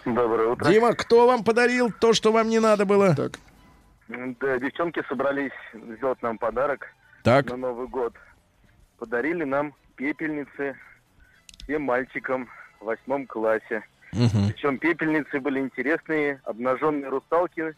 [0.04, 0.70] Доброе утро.
[0.70, 3.14] Дима, кто вам подарил то, что вам не надо было?
[3.14, 3.32] Так.
[4.08, 5.52] Да, девчонки собрались
[5.94, 6.86] сделать нам подарок
[7.22, 7.48] Так.
[7.50, 8.14] на Новый год.
[8.98, 10.76] Подарили нам пепельницы
[11.62, 12.48] всем мальчикам
[12.80, 13.82] в восьмом классе.
[14.12, 14.48] Мгм.
[14.48, 17.74] Причем пепельницы были интересные, обнаженные русалки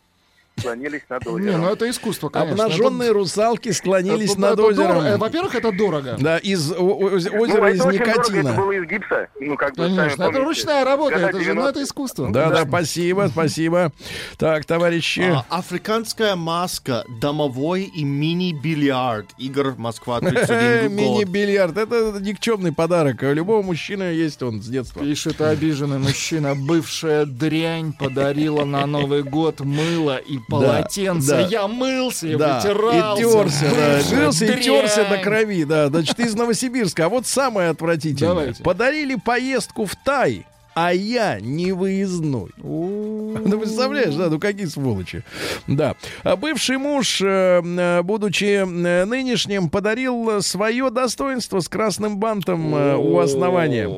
[0.58, 1.60] склонились над Не, озером.
[1.62, 2.64] ну это искусство, конечно.
[2.64, 4.88] Обнаженные русалки склонились Это- над это озером.
[4.88, 5.06] дорого.
[5.06, 6.16] Э, Во-первых, это дорого.
[6.20, 8.48] Да, из о- о- Ну, озера это из очень дорого, никотина.
[8.50, 9.28] это было из гипса.
[9.40, 10.40] Ну, как бы, Конечно, это помните.
[10.44, 11.70] ручная работа, это же, ну, 90-е.
[11.70, 12.30] это искусство.
[12.32, 13.92] Да, да, спасибо, спасибо.
[14.38, 15.20] Так, товарищи.
[15.20, 19.26] А, африканская маска, домовой и мини-бильярд.
[19.38, 20.92] Игорь Москва, 31 год.
[20.92, 21.76] Мини-бильярд.
[21.76, 23.22] Это никчемный подарок.
[23.22, 25.02] У любого мужчины есть он с детства.
[25.02, 26.54] Пишет обиженный мужчина.
[26.54, 31.28] Бывшая дрянь подарила на Новый год мыло и полотенце.
[31.30, 31.40] да.
[31.46, 33.20] Я мылся и Да, вытирался.
[33.20, 33.64] и терся,
[34.10, 35.88] да, мылся и терся до крови, да.
[35.88, 37.06] Значит, из Новосибирска.
[37.06, 38.34] А вот самое отвратительное.
[38.34, 38.62] Давайте.
[38.62, 42.50] Подарили поездку в Тай, а я не выездной.
[42.56, 45.22] Ну, представляешь, да, ну какие сволочи.
[45.66, 45.96] Да.
[46.22, 52.96] А Бывший муж, э, э, будучи э, нынешним, подарил свое достоинство с красным бантом э,
[52.96, 53.88] у основания.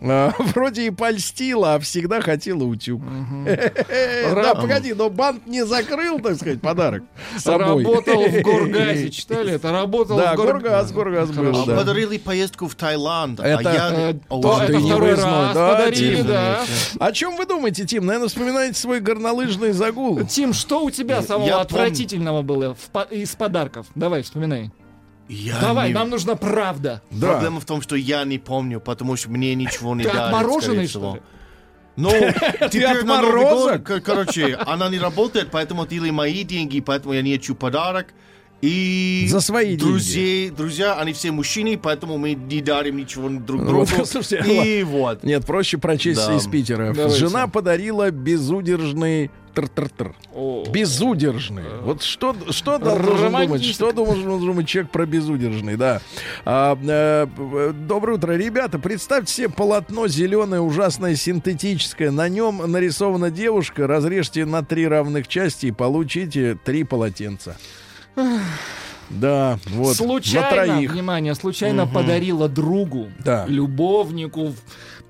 [0.00, 3.02] А, Вроде и польстила, а всегда хотела утюг.
[4.36, 7.02] Да, погоди, но бант не закрыл, так сказать, подарок.
[7.44, 9.72] Работал в Горгазе, читали это?
[9.72, 11.76] Работал Да, в Гор- Горгаз, Горгаз был, да.
[11.76, 13.40] Подарили поездку в Таиланд.
[13.40, 13.90] Это- а я...
[13.92, 16.64] Э, это второй раз да, подарили, да.
[16.98, 18.06] О чем вы думаете, Тим?
[18.06, 20.24] Наверное, вспоминаете свой горнолыжный загул.
[20.26, 22.76] Тим, что у тебя самого отвратительного было
[23.10, 23.86] из подарков?
[23.94, 24.70] Давай, вспоминай.
[25.28, 27.02] Я Давай, не- нам нужна правда.
[27.10, 27.32] Да.
[27.32, 30.86] Проблема в том, что я не помню, потому что мне ничего не Ты дали, отмороженный,
[30.86, 31.14] скорее что всего.
[31.16, 31.22] ли?
[31.96, 32.10] Ну,
[32.70, 37.22] теперь на Новый год, короче, она не работает, поэтому это или мои деньги, поэтому я
[37.22, 38.08] не хочу подарок.
[38.66, 43.88] И За свои друзей, друзья, они все мужчины, поэтому мы не дарим ничего друг Вот,
[43.88, 44.04] другу.
[44.04, 45.22] слушайте, и вот.
[45.22, 46.34] Нет, проще прочесть Да.
[46.36, 46.92] из Питера.
[46.92, 47.16] Давайте.
[47.16, 50.14] Жена подарила безудержный тр-тр-тр.
[50.70, 51.62] Безудержный.
[51.82, 53.64] Вот что, что должен думать?
[53.64, 56.02] Что должен думать человек про безудержный, да.
[56.44, 58.78] А, э, доброе утро, ребята.
[58.78, 62.10] Представьте себе полотно зеленое, ужасное, синтетическое.
[62.10, 63.86] На нем нарисована девушка.
[63.86, 67.56] Разрежьте на три равных части и получите три полотенца.
[69.08, 69.96] Да, вот.
[69.96, 70.92] случайно, На троих.
[70.92, 73.46] внимание, случайно подарила другу, Да.
[73.46, 74.52] любовнику,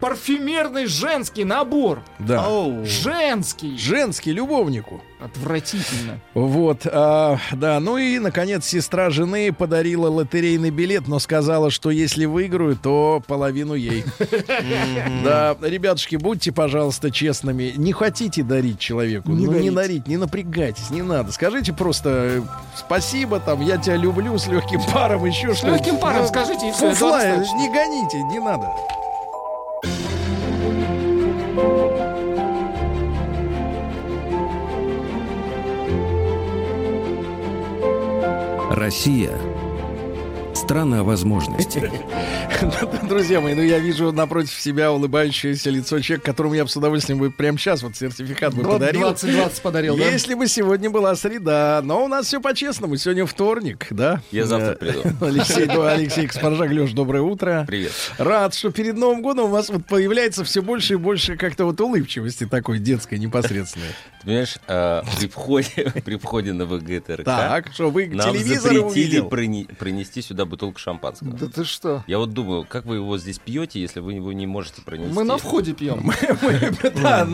[0.01, 2.02] парфюмерный женский набор.
[2.18, 2.47] Да.
[2.47, 2.85] Оу.
[2.85, 3.77] Женский.
[3.78, 5.01] Женский любовнику.
[5.18, 6.20] Отвратительно.
[6.35, 12.27] Вот, а, да, ну и, наконец, сестра жены подарила лотерейный билет, но сказала, что если
[12.27, 14.05] выиграю, то половину ей.
[15.24, 17.73] Да, ребятушки, будьте, пожалуйста, честными.
[17.77, 21.32] Не хотите дарить человеку, Не ну не дарить, не напрягайтесь, не надо.
[21.32, 22.43] Скажите просто э,
[22.77, 26.73] спасибо, там, я тебя люблю с легким паром, еще С что легким паром скажите, и
[26.73, 28.66] Фуфла, не гоните, не надо.
[38.86, 39.36] Россия
[40.66, 41.88] Страна возможностей.
[43.09, 47.20] Друзья мои, ну я вижу напротив себя улыбающееся лицо человека, которому я бы с удовольствием
[47.20, 49.02] бы прямо сейчас вот сертификат бы подарил.
[49.02, 50.09] 20-20 подарил, да?
[50.09, 54.22] Если бы сегодня была среда, но у нас все по-честному, сегодня вторник, да?
[54.32, 55.02] Я завтра приду.
[55.24, 57.64] Алексей, ну, Алексей Каспаржак, Леш, доброе утро.
[57.68, 57.93] Привет.
[58.18, 61.80] Рад, что перед Новым годом у вас вот появляется все больше и больше как-то вот
[61.80, 63.86] улыбчивости такой детской непосредственной.
[64.20, 69.20] Ты понимаешь, э, при входе, при входе на ВГТРК Так, что вы нам телевизор запретили
[69.78, 71.32] принести сюда бутылку шампанского.
[71.32, 72.02] Да ты что?
[72.06, 75.14] Я вот думаю, как вы его здесь пьете, если вы его не можете пронести?
[75.14, 76.10] Мы на входе пьем.
[76.96, 77.24] Да,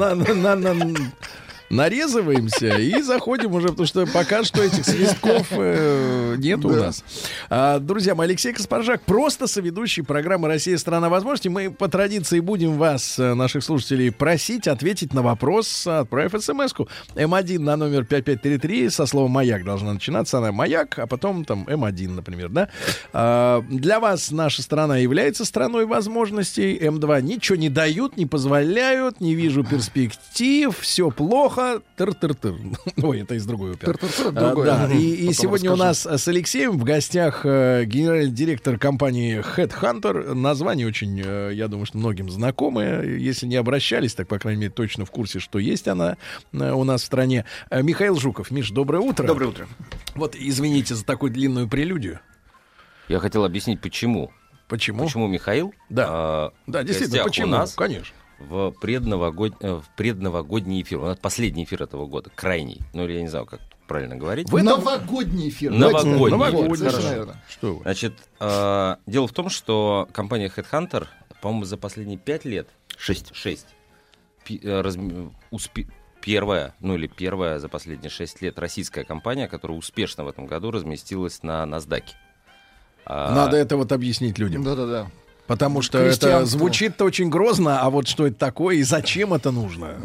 [1.73, 7.03] нарезываемся и заходим уже, потому что пока что этих свистков э, нет у нас.
[7.49, 10.77] А, друзья мои, Алексей Каспаржак, просто соведущий программы «Россия.
[10.77, 11.49] Страна возможностей».
[11.49, 17.59] Мы по традиции будем вас, э, наших слушателей, просить ответить на вопрос, отправив смс-ку М1
[17.59, 20.39] на номер 5533 со словом «Маяк» должна начинаться.
[20.39, 22.69] Она «Маяк», а потом там М1, например, да?
[23.15, 26.77] А, для вас наша страна является страной возможностей.
[26.77, 31.62] М2 ничего не дают, не позволяют, не вижу перспектив, все плохо.
[31.97, 32.55] Тыр-тыр-тыр.
[33.03, 33.93] Ой, это из другой оперы.
[33.93, 34.67] Тыр-тыр-тыр, А, другой.
[34.67, 34.99] да, Мгм.
[34.99, 36.09] и, и сегодня у расскажу.
[36.11, 40.35] нас с Алексеем в гостях э, генеральный директор компании Headhunter.
[40.35, 43.03] Название очень, э, я думаю, что многим знакомое.
[43.05, 46.17] Если не обращались, так, по крайней мере, точно в курсе, что есть она
[46.53, 47.45] э, у нас в стране.
[47.71, 48.51] Э, Михаил Жуков.
[48.51, 49.27] Миш, доброе утро.
[49.27, 49.67] Доброе утро.
[50.15, 52.21] Вот, извините за такую длинную прелюдию.
[53.09, 54.31] Я хотел объяснить, почему.
[54.69, 55.05] Почему?
[55.05, 55.75] Почему Михаил?
[55.91, 56.07] Да.
[56.09, 57.49] а, Да, действительно, почему?
[57.49, 58.15] У нас Конечно.
[58.49, 59.55] В, предновогод...
[59.61, 60.99] э, в предновогодний эфир.
[61.01, 62.81] У нас последний эфир этого года, крайний.
[62.95, 64.49] Ну, или я не знаю, как правильно говорить.
[64.51, 65.71] В этом- Новогодний эфир.
[65.73, 66.31] Новогодний.
[66.31, 67.35] Новогодний, хорошо.
[67.49, 67.83] Что вы?
[67.83, 71.07] Значит, э, дело в том, что компания Headhunter,
[71.41, 73.67] по-моему, за последние пять лет, шесть, шесть,
[74.45, 75.89] пи- э, разм- успе-
[76.21, 80.71] первая, ну или первая за последние шесть лет российская компания, которая успешно в этом году
[80.71, 82.05] разместилась на NASDAQ.
[83.05, 84.63] А, Надо это вот объяснить людям.
[84.63, 85.11] Да-да-да.
[85.47, 89.97] Потому что это звучит очень грозно, а вот что это такое и зачем это нужно?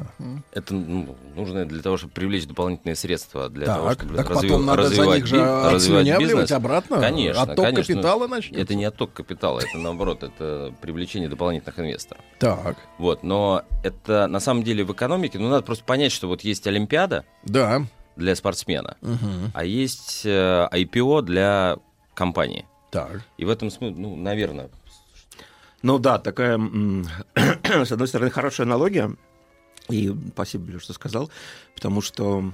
[0.51, 4.41] Это ну, нужно для того, чтобы привлечь дополнительные средства для того, Так, чтобы так разви-
[4.47, 5.37] потом надо за развивать них же
[5.71, 6.51] развивать бизнес.
[6.51, 6.99] обратно.
[6.99, 7.93] Конечно, Отток конечно.
[7.95, 8.61] капитала начнется.
[8.61, 12.23] Это не отток капитала, это наоборот, это привлечение дополнительных инвесторов.
[12.39, 16.41] Так, Вот, но это на самом деле в экономике, ну надо просто понять, что вот
[16.41, 17.83] есть Олимпиада да.
[18.15, 19.51] для спортсмена, Мгм.
[19.53, 21.77] а есть э, IPO для
[22.15, 22.65] компании.
[22.89, 23.21] Так.
[23.37, 24.69] И в этом смысле, ну, наверное,
[25.87, 26.57] Ну да, такая,
[27.85, 29.15] с одной стороны, хорошая аналогия.
[29.87, 31.31] И спасибо, что сказал.
[31.75, 32.51] Потому что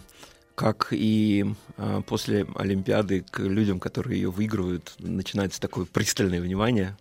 [0.54, 1.44] как и
[1.78, 6.96] а, после Олимпиады к людям, которые ее выигрывают, начинается такое пристальное внимание.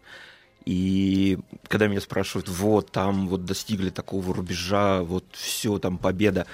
[0.64, 1.38] И
[1.68, 6.46] когда меня спрашивают, вот там вот достигли такого рубежа, вот все там победа,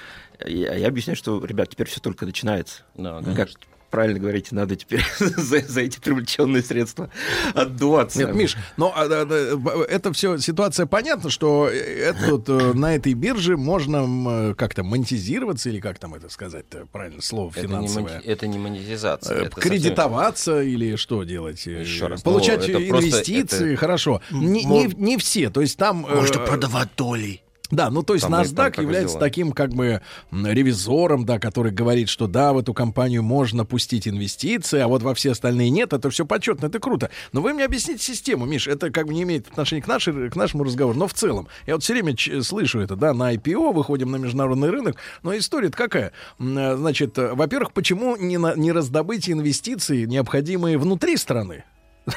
[0.45, 2.83] я, я объясняю, что, ребят, теперь все только начинается.
[3.21, 3.49] да, Как.
[3.89, 7.09] Правильно говорите, надо теперь за, за эти привлеченные средства
[7.53, 8.19] отдуваться.
[8.19, 12.95] Нет, Миш, но а, б- это все ситуация понятна, что э, это вот, э, на
[12.95, 17.67] этой бирже можно м, как-то монетизироваться или как там это сказать правильно слово Это не,
[17.67, 18.21] финансовое.
[18.25, 19.35] это не монетизация.
[19.37, 21.65] Э, это совсем- Кредитоваться или что делать?
[21.67, 24.21] Э, Еще раз, Получать ну, это просто- инвестиции, это- хорошо.
[24.31, 25.49] Не, не, не все.
[25.49, 26.05] То есть там...
[26.05, 27.41] э, Можно продавать доли.
[27.71, 29.25] Да, ну то есть Там там NASDAQ как является сделано.
[29.27, 30.01] таким как бы
[30.31, 35.13] ревизором, да, который говорит, что да, в эту компанию можно пустить инвестиции, а вот во
[35.13, 35.93] все остальные нет.
[35.93, 37.09] Это все почетно, это круто.
[37.31, 40.35] Но вы мне объясните систему, Миш, это как бы не имеет отношения к, нашей, к
[40.35, 41.47] нашему разговору, но в целом.
[41.67, 45.37] Я вот все время ч- слышу это, да, на IPO выходим на международный рынок, но
[45.37, 46.11] история какая?
[46.39, 51.63] Э, Значит, э, во-первых, почему не, на- не раздобыть инвестиции, необходимые внутри страны?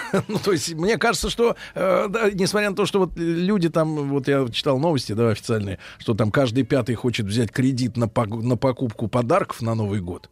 [0.29, 4.11] Ну, то есть, мне кажется, что, э, да, несмотря на то, что вот люди там,
[4.11, 8.57] вот я читал новости, да, официальные, что там каждый пятый хочет взять кредит на, на
[8.57, 10.31] покупку подарков на Новый год.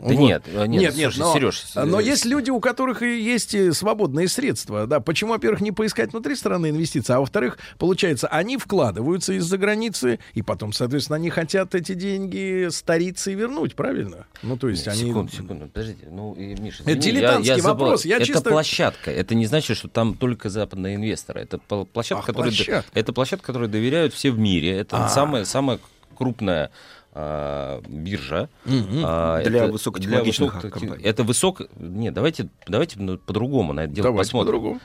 [0.00, 3.20] Да нет, э, нет, нет, слушай, но, Серёж, но э, есть люди, у которых и
[3.20, 4.86] есть э, свободные средства.
[4.86, 10.18] Да, почему, во-первых, не поискать внутри страны инвестиции, а во-вторых, получается, они вкладываются из-за границы,
[10.34, 14.26] и потом, соответственно, они хотят эти деньги стариться и вернуть, правильно?
[14.42, 15.08] Ну, то есть они...
[15.08, 16.06] Секунду, секунду, подождите.
[16.10, 17.84] Ну, и, Миша, Это извини, я- дилетантский я забыл.
[17.84, 19.10] вопрос, я это чисто- площадка.
[19.10, 21.42] Это не значит, что там только западные инвесторы.
[21.42, 22.84] Это пл- площадка, Ах, которой, площадка.
[22.94, 24.70] это площадка, которой доверяют все в мире.
[24.78, 25.08] Это А.
[25.08, 25.78] самая, самая
[26.16, 26.70] крупная
[27.12, 28.48] а, биржа.
[28.64, 29.02] Мгм.
[29.04, 31.04] А, Для это- высокотехнологичных для высокотех- компаний.
[31.04, 31.62] Это высок...
[31.76, 34.46] Нет, давайте, давайте ну, по-другому на это дело Давайте посмотрим.
[34.52, 34.80] по-другому.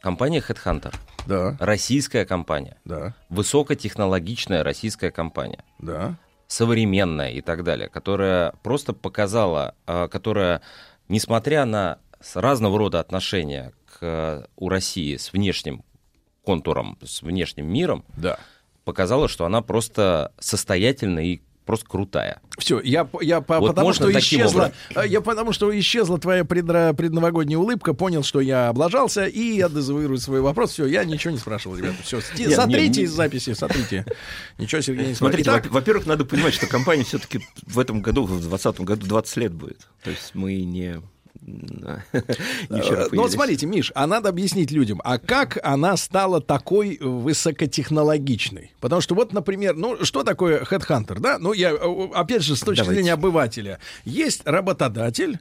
[0.00, 0.94] Компания Headhunter.
[1.26, 2.76] Да, Российская компания.
[2.84, 5.64] да, Высокотехнологичная российская компания.
[5.78, 6.16] да.
[6.46, 10.62] современная и так далее, которая просто показала, а, которая,
[11.08, 11.98] несмотря на
[12.34, 15.84] разного рода отношения к, у России с внешним
[16.42, 18.38] контуром, с внешним миром, Да.
[18.92, 22.40] Показала, что она просто состоятельна и просто крутая.
[22.58, 25.04] Все, я, я по- Вот потому что исчезла, образом?
[25.04, 29.68] э, я потому что исчезла твоя предра- предновогодняя улыбка, понял, что я облажался и я
[29.68, 30.70] дезавуирую свой вопрос.
[30.72, 31.96] Все, я ничего не спрашивал, ребята.
[32.02, 34.06] Все, Нет, сотрите не- из записи, сотрите.
[34.56, 38.22] Ничего, Сергей, не Смотрите, Итак, во- во-первых, надо понимать, что компания все-таки в этом году,
[38.24, 39.86] в 2020 году 20 лет будет.
[40.02, 41.02] То есть мы не...
[42.70, 48.72] Э, Ну вот смотрите, Миш, а надо объяснить людям, а как она стала такой высокотехнологичной?
[48.80, 51.38] Потому что вот, например, ну что такое Headhunter, да?
[51.38, 53.00] Ну я, э, опять же, с точки Давайте.
[53.00, 53.78] зрения обывателя.
[54.04, 55.38] Есть работодатель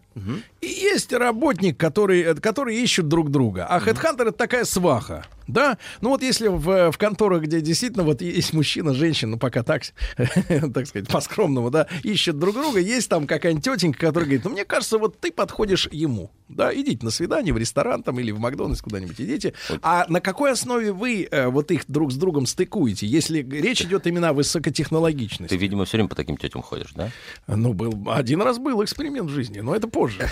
[0.61, 3.65] и есть работник, который, э, которые ищут друг друга.
[3.69, 5.25] А Headhunter это такая сваха.
[5.47, 9.63] Да, ну вот если в, в конторах, где действительно вот есть мужчина, женщина, ну пока
[9.63, 9.83] так,
[10.17, 14.65] так сказать, по-скромному, да, ищут друг друга, есть там какая-нибудь тетенька, которая говорит, ну мне
[14.65, 18.81] кажется, вот ты подходишь ему, да, идите на свидание в ресторан там или в Макдональдс
[18.81, 23.41] куда-нибудь идите, а на какой основе вы э, вот их друг с другом стыкуете, если
[23.41, 25.53] речь идет именно о высокотехнологичности?
[25.53, 27.11] Ты, видимо, все время по таким тетям ходишь, да?
[27.47, 30.27] Ну, был, один раз был эксперимент в жизни, но это позже.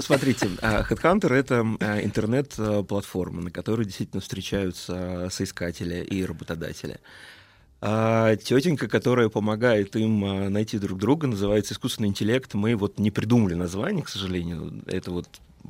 [0.00, 7.00] Смотрите, э, Headhunter— это э, интернет-платформа, на которой действительно встречаются соискатели и работодатели.
[7.80, 12.54] А тетенька, которая помогает им э, найти друг друга, называется искусственный интеллект.
[12.54, 14.82] Мы вот не придумали название, к сожалению.
[14.86, 15.28] Это вот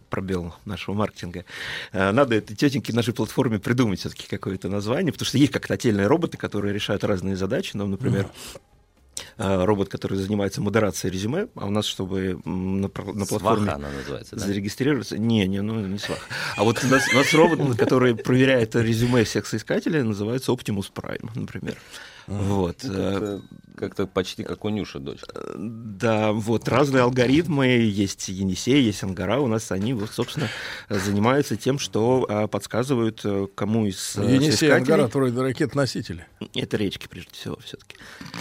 [0.09, 1.45] пробел нашего маркетинга.
[1.93, 6.07] Э, Надо этой тетеньке нашей платформе придумать все-таки какое-то название, потому что есть как-то отдельные
[6.07, 7.77] роботы, которые решают разные задачи.
[7.77, 8.59] Нам, например, э,
[9.36, 14.36] робот, который занимается модерацией резюме, а у нас, чтобы на, на платформе Сваха она называется,
[14.36, 14.44] да?
[14.44, 15.18] зарегистрироваться...
[15.18, 16.18] Не, не, ну не свах.
[16.56, 21.30] А вот у нас, у нас робот, который проверяет резюме всех соискателей, называется Optimus Prime,
[21.34, 21.76] например.
[22.26, 22.78] Вот.
[22.82, 23.40] Ну, э,
[23.77, 25.43] Как-то, почти как у Нюши дочка.
[25.57, 30.48] Да, вот разные алгоритмы, есть Енисей, есть Ангара, у нас они, вот, собственно,
[30.89, 36.27] занимаются тем, что а, подсказывают, э, кому из э, Енисей Ангара, вроде ракет-носители.
[36.55, 37.97] Это речки, прежде всего, все-таки.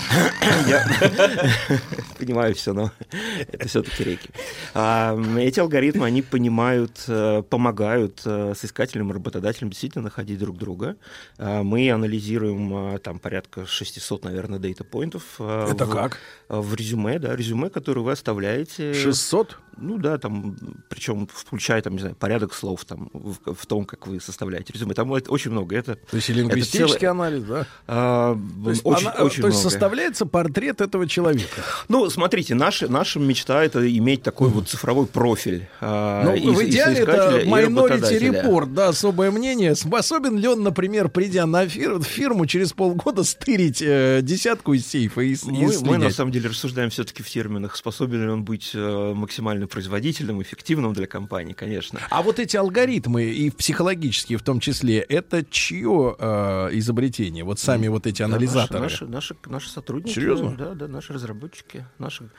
[0.68, 0.88] Я
[2.20, 2.91] понимаю все, но
[3.52, 4.30] это все-таки реки.
[4.74, 10.95] А, Эти алгоритмы, они понимают, э, помогают э, соискателям и работодателям действительно находить друг друга.
[11.38, 15.24] А, Мы анализируем э, там порядка 600, наверное, дейта-поинтов.
[15.39, 16.19] Э, Это в- как?
[16.49, 18.93] В резюме, да, резюме, которое вы оставляете.
[18.93, 19.57] 600?
[19.77, 20.56] Ну да, там,
[20.89, 24.93] причем включая, там, не знаю, порядок слов там, в, в том, как вы составляете резюме.
[24.93, 25.76] Там это очень много.
[25.76, 27.68] Это, То есть и это лингвистический целое- анализ, да?
[27.88, 29.69] а, То есть, очень, она- очень то есть много.
[29.72, 31.61] составляется портрет этого человека.
[31.89, 35.68] Ну, смотрите, наша, наша мечта это иметь такой вот цифровой профиль.
[35.81, 38.19] а, Ну, и- в идеале это Minority.
[38.19, 39.76] Report, да, особое мнение.
[39.76, 45.22] Способен ли он, например, придя на фир- фирму, через полгода стырить э, десятку из сейфа
[45.22, 48.43] и, с- и Мы, мы на самом деле рассуждаем все-таки в терминах, способен ли он
[48.43, 52.00] быть э, максимально производительным, эффективным для компании, конечно.
[52.10, 57.44] А вот эти алгоритмы, и психологические в том числе, это чье э, изобретение?
[57.44, 58.80] Вот сами вот эти Да, анализаторы.
[58.80, 60.14] Наши, наши, наши, наши сотрудники.
[60.16, 60.56] Серьезно?
[60.56, 61.86] Да, да, наши разработчики.
[61.98, 62.30] Наши,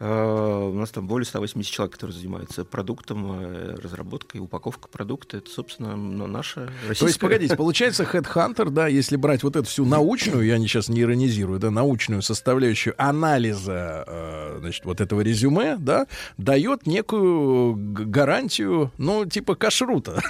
[0.00, 5.38] у нас там более 180 человек, которые занимаются продуктом, э, разработкой, упаковкой продукта.
[5.38, 6.98] Это, собственно, наша российская...
[6.98, 11.00] То есть, погодите, получается, Headhunter, да, если брать вот эту всю научную, я сейчас не
[11.00, 16.06] иронизирую, да, научную составляющую анализа, э, значит, вот этого резюме, да,
[16.36, 20.22] дает некую гарантию, ну, типа кашрута.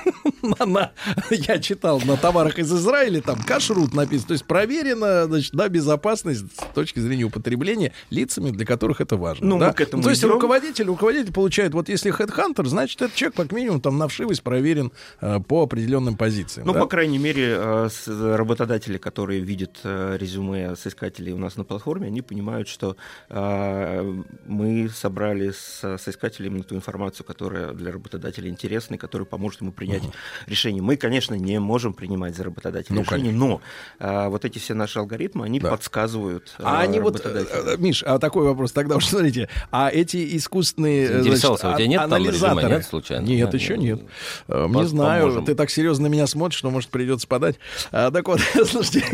[1.31, 6.47] Я читал на товарах из Израиля, там кашрут написано, то есть проверена, значит, да, безопасность
[6.53, 9.47] с точки зрения употребления лицами, для которых это важно.
[9.47, 9.69] Ну, да?
[9.69, 10.33] мы к этому То есть идем.
[10.33, 14.93] руководитель, руководитель получает, вот если Headhunter, значит, этот человек как минимум там на вшивость проверен
[15.21, 16.67] э, по определенным позициям.
[16.67, 16.81] Ну, да?
[16.81, 22.07] по крайней мере, э, с- работодатели, которые видят э, резюме соискателей у нас на платформе,
[22.09, 22.97] они понимают, что
[23.29, 29.61] э, мы собрали с соискателем именно ту информацию, которая для работодателя интересна, и которая поможет
[29.61, 30.03] ему принять
[30.47, 30.83] решение.
[30.83, 33.61] Мы, конечно, не можем принимать за работодателя Ну, решение, но
[33.99, 35.71] э, вот эти все наши алгоритмы, они Да.
[35.71, 39.91] подсказывают А э, они вот, э, э, Миш, а такой вопрос тогда уж смотрите, а
[39.91, 42.69] эти искусственные э, значит, у тебя нет а- там анализаторы?
[42.69, 43.25] нет, случайно?
[43.25, 44.01] Нет, Да, еще ну, нет.
[44.49, 45.45] Э, Не знаю, поможем.
[45.45, 47.57] ты так серьезно на меня смотришь, что, может, придется подать.
[47.93, 49.05] А, так вот, слушайте,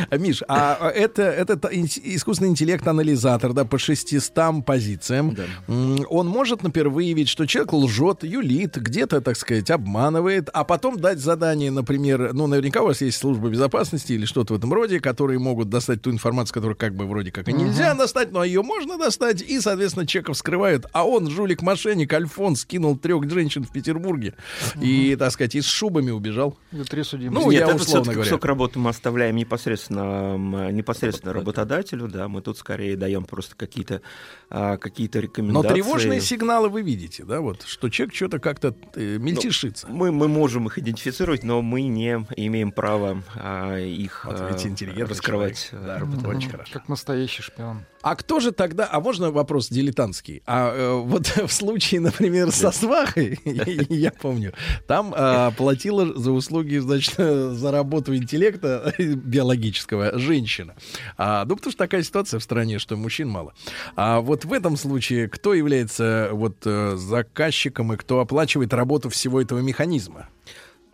[0.12, 5.36] Миш, а это, это ин- искусственный интеллект-анализатор, да, по 600 позициям,
[5.68, 10.98] м, он может, например, выявить, что человек лжет, юлит, где-то, так сказать, обманывает, а потом
[10.98, 15.00] дать задание, например, ну, наверняка у вас есть служба безопасности или что-то в этом роде,
[15.00, 18.62] которые могут достать ту информацию, которую как бы вроде как и нельзя достать, но ее
[18.62, 23.72] можно достать, и, соответственно, соответственно, чеков скрывают, а он, жулик-мошенник, Альфонс, кинул трех женщин в
[23.72, 24.34] Петербурге
[24.80, 26.58] и, так сказать, и с шубами убежал.
[26.72, 27.42] И три судимости.
[27.42, 28.30] Ну, Нет, я это условно все-таки говоря.
[28.30, 34.02] кусок работы мы оставляем непосредственно, непосредственно работодателю, да, мы тут скорее даем просто какие-то
[34.50, 35.74] а, какие-то Но рекомендации.
[35.74, 39.86] тревожные сигналы вы видите, да, вот, что человек что-то как-то э, мельтешится.
[39.88, 45.70] Мы, мы можем их идентифицировать, но мы не имеем права а, их Вот а, раскрывать.
[45.70, 45.86] человек.
[45.86, 46.36] Да, а, вот работодателю.
[46.38, 46.72] очень хорошо.
[46.72, 47.84] Как настоящий шпион.
[48.02, 50.42] А кто же тогда, а можно вопрос дилетантский?
[50.46, 54.52] А э, вот в случае, например, со свахой, я помню,
[54.86, 60.74] там э, платила за услуги, значит, за работу интеллекта биологического женщина.
[61.16, 63.54] А, ну, потому что такая ситуация в стране, что мужчин мало.
[63.96, 69.40] А вот в этом случае кто является вот э, заказчиком и кто оплачивает работу всего
[69.40, 70.28] этого механизма?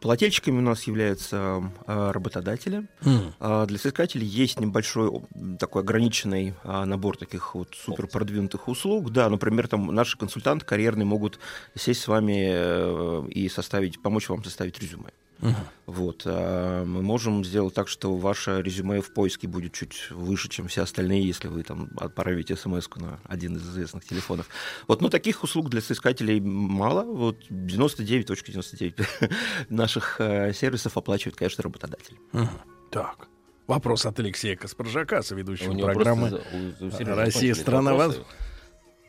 [0.07, 2.87] Плательщиками у нас являются а, работодатели.
[3.41, 5.11] А, Для соискателей есть небольшой
[5.59, 9.11] такой ограниченный а, набор таких вот супер продвинутых услуг.
[9.11, 11.41] Да, например, там наши консультанты карьерные могут
[11.75, 15.11] сесть с вами э, и составить, помочь вам составить резюме.
[15.87, 16.23] Вот.
[16.25, 20.83] а Мы можем сделать так, что ваше резюме в поиске будет чуть выше, чем все
[20.83, 24.49] остальные, если вы там отправите смс на один из известных телефонов.
[24.89, 27.03] Вот, но таких услуг для соискателей мало.
[27.05, 29.33] Вот 99.99
[29.69, 32.17] наших э, сервисов оплачивает, конечно, работодатель.
[32.33, 32.49] Мгм.
[32.91, 33.29] Так.
[33.67, 36.47] Вопрос от Алексея Каспаржака, У соведущего него программы просто
[36.81, 38.17] у- у «Россия страна вас».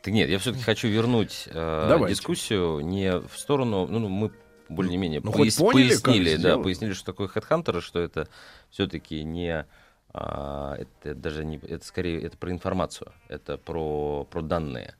[0.04, 2.16] Так нет, я все-таки хочу вернуть э, Давайте.
[2.16, 4.32] дискуссию не в сторону, ну, ну, мы
[4.70, 8.28] более-менее Ну, пояс- поняли, пояснили, да, пояснили, что такое хедхантеры, что это
[8.70, 9.66] все-таки не
[10.14, 14.96] а, это даже не это скорее это про информацию, это про про данные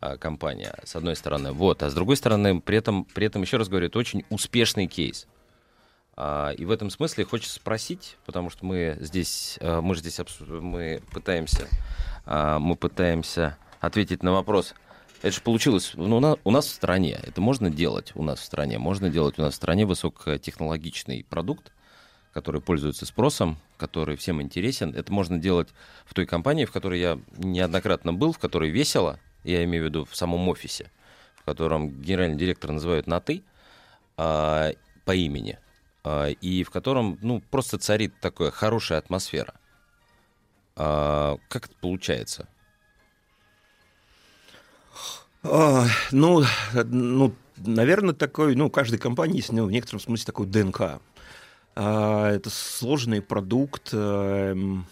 [0.00, 3.56] а, компания с одной стороны, вот, а с другой стороны при этом при этом еще
[3.56, 5.26] раз говорю, это очень успешный кейс.
[6.20, 10.18] А, И в этом смысле хочется спросить, потому что мы здесь, а, мы же здесь
[10.48, 11.68] мы пытаемся,
[12.26, 14.74] а, мы пытаемся ответить на вопрос.
[15.20, 17.18] Это же получилось ну, на- у нас в стране.
[17.22, 18.78] Это можно делать у нас в стране.
[18.78, 21.72] Можно делать у нас в стране высокотехнологичный продукт,
[22.32, 24.94] который пользуется спросом, который всем интересен.
[24.94, 25.68] Это можно делать
[26.04, 30.04] в той компании, в которой я неоднократно был, в которой весело, я имею в виду
[30.04, 30.90] в самом офисе,
[31.36, 33.42] в котором генеральный директор называют на «ты»,
[34.16, 34.72] а,
[35.04, 35.58] по имени,
[36.04, 39.54] а, и в котором ну, просто царит такая хорошая атмосфера.
[40.76, 42.48] А, как это получается?
[45.50, 46.44] А, ну,
[46.74, 51.00] ну, наверное, такой, ну, каждой компании есть ну, в некотором смысле такой ДНК.
[51.74, 54.86] А, это сложный продукт эм,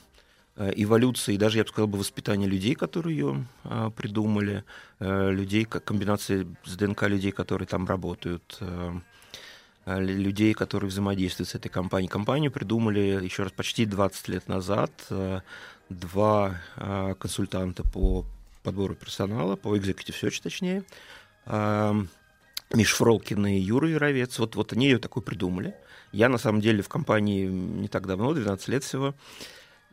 [0.56, 4.64] э, эволюции, даже, я бы сказал, бы, воспитания людей, которые ее а, придумали,
[5.00, 8.92] э, людей, как комбинация с ДНК людей, которые там работают, э,
[9.86, 12.08] лю- людей, которые взаимодействуют с этой компанией.
[12.08, 14.90] Компанию придумали, еще раз, почти 20 лет назад
[15.88, 16.60] два
[17.20, 18.24] консультанта по
[18.66, 20.84] подбору персонала, по executive search точнее,
[22.74, 24.38] Миш Фролкин и Юра Яровец.
[24.38, 25.74] Вот, вот они ее такой придумали.
[26.12, 29.14] Я, на самом деле, в компании не так давно, 12 лет всего.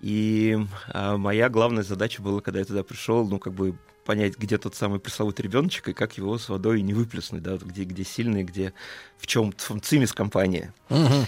[0.02, 4.58] И а, моя главная задача была, когда я туда пришел, ну, как бы понять, где
[4.58, 8.44] тот самый пресловутый ребеночек и как его с водой не выплеснуть, да, где, где сильный,
[8.44, 8.74] где
[9.18, 10.74] в чем в цимис компания.
[10.90, 11.26] А,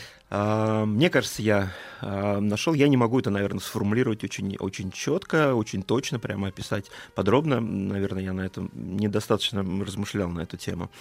[0.86, 1.72] Мне кажется, я
[2.02, 6.92] а, нашел, я не могу это, наверное, сформулировать очень, очень четко, очень точно, прямо описать
[7.16, 7.60] подробно.
[7.60, 10.92] Наверное, я на этом недостаточно размышлял на эту тему.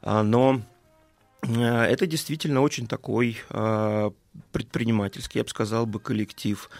[0.00, 0.62] А, Но
[1.42, 4.12] а, это действительно очень такой а,
[4.52, 6.70] предпринимательский, я бы сказал бы, коллектив.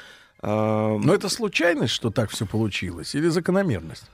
[0.41, 4.11] А, Но это случайность, что так все получилось, или закономерность?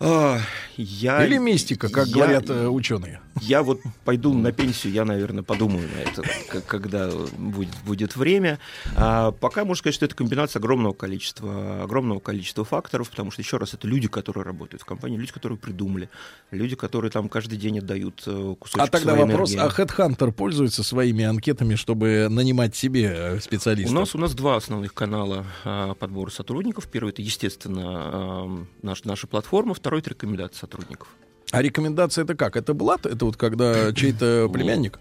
[0.00, 0.40] А,
[0.76, 3.20] я, Или мистика, как я- говорят э, ученые.
[3.40, 6.22] Я вот пойду на пенсию, я, наверное, подумаю на это,
[6.66, 8.58] когда будет, будет время.
[8.96, 13.56] А пока можно сказать, что это комбинация огромного количества, огромного количества факторов, потому что, еще
[13.58, 16.08] раз, это люди, которые работают в компании, люди, которые придумали,
[16.50, 19.72] люди, которые там каждый день отдают э, кусочек А тогда вопрос, энергии.
[19.78, 23.96] а Headhunter пользуется своими анкетами, чтобы нанимать себе э, специалистов?
[23.96, 26.88] У нас, у нас два основных канала а, подбора сотрудников.
[26.88, 31.08] Первый это, естественно, а, наш, наша платформа, второй это рекомендации сотрудников.
[31.50, 32.56] А рекомендация это как?
[32.56, 33.06] Это блат?
[33.06, 35.00] Это вот когда чей-то племянник?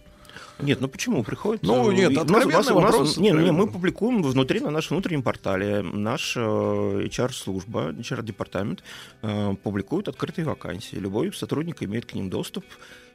[0.59, 1.61] Нет, ну почему приходит?
[1.63, 4.95] Ну, э, нет, откровенный нас- у нас- вопрос, Не, не, мы публикуем внутри на нашем
[4.95, 5.81] внутреннем портале.
[5.83, 8.81] Наш э, HR-служба, HR-департамент
[9.21, 10.95] э, публикует открытые вакансии.
[10.95, 12.63] Любой сотрудник имеет к ним доступ.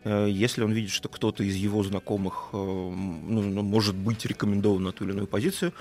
[0.05, 4.83] Э, Если он видит, что кто-то из его знакомых э, ну, ну, может быть рекомендован
[4.85, 5.73] на ту или иную позицию,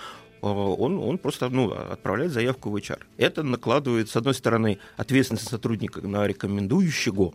[0.41, 2.99] он, он просто ну, отправляет заявку в HR.
[3.18, 7.34] Это накладывает, с одной стороны, ответственность сотрудника на рекомендующего,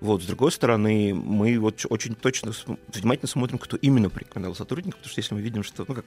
[0.00, 2.52] Вот, с другой стороны, мы вот очень точно
[2.88, 6.04] внимательно смотрим, кто именно порекомендовал сотрудника, потому что если мы видим, что ну, как,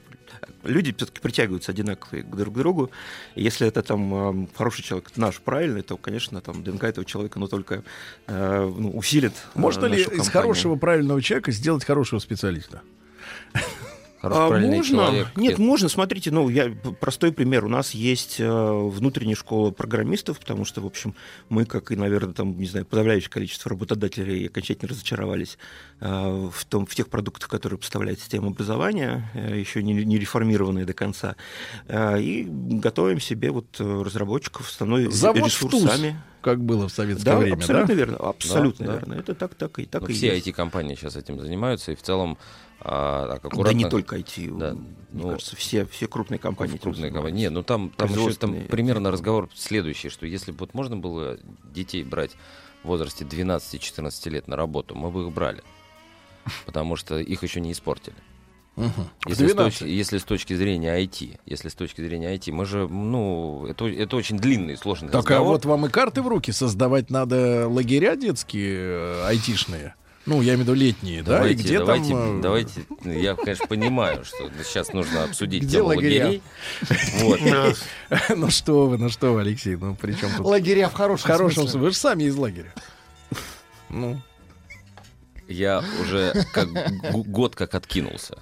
[0.64, 2.90] люди все-таки притягиваются одинаковые к друг другу,
[3.36, 7.38] и если это там э, хороший человек, наш правильный, то, конечно, там ДНК этого человека,
[7.38, 7.84] но только
[8.26, 9.32] э, ну, усилит.
[9.54, 10.32] э, Можно ли нашу из компанию.
[10.32, 12.82] хорошего правильного человека сделать хорошего специалиста?
[14.22, 14.82] А, можно?
[14.84, 15.28] человек.
[15.36, 15.88] Нет, можно.
[15.88, 16.70] Смотрите, ну, я
[17.00, 17.64] простой пример.
[17.64, 21.14] У нас есть э, внутренняя школа программистов, потому что, в общем,
[21.48, 25.58] мы, как и, наверное, там, не знаю, подавляющее количество работодателей окончательно разочаровались
[26.00, 30.84] э, в, том, в тех продуктах, которые поставляет система образования, э, еще не, не реформированные
[30.86, 31.36] до конца.
[31.88, 36.16] Э, и готовим себе вот разработчиков, основной Завод в ресурс ТУЗ, сами.
[36.40, 37.94] как было в советское Да, время, абсолютно да?
[37.94, 38.16] верно.
[38.16, 38.98] Абсолютно Да, да.
[38.98, 39.14] верно.
[39.14, 40.46] Это так, так и так Ну, и все есть.
[40.48, 42.38] IT-компании сейчас этим занимаются, и в целом
[42.80, 43.76] а, так Да аккуратно...
[43.76, 44.58] не только IT.
[44.58, 46.76] Да, Мне ну, кажется, все, все крупные компании.
[46.76, 47.42] крупные компании.
[47.42, 51.38] Нет, ну там, там еще там примерно разговор следующий, что если бы вот можно было
[51.64, 52.32] детей брать
[52.82, 55.62] в возрасте 12-14 лет на работу, мы бы их брали.
[56.64, 58.16] Потому что их еще не испортили.
[58.76, 58.90] В
[59.26, 59.78] Если с, 12.
[59.78, 63.86] точки, если с точки зрения IT, если с точки зрения IT, мы же, ну, это,
[63.86, 65.46] это очень длинный, сложный Так а разговор.
[65.54, 69.94] вот вам и карты в руки создавать надо лагеря детские, э, айтишные.
[70.26, 71.34] Ну, я имею в виду летние, да?
[71.36, 72.38] И Давайте, где давайте, там...
[72.38, 76.24] э, давайте, я, конечно, понимаю, что сейчас нужно обсудить Где тему лагеря?
[76.26, 76.42] лагерей.
[77.20, 77.40] Вот.
[78.36, 80.44] Ну что вы, ну что вы, Алексей, ну при чем тут...
[80.46, 81.70] Лагеря в В хорошем, хорошем смысле.
[81.70, 81.80] смысле.
[81.80, 82.72] Вы же сами из лагеря.
[83.88, 84.20] Ну,
[85.48, 86.68] Я уже как
[87.12, 88.36] год как откинулся.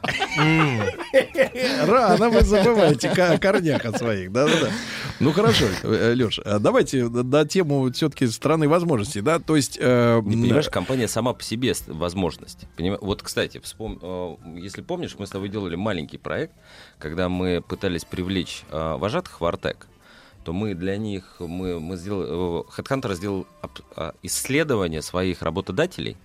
[1.87, 4.33] рано вы забываете о корнях от своих.
[4.33, 4.71] Да-да-да.
[5.21, 9.39] Ну хорошо, Леш, давайте на тему все-таки страны возможностей, да?
[9.39, 9.79] То есть...
[9.81, 12.67] э, Не понимаешь, компания сама по себе возможность.
[12.77, 13.99] Поним- Вот, кстати, вспом...
[14.03, 16.53] э, если помнишь, мы с тобой делали маленький проект,
[16.99, 19.87] когда мы пытались привлечь э, вожатых в Артек,
[20.45, 23.47] то мы для них, мы, мы сделали, э, Headhunter сделал
[23.97, 26.19] а, исследование своих работодателей, а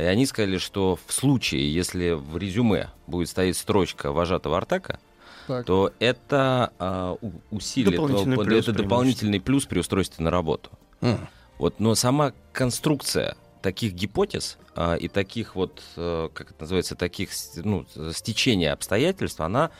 [0.00, 4.98] и они сказали, что в случае, если в резюме будет стоять строчка вожатого Артека,
[5.46, 5.66] Так.
[5.66, 7.16] то это а,
[7.50, 10.70] усилит, Дополнительный э, плюс, это дополнительный плюс при устройстве на работу.
[11.00, 11.28] М.
[11.58, 17.30] Вот, но сама конструкция таких гипотез а, и таких вот, э, как это называется, таких
[17.56, 19.70] ну, стечения обстоятельств, она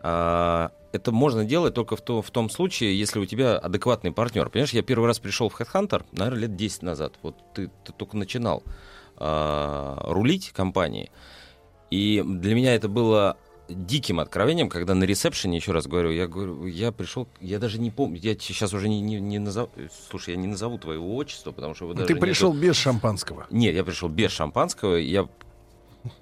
[0.00, 4.48] а, это можно делать только в, то- в том случае, если у тебя адекватный партнер.
[4.48, 7.14] Понимаешь, я первый раз пришел в Headhunter, наверное, лет 10 назад.
[7.22, 8.70] Вот ты, ты только начинал а,
[9.18, 11.10] рулить компанией.
[11.90, 13.36] И для меня это было
[13.68, 17.90] диким откровением, когда на ресепшене, еще раз говорю, я говорю, я пришел, я даже не
[17.90, 19.70] помню, я сейчас уже не, не, не назову,
[20.08, 22.26] слушай, я не назову твоего отчества, потому что его даже Ты нету.
[22.26, 23.46] пришел без шампанского.
[23.50, 24.96] Нет, я пришел без шампанского.
[24.96, 25.28] Я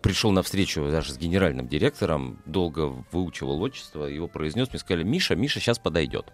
[0.03, 5.37] пришел на встречу даже с генеральным директором, долго выучивал отчество, его произнес, мне сказали, Миша,
[5.37, 6.33] Миша сейчас подойдет.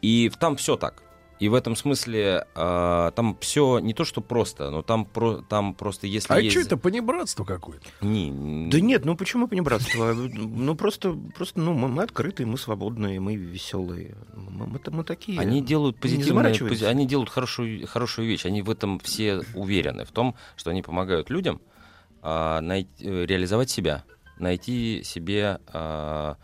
[0.00, 1.02] И там все так.
[1.40, 5.74] И в этом смысле а, там все не то, что просто, но там, про, там
[5.74, 6.56] просто если А есть...
[6.56, 7.86] что это понебратство какое-то?
[8.00, 10.12] Не, Да нет, ну почему понебратство?
[10.58, 14.16] Ну просто, просто ну, мы, мы открытые, мы свободные, мы веселые.
[14.34, 15.38] Мы, мы, мы такие.
[15.38, 18.44] Они делают позитивные, пози- они делают хорошую, хорошую вещь.
[18.44, 21.60] Они в этом все уверены, в том, что они помогают людям
[22.22, 24.04] най- э, реализовать себя,
[24.38, 26.36] найти себе, а,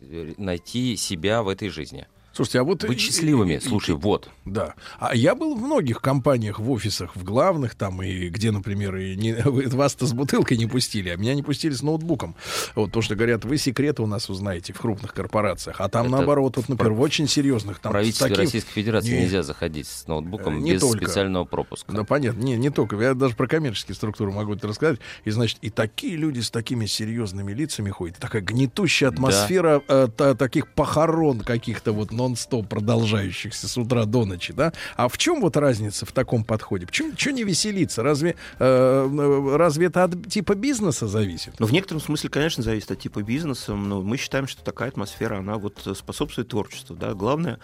[0.00, 2.06] э, найти себя в этой жизни.
[2.32, 2.84] Слушайте, а вот...
[2.86, 3.54] Быть и- счастливыми.
[3.54, 4.28] и- и- Слушай, вот.
[4.44, 4.74] Да.
[4.98, 9.16] А я был в многих компаниях, в офисах, в главных там, и где, например, и
[9.16, 12.36] не, вас-то с бутылкой не пустили, а меня не пустили с ноутбуком.
[12.74, 15.76] Вот то, что говорят, вы секреты у нас узнаете в крупных корпорациях.
[15.80, 17.90] А там, Это наоборот, вот, например, в очень серьезных В там...
[17.90, 19.22] с правительстве таким- Российской Федерации Не.
[19.22, 21.04] нельзя заходить с ноутбуком Э, не без только.
[21.06, 21.92] специального пропуска.
[21.92, 22.40] Да, понятно.
[22.40, 22.96] Не, не только.
[22.96, 24.98] Я даже про коммерческие структуры могу это рассказать.
[25.24, 28.16] И, значит, и такие люди с такими серьезными лицами ходят.
[28.18, 34.52] Такая гнетущая атмосфера э, та- таких похорон каких-то вот нон-стоп продолжающихся с утра до ночи,
[34.52, 34.72] да?
[34.96, 36.86] А в чем вот разница в таком подходе?
[36.86, 38.02] Почему чё не веселиться?
[38.02, 41.54] Разве, э, э, разве это от типа бизнеса зависит?
[41.58, 45.38] Ну, в некотором смысле, конечно, зависит от типа бизнеса, но мы считаем, что такая атмосфера,
[45.38, 47.14] она вот способствует творчеству, да.
[47.14, 47.58] Главное,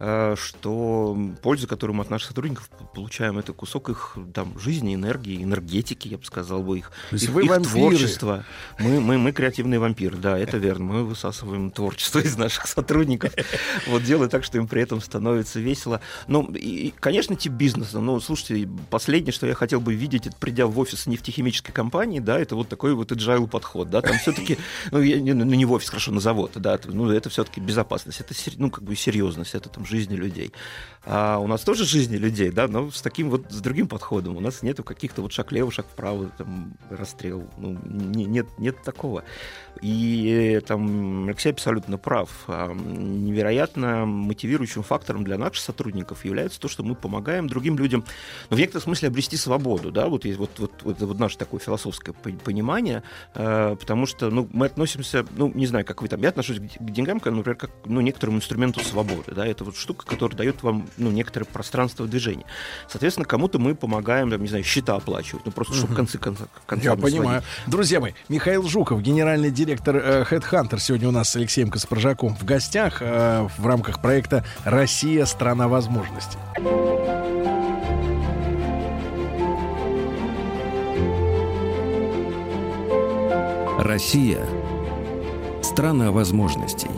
[0.00, 6.08] что польза, которую мы от наших сотрудников получаем, это кусок их там жизни, энергии, энергетики,
[6.08, 7.70] я бы сказал бы, их, их, вы их вампиры.
[7.70, 8.44] творчества.
[8.78, 10.84] Мы, мы, мы креативные вампиры, да, это верно.
[10.86, 13.34] Мы высасываем творчество из наших сотрудников,
[13.88, 16.00] вот делая так, что им при этом становится весело.
[16.26, 18.00] Ну, и, конечно, тип бизнеса.
[18.00, 22.38] Ну, слушайте, последнее, что я хотел бы видеть, это придя в офис нефтехимической компании, да,
[22.38, 24.56] это вот такой вот agile подход, да, там все-таки,
[24.90, 28.20] ну, я, не, ну, не в офис, хорошо, на завод, да, ну, это все-таки безопасность,
[28.20, 30.52] это, ну, как бы серьезность, это там жизни людей.
[31.04, 34.36] А у нас тоже жизни людей, да, но с таким вот, с другим подходом.
[34.36, 38.82] У нас нету каких-то вот шаг лево, шаг вправо, там, расстрел, ну, не- нет, нет
[38.82, 39.24] такого.
[39.80, 42.28] И э, там Алексей абсолютно прав.
[42.48, 48.04] А, Невероятно мотивирующим фактором для наших сотрудников является то, что мы помогаем другим людям
[48.50, 49.90] ну, в некотором смысле обрести свободу.
[49.90, 50.08] Да?
[50.08, 53.02] Вот есть вот, вот, вот, вот наше такое философское по- понимание,
[53.34, 56.90] э, потому что ну, мы относимся, ну, не знаю, как вы там, я отношусь к,
[56.90, 59.32] деньгам, например, как ну, некоторому инструменту свободы.
[59.34, 59.46] Да?
[59.46, 62.44] Это вот штука, которая дает вам ну, некоторое пространство движения.
[62.88, 66.48] Соответственно, кому-то мы помогаем, там, не знаю, счета оплачивать, ну, просто чтобы в конце концов
[66.82, 67.42] Я понимаю.
[67.66, 72.44] Друзья мои, Михаил Жуков, генеральный директор э, Headhunter, сегодня у нас с Алексеем Каспаржаком в
[72.44, 75.24] гостях э, в рамках проекта «Россия.
[75.24, 76.38] Страна возможностей».
[83.82, 84.46] Россия.
[85.62, 86.90] Страна возможностей.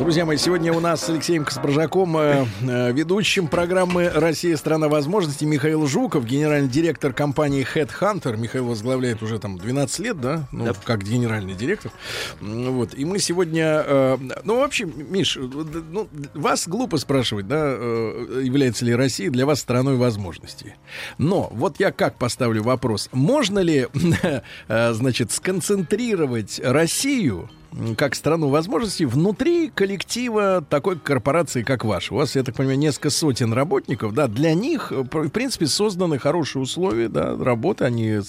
[0.00, 4.56] Друзья мои, сегодня у нас с Алексеем Каспаржаком, э, э, ведущим программы «Россия.
[4.56, 8.34] Страна возможностей» Михаил Жуков, генеральный директор компании Headhunter.
[8.38, 10.48] Михаил возглавляет уже там 12 лет, да?
[10.52, 10.72] Ну, Да.
[10.86, 11.92] как генеральный директор.
[12.40, 12.94] Вот.
[12.94, 13.84] И мы сегодня...
[13.86, 19.44] э, ну, вообще, Миш, э, ну, вас глупо спрашивать, да, э, является ли Россия для
[19.44, 20.76] вас страной возможностей.
[21.18, 23.10] Но вот я как поставлю вопрос.
[23.12, 23.86] Можно ли,
[24.66, 27.50] значит, сконцентрировать Россию
[27.96, 32.14] как страну возможностей внутри коллектива такой корпорации, как ваша.
[32.14, 36.18] У вас, я так понимаю, несколько сотен работников, да, для них, э, в принципе, созданы
[36.18, 38.20] хорошие условия, да, работы, они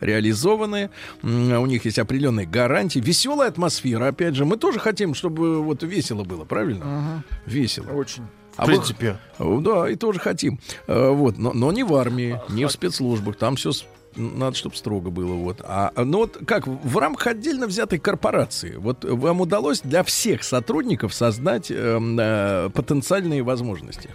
[0.00, 0.90] самореализованные,
[1.22, 5.82] м, у них есть определенные гарантии, веселая атмосфера, опять же, мы тоже хотим, чтобы вот
[5.82, 7.22] весело было, правильно?
[7.46, 7.90] Весело.
[7.92, 8.22] Очень.
[8.56, 9.18] А В вы- принципе.
[9.38, 10.58] Э, Да, и тоже хотим.
[10.86, 13.36] Э, Вот, но, но не в армии, не в спецслужбах.
[13.36, 13.72] Там все
[14.20, 15.34] надо, чтобы строго было.
[15.34, 15.60] Вот.
[15.64, 21.14] А, ну вот как, в рамках отдельно взятой корпорации, вот вам удалось для всех сотрудников
[21.14, 24.10] создать эм, э, потенциальные возможности?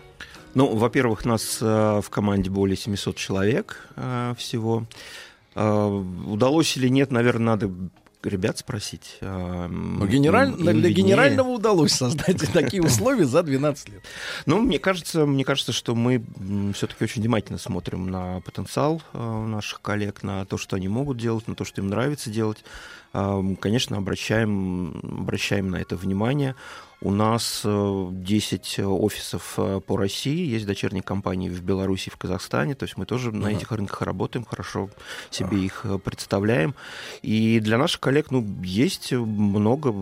[0.53, 4.86] Ну, во-первых, нас э, в команде более 700 человек э, всего.
[5.53, 7.72] Э, удалось или нет, наверное, надо
[8.26, 9.18] ребят спросить.
[9.22, 14.03] Э, Ну, генераль- им- им для генерального удалось создать такие условия за 12 лет.
[14.45, 16.23] Ну, мне кажется, мне кажется, что мы
[16.73, 21.47] все-таки очень внимательно смотрим на потенциал э, наших коллег, на то, что они могут делать,
[21.47, 22.64] на то, что им нравится делать.
[23.61, 26.53] Конечно, обращаем, обращаем на это внимание.
[27.01, 32.73] У нас э, 10 офисов э, по России, есть дочерние компании в Беларуси в Казахстане,
[32.73, 34.89] то есть мы тоже на этих рынках работаем, хорошо
[35.30, 36.73] себе их э, представляем.
[37.22, 39.93] И для наших коллег ну, есть много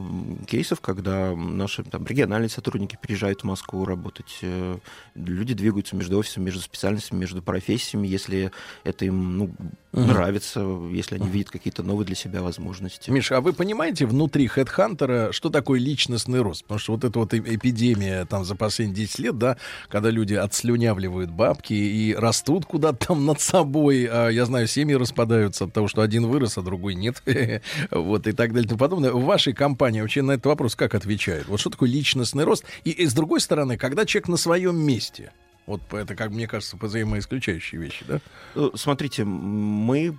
[0.46, 4.38] кейсов, когда наши там, региональные сотрудники приезжают в Москву работать.
[4.42, 4.78] э,
[5.16, 8.52] Люди двигаются между офисами, между специальностями, между профессиями, если
[8.84, 9.56] это им ну,
[9.94, 10.08] Мгм.
[10.08, 10.60] нравится,
[10.92, 13.12] если они видят какие-то новые для себя возможности.
[13.12, 16.64] Миша, а вы понимаете внутри Хедхантера, что такое личностный рост?
[16.64, 19.58] Потому что вот эта вот эпидемия там за последние 10 лет, да,
[19.90, 25.66] когда люди отслюнявливают бабки и растут куда-то там над собой, а, я знаю, семьи распадаются
[25.66, 27.22] от того, что один вырос, а другой нет,
[27.92, 29.12] вот и так далее и тому подобное.
[29.12, 31.48] В вашей компании вообще на этот вопрос как отвечают?
[31.48, 32.66] Вот что такое личностный рост?
[32.84, 35.32] И, и с другой стороны, когда человек на своем месте,
[35.66, 38.20] вот это, как мне кажется, взаимоисключающие вещи, да?
[38.56, 40.18] Ну, Смотрите, мы,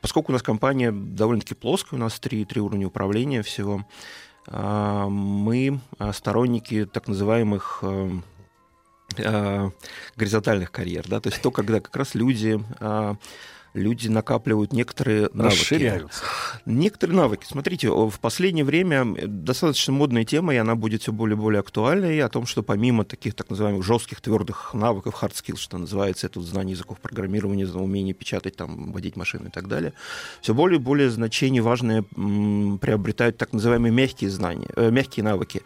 [0.00, 3.86] поскольку у нас компания довольно-таки плоская, у нас три, три уровня управления всего,
[4.46, 8.10] а, мы а, сторонники так называемых э,
[9.18, 9.70] а,
[10.16, 13.16] горизонтальных карьер, да, то есть то, когда как раз люди а,
[13.74, 15.60] люди накапливают некоторые навыки.
[15.60, 16.24] Расширяются.
[16.66, 17.44] Некоторые навыки.
[17.48, 22.20] Смотрите, в последнее время достаточно модная тема, и она будет все более и более актуальной,
[22.20, 26.38] о том, что помимо таких так называемых жестких, твердых навыков, hard skills, что называется, это
[26.40, 29.92] вот знание языков программирования, умение печатать, там, водить машину и так далее,
[30.40, 35.62] все более и более значение важное приобретают так называемые мягкие знания, э, мягкие навыки.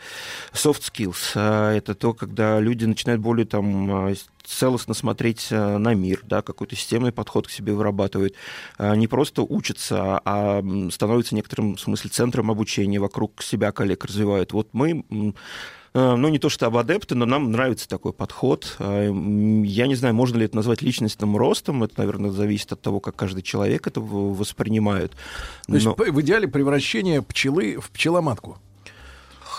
[0.52, 4.14] Soft skills э,— это то, когда люди начинают более там э,
[4.46, 8.34] целостно смотреть э, на мир, да, какой-то системный подход к себе вырабатывают,
[8.78, 14.04] э, не просто учатся, а м, становятся в некотором смысле центром обучения, вокруг себя коллег
[14.04, 14.52] развивают.
[14.52, 18.76] Вот мы э, ну, не то чтобы адепты, но нам нравится такой подход.
[18.78, 21.82] Я не знаю, можно ли это назвать личностным ростом.
[21.84, 25.12] Это, наверное, зависит от того, как каждый человек это воспринимает.
[25.66, 28.58] То есть Но- в идеале превращение пчелы в пчеломатку.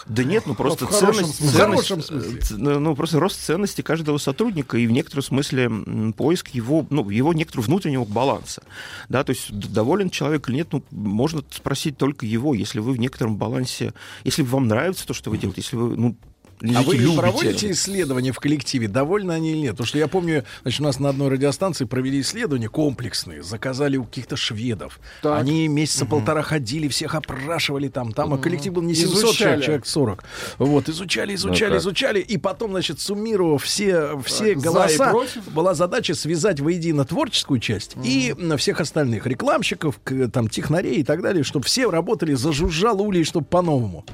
[0.10, 1.48] Да нет, ну просто в ценность, смысле.
[1.48, 2.42] В ценность, хорошем смысле.
[2.42, 5.70] ц- ну ну, просто рост ценности каждого сотрудника и в некотором смысле
[6.16, 8.64] поиск его, ну, его некоторого внутреннего баланса.
[9.10, 12.98] Да, то есть доволен человек или нет, ну, можно спросить только его, если вы в
[13.00, 13.94] некотором балансе,
[14.24, 16.16] если вам нравится то, что вы делаете, если вы, ну,
[16.62, 17.18] А вы любите.
[17.18, 19.72] проводите исследования в коллективе, довольны они или нет?
[19.74, 24.04] Потому что я помню, значит, у нас на одной радиостанции провели исследования комплексные, заказали у
[24.06, 25.00] каких-то шведов.
[25.22, 25.40] Так.
[25.40, 29.36] Они месяца полтора ходили, всех опрашивали там, там, а коллектив был не 700 Изучали.
[29.38, 30.24] человек, человек 40.
[30.58, 31.82] Вот, изучали, изучали, так.
[31.82, 35.14] изучали, и потом, значит, суммировав все, все Так, голоса,
[35.52, 41.04] была задача связать воедино творческую часть и м, всех остальных рекламщиков, к- там, технарей и
[41.04, 44.06] так далее, чтобы все работали, зажужжал улей, чтобы по-новому.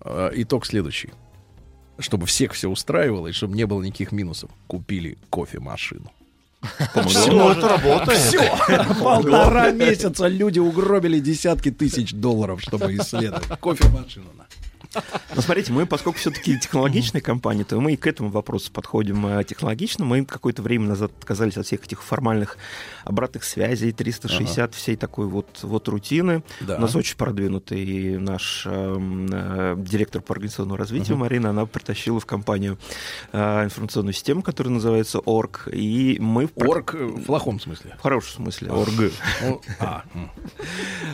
[0.00, 1.10] Э, Итог следующий.
[1.98, 6.10] Чтобы всех все устраивало и чтобы не было никаких минусов, купили кофемашину.
[6.94, 8.18] Ну, это работает.
[8.18, 8.40] Все.
[9.00, 13.46] Полтора месяца люди угробили десятки тысяч долларов, чтобы исследовать.
[13.60, 14.26] Кофемашину.
[15.34, 19.44] Но смотрите, мы, поскольку все-таки технологичная компания, то мы и к этому вопросу подходим э,
[19.44, 20.04] технологично.
[20.04, 22.58] Мы какое-то время назад отказались от всех этих формальных
[23.04, 26.42] обратных связей, 360, всей такой вот, вот рутины.
[26.60, 26.76] Да.
[26.76, 32.26] У нас очень продвинутый наш эм, э, директор по организационному развитию Марина, она притащила в
[32.26, 32.78] компанию
[33.32, 36.48] э, информационную систему, которая называется ОРГ, и мы...
[36.56, 37.96] Орг в плохом смысле.
[37.98, 39.12] В хорошем смысле, ОРГ.
[39.42, 40.04] Ну, а.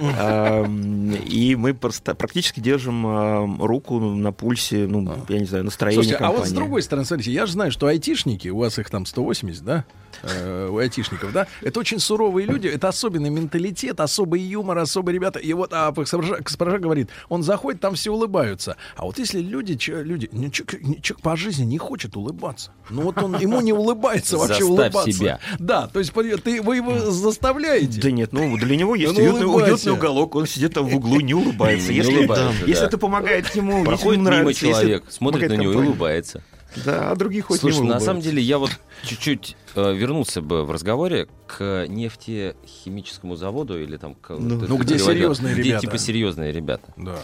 [0.00, 6.02] Эм, И мы просто практически держим эм, руку на пульсе, ну, я не знаю, настроения
[6.02, 6.56] Слушайте, а вот с компании.
[6.56, 9.84] другой стороны, смотрите, я же знаю, что айтишники, у вас их там 180, да?
[10.22, 11.46] Э, у айтишников, да?
[11.62, 15.38] Это очень суровые люди, это особенный менталитет, особый юмор, особые ребята.
[15.38, 18.76] И вот а Каспаржа говорит, он заходит, там все улыбаются.
[18.96, 22.72] А вот если люди, че- люди, ну, человек, не- человек по жизни не хочет улыбаться,
[22.90, 25.12] ну вот он, ему не улыбается вообще Заставь улыбаться.
[25.12, 25.38] себя.
[25.58, 26.12] Да, то есть
[26.42, 28.00] ты, вы его заставляете.
[28.00, 31.20] Да нет, ну для него есть ну, уютный, уютный уголок, он сидит там в углу,
[31.20, 31.90] не улыбается.
[31.90, 32.86] Не Если, улыбается, если да.
[32.86, 36.42] это помогает ему, если Проходит мимо нравится, человек, смотрит на него и улыбается.
[36.84, 38.70] Да, а другие хоть Слушай, не на самом деле я вот
[39.02, 44.14] чуть-чуть э, вернулся бы в разговоре к нефтехимическому заводу или там...
[44.14, 45.04] к- Ну, ты- ну, ты где переводил,
[45.34, 45.80] серьезные где ребята.
[45.80, 46.92] типа серьезные ребята.
[46.96, 47.18] Да.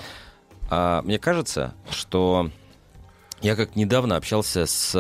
[0.70, 2.50] А, мне кажется, что
[3.42, 4.94] я как недавно общался с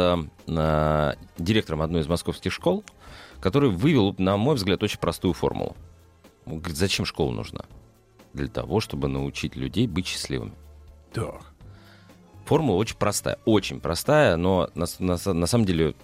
[0.46, 2.84] э, директором одной из московских школ,
[3.40, 5.74] который вывел, на мой взгляд, очень простую формулу.
[6.46, 7.64] Он говорит, зачем школа нужна?
[8.34, 10.52] Для того, чтобы научить людей быть счастливыми.
[11.14, 11.53] Так.
[12.46, 15.94] Формула очень простая, очень простая, но на, на на самом деле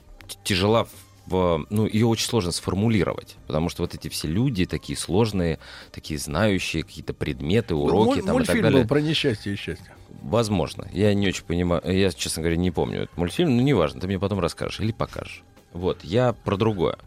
[0.45, 0.87] тяжела
[1.27, 5.59] в, ну, ее очень сложно сформулировать, потому что вот эти все люди такие сложные,
[5.93, 8.83] такие знающие какие-то предметы, уроки Муль- там и так далее.
[8.83, 9.95] был про несчастье и счастье.
[10.23, 10.89] Возможно.
[10.93, 11.83] Я не очень понимаю.
[11.85, 15.43] Я, честно говоря, не помню этот мультфильм, но неважно, ты мне потом расскажешь или покажешь.
[15.73, 16.99] Вот, я про другое.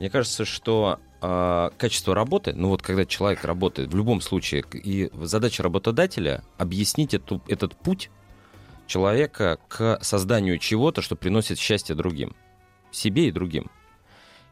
[0.00, 5.10] Мне кажется, что а, качество работы, ну вот когда человек работает, в любом случае, и
[5.22, 8.10] задача работодателя объяснить эту, этот путь
[8.86, 12.34] человека к созданию чего-то, что приносит счастье другим,
[12.90, 13.70] себе и другим.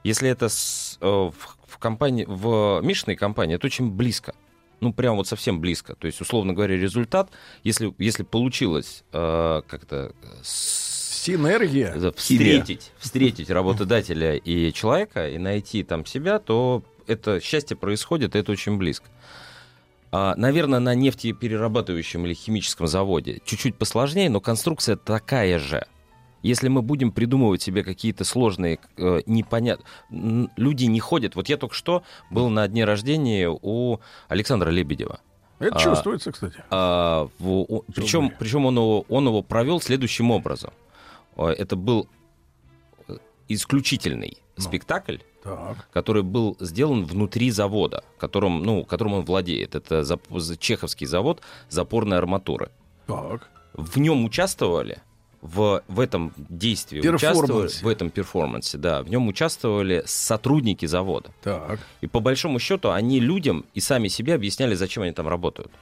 [0.04, 1.32] Если это с- э, в,
[1.66, 4.34] в компании, в Мишиной компании, это очень близко.
[4.80, 5.94] Ну, прям вот совсем близко.
[5.94, 7.30] То есть, условно говоря, результат,
[7.62, 11.92] если, если получилось э, как-то с- Синергия.
[12.64, 18.50] встретить, встретить работодателя и человека и найти там себя, то это счастье происходит, и это
[18.50, 19.06] очень близко.
[20.14, 25.86] А, наверное, на нефтеперерабатывающем или химическом заводе чуть-чуть посложнее, но конструкция такая же.
[26.42, 29.86] Если мы будем придумывать себе какие-то сложные, э, непонятные...
[30.56, 31.34] Люди не ходят.
[31.36, 35.20] Вот я только что был на дне рождения у Александра Лебедева.
[35.60, 36.56] Это А, чувствуется, кстати.
[36.70, 40.72] А, в- о- причем, причем он его, он его провел следующим образом.
[41.36, 42.08] Э, Это был
[43.08, 43.16] э,
[43.48, 44.62] исключительный Ну.
[44.64, 45.88] спектакль, Так.
[45.92, 49.74] который был сделан внутри завода, которым, ну, которым он владеет.
[49.74, 52.70] Это зап- чеховский завод запорной арматуры.
[53.06, 53.48] Так.
[53.74, 54.98] В нем участвовали,
[55.40, 61.30] в, в этом действии участвовали, в этом перформансе, да, в нем участвовали сотрудники завода.
[61.42, 61.80] Так.
[62.00, 65.72] И по большому счету они людям и сами себе объясняли, зачем они там работают.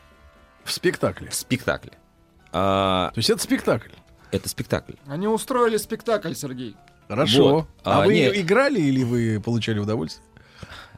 [0.64, 1.28] В спектакле.
[1.28, 1.92] В спектакле.
[2.52, 3.90] А, То есть это спектакль.
[4.30, 4.94] это спектакль.
[5.06, 6.74] Они устроили спектакль, Сергей.
[7.10, 7.42] Хорошо.
[7.52, 7.66] Вот.
[7.82, 10.24] А, А, вы не- играли или вы получали удовольствие?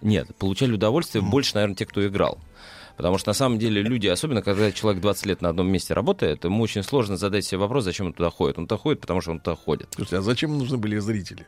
[0.03, 2.39] Нет, получали удовольствие больше, наверное, те, кто играл.
[2.99, 6.45] Потому что на самом деле люди, особенно когда человек 20 лет на одном месте работает,
[6.45, 8.59] ему очень сложно задать себе вопрос, зачем он туда ходит.
[8.59, 9.89] Он туда ходит, потому что он туда ходит.
[9.95, 11.47] Слушайте, а зачем нужны были зрители?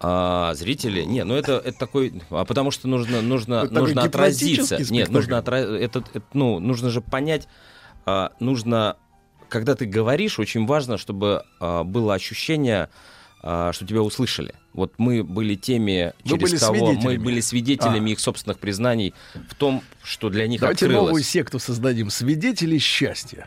[0.00, 4.76] А зрители, не, ну это, это такой, а потому что нужно, нужно, Это нужно отразиться.
[4.92, 5.54] Нет, нужно, спектакль.
[5.64, 7.48] отра- это, это, ну, нужно же понять,
[8.04, 8.98] а, нужно,
[9.48, 12.90] когда ты говоришь, очень важно, чтобы а, было ощущение,
[13.72, 14.54] что тебя услышали.
[14.72, 18.12] Вот мы были теми, через были кого мы были свидетелями А.
[18.12, 19.12] их собственных признаний
[19.50, 21.06] в том, что для них Давайте открылось.
[21.08, 22.08] новую секту создадим.
[22.10, 23.46] Свидетели счастья.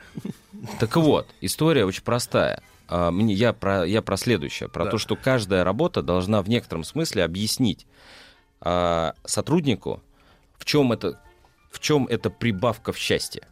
[0.80, 2.62] Так вот, история очень простая.
[2.88, 4.92] А, мне, я, про, я про следующее, про Да.
[4.92, 7.86] то, что каждая работа должна в некотором смысле объяснить
[8.62, 10.02] а, сотруднику,
[10.58, 11.20] в чем это,
[11.72, 13.44] в чем это прибавка в счастье.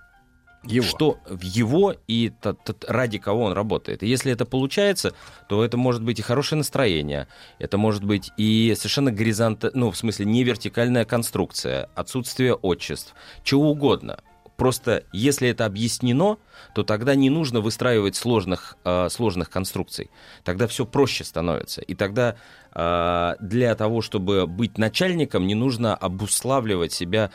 [0.65, 0.85] Его.
[0.85, 4.03] Что в его и т- т- ради кого он работает.
[4.03, 5.13] И если это получается,
[5.47, 7.27] то это может быть и хорошее настроение,
[7.59, 13.13] это может быть и совершенно горизонта, ну, в смысле, не вертикальная конструкция, отсутствие отчеств,
[13.43, 14.19] чего угодно.
[14.57, 16.37] Просто если это объяснено,
[16.73, 20.09] то тогда не нужно выстраивать сложных, э, сложных конструкций.
[20.43, 21.81] Тогда все проще становится.
[21.81, 22.37] И тогда
[22.73, 27.31] э, для того, чтобы быть начальником, не нужно обуславливать себя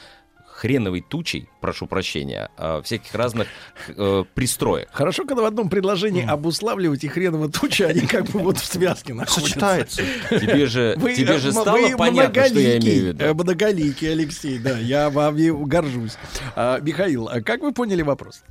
[0.61, 3.49] хреновой тучей, прошу прощения, э, всяких разных
[3.89, 4.89] э, пристроек.
[4.93, 9.15] Хорошо, когда в одном предложении обуславливать и хреново туча, они как бы вот в связке
[9.15, 9.41] находятся.
[9.41, 10.03] Сочетается.
[10.29, 13.25] Тебе же, Вы, тебе э, же м- стало вы понятно, что я имею в виду.
[13.25, 16.17] э, Многоликий, Алексей, да, я вами горжусь.
[16.55, 18.43] А, Михаил, а как вы поняли вопрос?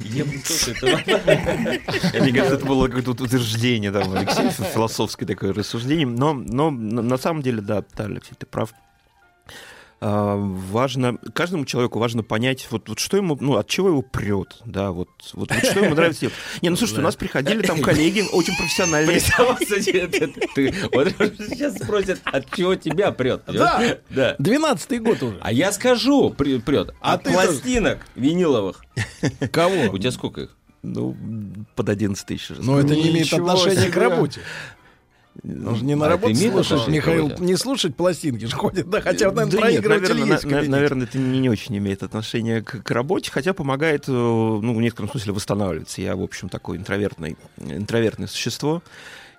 [0.00, 0.24] Я.
[0.24, 0.42] Мне
[2.32, 6.06] кажется, это было какое-то утверждение, там, Алексей, философское такое рассуждение.
[6.06, 8.74] Но, но на на самом деле, да, да, Алексей, ты прав.
[10.06, 14.58] А, важно, каждому человеку важно понять, вот, вот что ему, ну, от чего его прет,
[14.66, 16.36] да, вот, вот, вот что ему нравится делать.
[16.60, 19.18] Не, ну, слушайте, у нас приходили там коллеги очень профессиональные.
[20.54, 21.08] Ты вот
[21.48, 23.44] сейчас спросят, от чего тебя прет.
[23.46, 23.96] Да.
[24.10, 24.36] да.
[24.38, 25.38] Двенадцатый год уже.
[25.40, 26.94] А я скажу, прет.
[27.00, 28.84] А От пластинок виниловых.
[29.50, 29.90] Кого?
[29.90, 30.56] У тебя сколько их?
[30.82, 31.16] Ну,
[31.76, 32.50] под 11 тысяч.
[32.58, 34.40] Но это не имеет отношения к работе.
[35.42, 37.44] Он же не на А работу к Михаил, работе?
[37.44, 41.06] не слушать пластинки же ходит, да, хотя, наверное, Да нет, проигрыватель наверное, есть на- наверное,
[41.06, 45.10] это не, не очень имеет отношения к, к работе, хотя помогает, э, ну, в некотором
[45.10, 46.00] смысле восстанавливаться.
[46.00, 48.82] Я, в общем, такое интровертное, интровертное существо.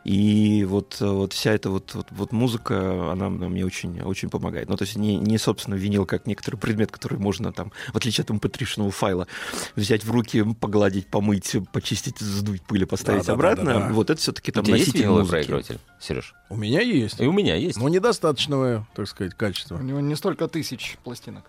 [0.06, 4.30] И вот, э, вот вся эта вот, вот, вот музыка, она, она мне очень, очень
[4.30, 4.70] помогает.
[4.70, 8.24] Ну, то есть не, не, собственно, винил как некоторый предмет, который можно там, в отличие
[8.24, 9.28] от mp3 файла,
[9.76, 13.66] взять в руки, погладить, помыть, почистить, сдуть пыль и поставить Да, да, обратно.
[13.66, 13.94] да, да, да.
[13.94, 15.32] Вот это все-таки У там тебя есть носитель виниловый музыки.
[15.32, 16.36] проигрыватель, Сереж?
[16.50, 17.20] У меня есть.
[17.20, 17.76] И у меня есть.
[17.80, 19.78] Но недостаточного, так сказать, качества.
[19.78, 21.46] У него не столько тысяч пластинок.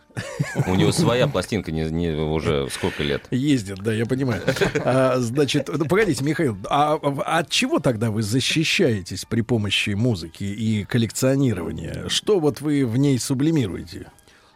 [0.66, 3.24] У него своя пластинка не, не уже сколько лет.
[3.30, 4.42] Ездит, да, я понимаю.
[4.82, 10.44] А, значит, ну, погодите, Михаил, а в- от чего тогда вы защищаетесь при помощи музыки
[10.44, 12.08] и коллекционирования?
[12.08, 14.06] Что вот вы в ней сублимируете?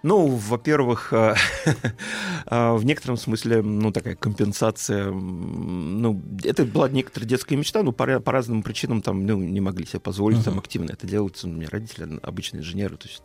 [0.02, 1.34] Ну, во-первых, э,
[2.46, 8.20] э, в некотором смысле, ну, такая компенсация, ну, это была некоторая детская мечта, но по,
[8.20, 11.42] по разным причинам там, ну, не могли себе позволить там активно это делать.
[11.44, 13.22] У меня родители обычные инженеры, то есть,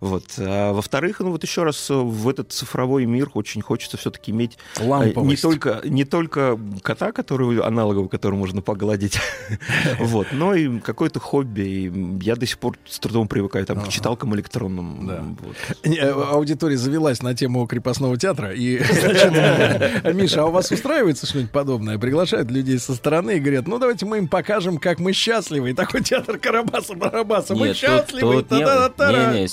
[0.00, 0.24] вот.
[0.38, 4.58] А во-вторых, ну, вот еще раз, э, в этот цифровой мир очень хочется все-таки иметь
[4.76, 5.42] э, не Ламповость.
[5.42, 9.18] только, не только кота, который аналоговый, который можно погладить,
[9.98, 11.62] вот, но и какое-то хобби.
[11.62, 15.06] И я до сих пор с трудом привыкаю там, к читалкам электронным.
[15.06, 15.24] Да.
[15.40, 15.56] вот.
[15.98, 18.52] Э, Аудитория завелась на тему крепостного театра.
[18.52, 18.78] И,
[20.12, 21.98] Миша, а у вас устраивается что-нибудь подобное?
[21.98, 25.70] Приглашают людей со стороны и говорят, ну давайте мы им покажем, как мы счастливы.
[25.70, 27.54] И такой театр Карабаса-Барабаса.
[27.54, 28.44] Мы счастливы.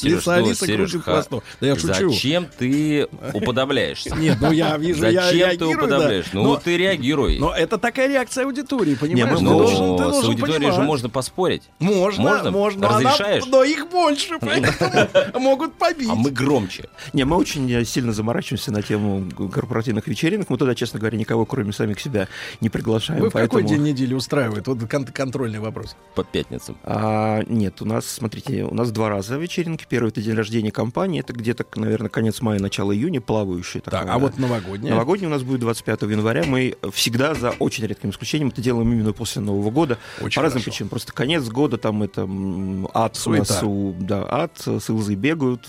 [0.04, 1.42] Лиса Алиса крутит хвостом.
[1.60, 2.10] Да я шучу.
[2.10, 4.16] Зачем ты уподобляешься?
[4.16, 6.26] Нет, ну я вижу, я Зачем ты уподобляешь?
[6.34, 7.40] Ну, ты реагируй.
[7.40, 9.40] Но это такая реакция аудитории, понимаешь?
[9.40, 11.64] Ну, с аудиторией же можно поспорить.
[11.80, 12.88] Можно, Можно?
[12.88, 13.44] Разрешаешь?
[13.48, 16.10] но их больше, поэтому могут побить.
[16.10, 16.90] А мы громче.
[17.14, 20.50] Не, мы очень э, сильно заморачиваемся на тему корпоративных вечеринок.
[20.50, 22.28] Мы туда, честно говоря, никого, кроме самих себя,
[22.62, 23.22] не приглашаем.
[23.22, 24.68] Вы в какой день недели устраивают?
[24.68, 25.96] Вот кон- контрольный вопрос.
[26.16, 26.78] По пятницам.
[26.84, 29.86] А, нет, у нас, смотрите, у нас два раза вечеринки.
[29.88, 33.82] Первый это день рождения компании, это где-то, наверное, конец мая, начало июня, плавающий.
[33.82, 34.94] Так, а вот новогодняя?
[34.94, 36.44] Новогодний у нас будет 25 января.
[36.46, 39.98] Мы всегда, за очень редким исключением, это делаем именно после Нового года.
[40.22, 40.72] Очень по разным хорошо.
[40.72, 40.90] причинам.
[40.90, 42.22] Просто конец года, там это
[42.94, 43.54] ад у Суета.
[43.54, 45.66] нас, у- да, ад, с Илзой бегают,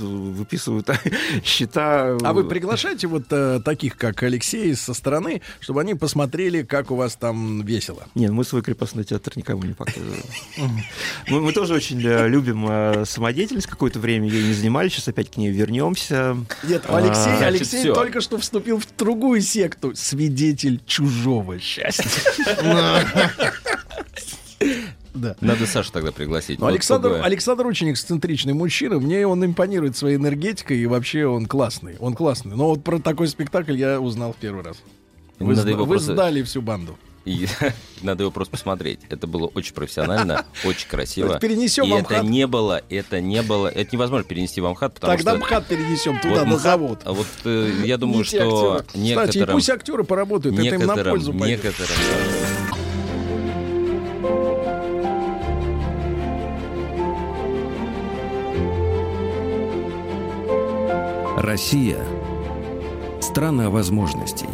[0.53, 0.89] выписывают
[1.45, 2.17] счета.
[2.23, 6.97] А вы приглашаете вот э, таких, как Алексей, со стороны, чтобы они посмотрели, как у
[6.97, 8.07] вас там весело?
[8.15, 10.23] Нет, мы свой крепостной театр никому не показываем.
[11.29, 13.67] Мы, мы тоже очень э, любим э, самодеятельность.
[13.67, 16.37] Какое-то время ей не занимались, сейчас опять к ней вернемся.
[16.63, 19.95] Нет, А, Алексей, значит, Алексей только что вступил в другую секту.
[19.95, 22.05] Свидетель чужого счастья.
[25.15, 25.37] Да.
[25.41, 26.59] Надо Сашу тогда пригласить.
[26.59, 28.99] Ну, Вот Александр, чтобы- Александр очень эксцентричный мужчина.
[28.99, 31.97] Мне он импонирует своей энергетикой, и вообще он классный.
[31.99, 32.57] Он классный.
[32.57, 34.77] Но вот про такой спектакль я узнал в первый раз.
[35.39, 36.97] Вы, его вы просто- сдали всю банду.
[37.25, 37.47] И
[38.03, 39.01] надо его просто посмотреть.
[39.09, 41.39] Это было очень профессионально, очень красиво.
[41.39, 45.33] Перенесем И это не было, это не было, это невозможно перенести в Амхат, потому Тогда
[45.33, 45.41] что...
[45.41, 47.01] МХАТ перенесем туда, вот на завод.
[47.05, 48.85] а вот э, я думаю, что актеры.
[48.85, 49.55] Кстати, и некоторым...
[49.55, 51.65] пусть актеры поработают, это им на некоторым, пользу пойдет.
[51.65, 51.97] некоторым,
[61.43, 61.99] Россия–
[63.21, 64.47] страна возможностей.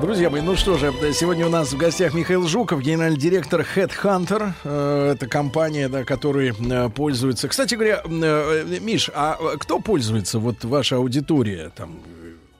[0.00, 4.50] Друзья мои, ну что же, сегодня у нас в гостях Михаил Жуков, генеральный директор Headhunter.
[4.64, 7.46] Э, Это компания, да, которая э, пользуется...
[7.46, 12.00] Кстати говоря, э, Миш, а кто пользуется, вот ваша аудитория, там,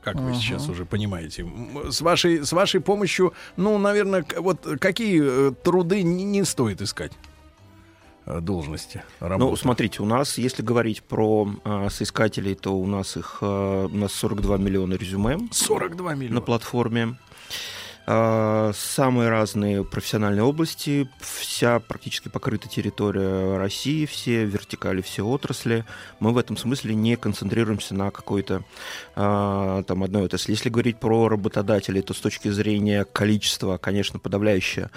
[0.05, 0.39] как вы Ага.
[0.39, 1.45] сейчас уже понимаете,
[1.91, 7.11] с вашей, с вашей помощью, ну, наверное, вот какие труды не, не стоит искать?
[8.25, 9.51] Э, Должности, работы.
[9.51, 13.97] Ну, смотрите, у нас, если говорить про а, соискателей, то у нас их а, у
[13.97, 16.37] нас 42 миллиона резюме 42 миллиона.
[16.37, 17.17] на платформе.
[18.07, 25.85] А, Самые разные профессиональные области, вся практически покрыта территория России, все вертикали, все отрасли.
[26.21, 28.63] Мы в этом смысле не концентрируемся на какой-то
[29.15, 30.53] там одной отрасли.
[30.53, 34.91] Если говорить про работодателей, то с точки зрения количества, конечно, подавляющее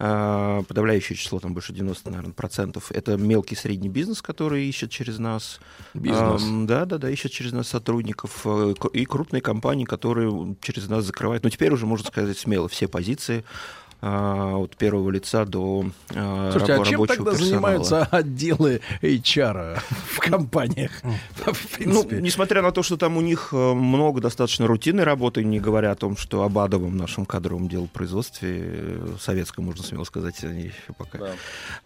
[0.00, 5.18] подавляющее число, там больше 90, наверное, процентов, это мелкий и средний бизнес, который ищет через
[5.18, 5.60] нас.
[5.92, 6.42] Бизнес.
[6.66, 8.40] Да, да, да, ищет через нас сотрудников.
[8.46, 11.44] э, И крупные компании, которые через нас закрывают.
[11.44, 16.72] Ну, теперь уже, можно сказать, смело все позиции а, от первого лица до а, Слушайте,
[16.74, 17.50] а рабо- чем рабочего тогда персонала.
[17.50, 19.80] занимаются отделы HR
[20.14, 20.92] в компаниях?
[21.36, 25.58] В Ну, несмотря на то, что там у них э, много достаточно рутинной работы, не
[25.60, 30.62] говоря о том, что об адовом нашем кадровом делопроизводстве, э, советском, можно смело сказать, они
[30.64, 31.18] еще пока.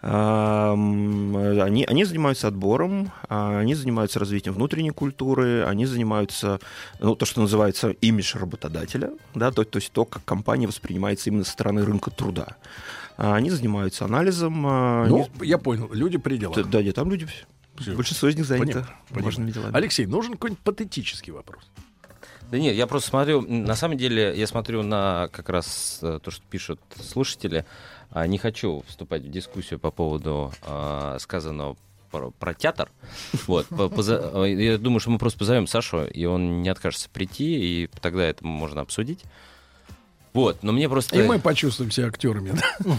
[0.03, 6.61] А, м, Они, они занимаются отбором, а, они занимаются развитием внутренней культуры, они занимаются,
[7.01, 11.45] ну, то, что называется имидж работодателя, да, то, то есть то, как компания воспринимается именно
[11.45, 12.57] со стороны рынка труда.
[13.17, 14.67] А Они занимаются анализом.
[14.67, 16.69] а, Ну, они- я понял, люди при делах.
[16.69, 17.29] Да, нет, там люди,
[17.79, 17.95] Всё.
[17.95, 19.25] большинство из них занято Понимаю, понимаю.
[19.25, 19.77] важными делами.
[19.77, 21.63] Алексей, нужен какой-нибудь патетический вопрос.
[22.51, 26.31] Да нет, я просто смотрю, на самом деле, я смотрю на как раз э, то,
[26.31, 27.65] что пишут слушатели.
[28.11, 31.77] А, Не хочу вступать в дискуссию по поводу а, сказанного
[32.11, 32.91] про, про театр.
[33.49, 37.83] Вот, поза- э, я думаю, что мы просто позовем Сашу, и он не откажется прийти,
[37.85, 39.25] и тогда это можно обсудить.
[40.35, 41.17] Вот, но мне просто...
[41.17, 42.51] И мы почувствуем себя актерами.
[42.51, 42.99] да?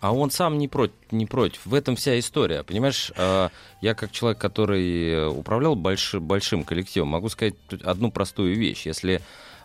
[0.00, 1.66] А он сам не против, не против.
[1.66, 2.62] В этом вся история.
[2.62, 3.48] Понимаешь, э,
[3.80, 8.86] я как человек, который управлял больш- большим коллективом, могу сказать одну простую вещь.
[8.86, 9.20] Если,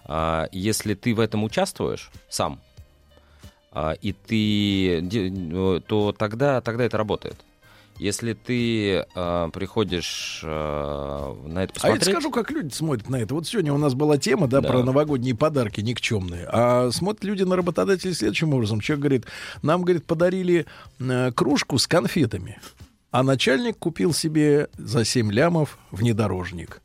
[0.05, 2.59] а, если ты в этом участвуешь сам,
[3.71, 7.35] а, и ты, э, то тогда, тогда это работает.
[7.97, 12.01] Если ты а, приходишь а, на это А я посмотреть...
[12.03, 13.33] тебе скажу, как люди смотрят на это.
[13.33, 14.69] Вот сегодня у нас была тема, да, Да.
[14.69, 16.47] про новогодние подарки никчемные.
[16.51, 18.79] А смотрят люди на работодателей следующим образом.
[18.81, 19.25] Человек говорит,
[19.61, 20.65] нам, говорит, подарили
[20.99, 22.59] э, кружку с конфетами,
[23.11, 26.81] а начальник купил себе за 7 лямов внедорожник.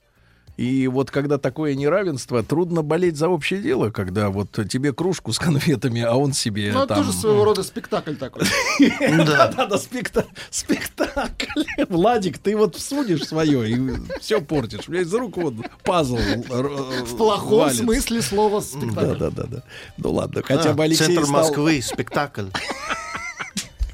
[0.59, 5.39] И вот когда такое неравенство, трудно болеть за общее дело, когда вот тебе кружку с
[5.39, 6.99] конфетами, а он себе Ну, это там...
[6.99, 8.43] тоже своего рода спектакль такой.
[9.25, 11.63] Да, да, да, спекта- спектакль.
[11.89, 14.89] Владик, ты вот всунешь свое и все портишь.
[14.89, 15.55] У меня из рук вот
[15.85, 16.17] пазл.
[16.17, 19.17] В плохом смысле слова спектакль.
[19.17, 19.63] да, да, да.
[19.97, 21.27] Ну ладно, хотя А, бы Алексей Центр.
[21.31, 22.47] Москвы, спектакль.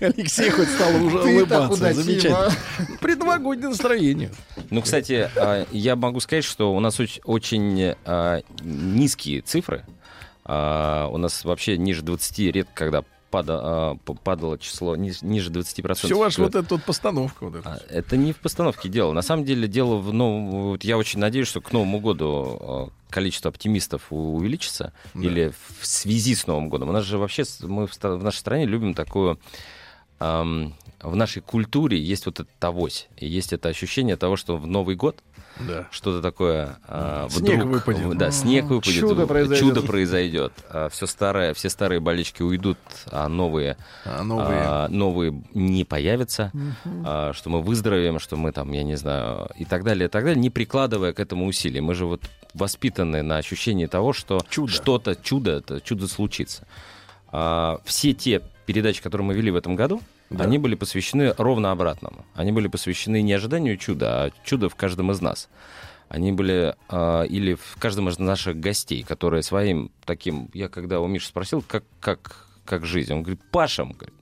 [0.04, 1.92] Алексей хоть стал уже улыбаться.
[1.92, 2.50] Замечательно.
[3.00, 4.30] Предновогоднее настроение.
[4.70, 9.84] Ну, кстати, а, я могу сказать, что у нас оч- очень а, низкие цифры.
[10.44, 15.94] А, У нас вообще ниже 20 редко, когда падало число ни- ниже 20%.
[15.94, 17.44] Все ваша вот эта вот постановка.
[17.46, 17.64] Вот.
[17.90, 19.12] Это не в постановке дело.
[19.12, 20.50] На самом деле дело в новом...
[20.50, 24.92] вот Я очень надеюсь, что к Новому году количество оптимистов увеличится.
[25.14, 26.90] Или в связи с Новым годом.
[26.90, 29.40] У нас же вообще мы в нашей стране любим такую...
[30.18, 33.08] ам, в нашей культуре есть вот этот авось.
[33.18, 35.22] И есть это ощущение того, что в Новый год
[35.60, 35.86] Да.
[35.90, 38.16] что-то такое а, Снег вдруг, выпадет.
[38.18, 39.00] Да, снег выпадет.
[39.00, 39.58] Чудо произойдет.
[39.58, 40.52] Чудо произойдет.
[40.90, 42.78] все старое, все старые болельщики уйдут,
[43.12, 43.76] а новые,
[44.06, 44.60] А новые...
[44.62, 46.50] а, новые не появятся.
[47.04, 50.24] а, что мы выздоровеем, что мы там, я не знаю, и так далее, и так
[50.24, 51.80] далее, не прикладывая к этому усилий.
[51.82, 52.22] Мы же вот
[52.54, 54.72] воспитаны на ощущении того, что Чудо.
[54.72, 56.66] что-то чудо, это чудо случится.
[57.30, 60.00] А, все те передачи, которые мы вели в этом году,
[60.36, 62.24] они были посвящены ровно обратному.
[62.34, 65.48] Они были посвящены не ожиданию чуда, а чудо в каждом из нас.
[66.08, 70.50] Они были а, или в каждом из наших гостей, которые своим таким...
[70.52, 73.92] Я когда у Миши спросил, как, как, как жизнь, он говорит, пашем.
[73.92, 74.14] говорит.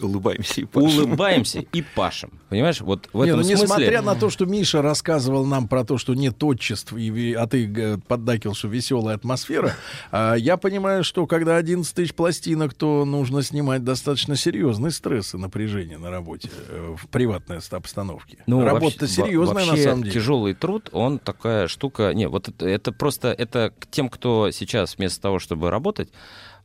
[0.00, 0.98] Улыбаемся и пашем.
[0.98, 2.30] Улыбаемся и пашем.
[2.48, 3.64] Понимаешь, вот в Не, этом ну, смысле...
[3.64, 7.98] несмотря на то, что Миша рассказывал нам про то, что нет отчеств, и, а ты
[8.08, 9.74] поддакил, что веселая атмосфера,
[10.10, 15.36] а, я понимаю, что когда 11 тысяч пластинок, то нужно снимать достаточно серьезный стресс и
[15.36, 18.38] напряжение на работе э, в приватной обстановке.
[18.46, 20.14] Ну, Работа вообще- серьезная на самом деле.
[20.14, 22.12] Тяжелый труд, он такая штука.
[22.14, 26.10] Не, вот это, это просто это к тем, кто сейчас вместо того, чтобы работать,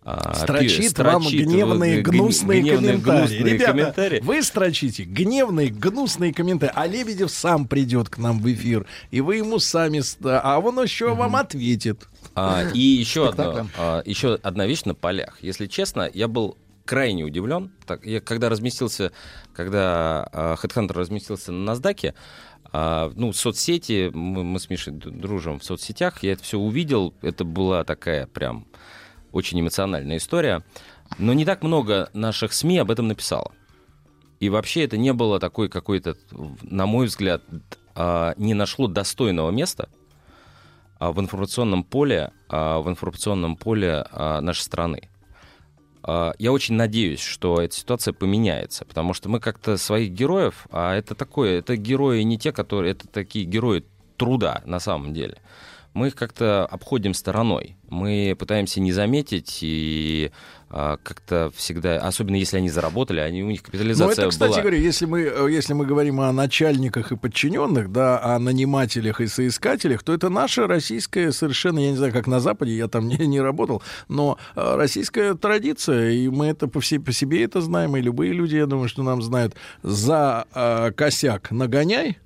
[0.06, 3.20] а, Строчит пи- вам строчит гневные, гн- гнусные гневные, комментарии.
[3.20, 4.20] гнусные Ребята, комментарии.
[4.22, 9.38] вы строчите гневные, гнусные комментарии, а Лебедев сам придет к нам в эфир, и вы
[9.38, 12.08] ему сами, а он еще вам ответит.
[12.36, 15.38] А, и еще, одно, а, еще одна вещь на полях.
[15.42, 17.72] Если честно, я был крайне удивлен.
[17.86, 19.12] Так, я когда разместился,
[19.54, 22.14] когда а, Headhunter разместился на NASDAQ,
[22.72, 27.44] а, ну, соцсети, мы, мы с Мишей дружим в соцсетях, я это все увидел, это
[27.46, 28.66] была такая прям
[29.34, 30.64] очень эмоциональная история.
[31.18, 33.51] Но не так много наших СМИ об этом написало.
[34.39, 36.15] И вообще это не было такой какой-то,
[36.61, 37.43] на мой взгляд,
[37.95, 39.89] а, не нашло достойного места
[40.99, 45.10] а, в информационном поле, а, в информационном поле нашей страны.
[46.05, 51.15] Я очень надеюсь, что эта ситуация поменяется, потому что мы как-то своих героев, а это
[51.15, 53.85] такое, это герои не те, которые, это такие герои
[54.18, 55.38] труда на самом деле.
[55.94, 57.76] Мы их как-то обходим стороной.
[57.90, 60.32] Мы пытаемся не заметить и
[60.76, 64.61] а, как-то всегда, особенно если они заработали, они, у них Ну, капитализация это, кстати была.
[64.61, 69.28] говоря, если мы, э, если мы говорим о начальниках и подчиненных, да, о нанимателях и
[69.28, 73.18] соискателях, то это наша российская совершенно, я не знаю, как на Западе, я там не,
[73.28, 77.95] не работал, но э, российская традиция, и мы это по, все, по себе это знаем,
[77.95, 79.53] и любые люди, я думаю, что нам знают,
[79.84, 82.18] за э, косяк нагоняй,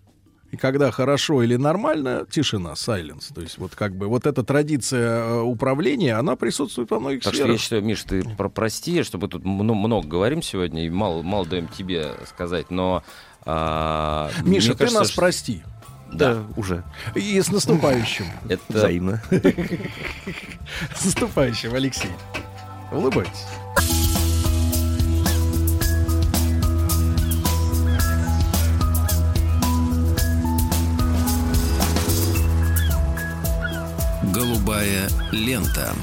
[0.57, 3.34] и когда хорошо или нормально, тишина, silence.
[3.34, 7.34] То есть вот как бы вот эта традиция э, управления, она присутствует во многих Так
[7.34, 7.51] что сферах.
[7.53, 11.45] я считаю, Миш, ты про прости, чтобы тут мно- много говорим сегодня и мало, мало
[11.45, 13.03] даем тебе сказать, но...
[13.45, 15.63] а, Миша, ты кажется, нас что- прости.
[16.11, 16.84] Да, уже.
[17.15, 18.25] И с наступающим.
[18.49, 19.21] Это Взаимно.
[20.95, 22.11] С наступающим, Алексей.
[22.93, 23.45] Улыбайтесь.
[34.38, 35.95] Голубая лента.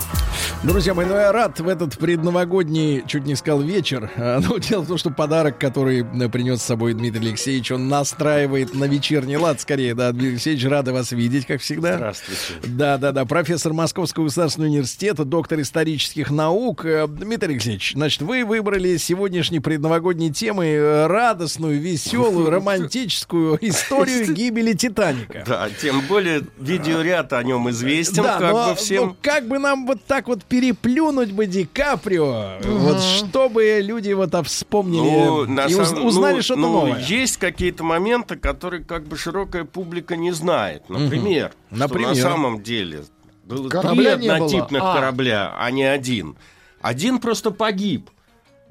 [0.65, 4.11] Друзья мои, ну я рад в этот предновогодний, чуть не сказал, вечер.
[4.17, 7.89] А, Ну, дело в том, что подарок, который э, принес с собой Дмитрий Алексеевич, он
[7.89, 9.95] настраивает на вечерний лад скорее.
[9.95, 11.97] Да, Дмитрий Алексеевич, рады вас видеть, как всегда.
[11.97, 12.41] Здравствуйте.
[12.65, 13.27] Да, да, да.
[13.27, 16.87] Профессор Московского государственного университета, доктор исторических наук.
[16.87, 24.73] Э, Дмитрий Алексеевич, значит, вы выбрали сегодняшней предновогодней темой э, радостную, веселую, романтическую историю гибели
[24.73, 25.45] Титаника.
[25.47, 29.07] Да, тем более видеоряд о нем известен, Да, как но, бы всем.
[29.09, 34.33] но как бы нам вот так вот переплюнуть бы Ди Каприо, вот чтобы люди вот
[34.37, 37.01] а, вспомнили Ну, и уз- самом- узнали ну, что-то ну, новое.
[37.01, 40.89] Есть какие-то моменты, которые как бы широкая публика не знает.
[40.89, 42.09] Например, что Например?
[42.11, 43.03] на самом деле
[43.45, 44.37] было Корабля три не было.
[44.47, 44.95] однотипных А.
[44.95, 46.37] корабля, а не один.
[46.81, 48.09] Один просто погиб.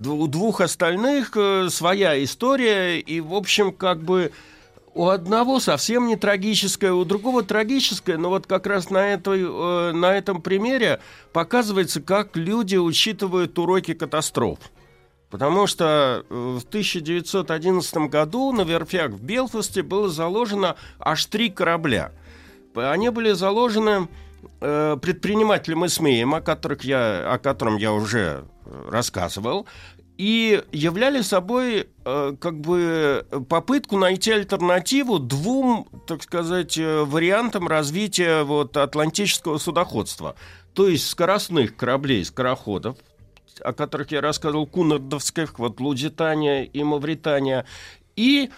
[0.06, 4.32] У двух остальных э, своя история, и, в общем, как бы
[4.96, 9.92] у одного совсем не трагическое, у другого трагическое, но вот как раз на, этой, э,
[9.92, 11.00] на этом примере
[11.32, 14.60] показывается, как люди учитывают уроки катастроф.
[15.30, 22.12] Потому что э, в 1911 году на верфях в Белфасте было заложено аж три корабля.
[22.76, 24.08] Они были заложены
[24.62, 28.46] э, предпринимателем Исмеем, о, которых я, о котором я уже
[28.90, 29.66] рассказывал,
[30.18, 38.44] и являли собой э, как бы попытку найти альтернативу двум, так сказать, э, вариантам развития
[38.44, 40.36] вот, атлантического судоходства.
[40.74, 42.98] То есть скоростных кораблей, скороходов,
[43.62, 47.66] о которых я рассказывал, кунардовских, вот Лудитания и Мавритания,
[48.16, 48.50] и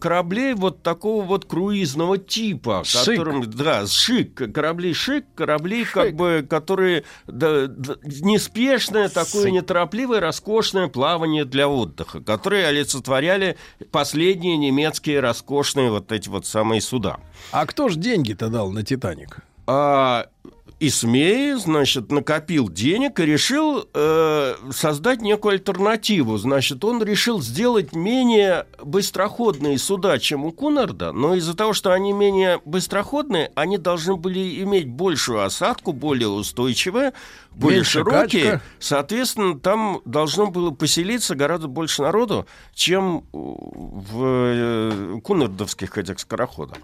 [0.00, 3.16] кораблей вот такого вот круизного типа, Шик.
[3.16, 9.52] которым, да, шик, корабли шик, корабли как бы, которые да, да, неспешное такое Шик.
[9.52, 13.56] неторопливое, роскошное плавание для отдыха, которые олицетворяли
[13.90, 17.18] последние немецкие роскошные вот эти вот самые суда.
[17.50, 19.38] А кто ж деньги-то дал на Титаник?
[19.66, 20.26] А
[20.84, 26.36] Исмей, значит, накопил денег и решил э, создать некую альтернативу.
[26.38, 32.12] Значит, он решил сделать менее быстроходные суда, чем у Кунарда, но из-за того, что они
[32.12, 37.12] менее быстроходные, они должны были иметь большую осадку, более устойчивые,
[37.52, 38.42] более Меньше широкие.
[38.42, 38.62] качка.
[38.80, 46.78] Соответственно, там должно было поселиться гораздо больше народу, чем в э, кунардовских этих скороходах.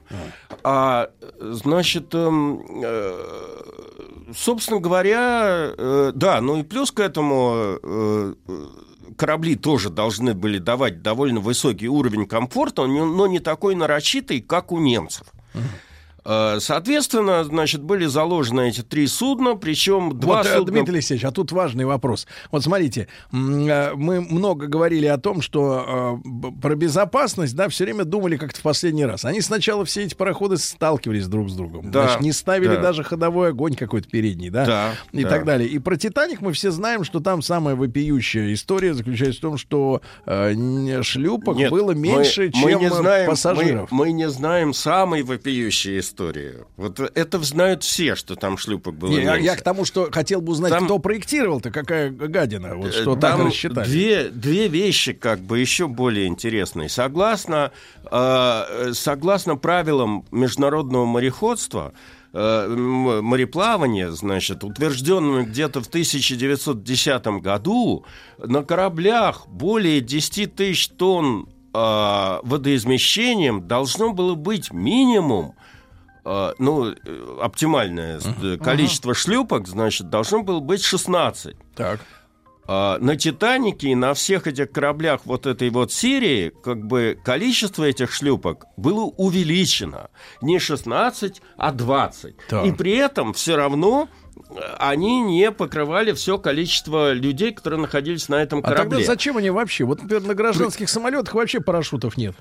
[0.63, 1.11] А,
[1.41, 3.88] значит, эм, э,
[4.35, 8.67] собственно говоря, э, да, ну и плюс к этому э, э,
[9.17, 14.79] корабли тоже должны были давать довольно высокий уровень комфорта, но не такой нарочитый, как у
[14.79, 15.27] немцев.
[16.29, 20.73] Э, Соответственно, значит, были заложены эти три судна, причем два вот, э, судна...
[20.73, 22.27] Дмитрий Алексеевич, а тут важный вопрос.
[22.51, 26.21] Вот смотрите, э, мы много говорили о том, что
[26.61, 29.25] про безопасность, да, все время думали как-то в последний раз.
[29.25, 31.91] Они сначала все эти пароходы сталкивались друг с другом.
[31.91, 32.83] Да, Значит, не ставили да.
[32.83, 34.67] даже ходовой огонь какой-то передний, да?
[34.67, 35.31] Да, И да.
[35.31, 35.69] так далее.
[35.69, 40.03] И про Титаник мы все знаем, что там самая вопиющая история заключается в том, что
[40.27, 43.91] э, шлюпок Нет, было мы- меньше, мы чем не э, знаем, пассажиров.
[43.91, 46.18] Мы, мы не знаем самой вопиющей истории.
[46.77, 50.41] Вот это знают все, что там шлюпок было Не, я, я к тому, что хотел
[50.41, 53.87] бы узнать, Там- кто проектировал-то, какая гадина, вот что Э, так Там рассчитали.
[53.87, 56.89] Две, две вещи как бы еще более интересные.
[56.89, 57.71] Согласно,
[58.11, 61.93] э, согласно правилам международного мореходства,
[62.33, 68.05] э, мореплавания, значит, утвержденным где-то в 1910 году,
[68.39, 75.55] на кораблях более 10 тысяч тонн э, водоизмещением должно было быть минимум
[76.59, 81.57] ну, э, оптимальное э, количество шлюпок, значит, должно было быть 16.
[81.75, 82.01] Так.
[82.71, 87.85] А, на Титанике и на всех этих кораблях вот этой вот серии как бы количество
[87.85, 90.11] этих шлюпок было увеличено.
[90.43, 92.37] Не 16, а 20.
[92.49, 92.67] Так.
[92.67, 94.11] И при этом все равно
[94.79, 99.05] они не покрывали все количество людей, которые находились на этом А тогда корабле.
[99.05, 99.85] зачем они вообще?
[99.85, 102.35] Вот, например, на гражданских самолетах вообще парашютов нет.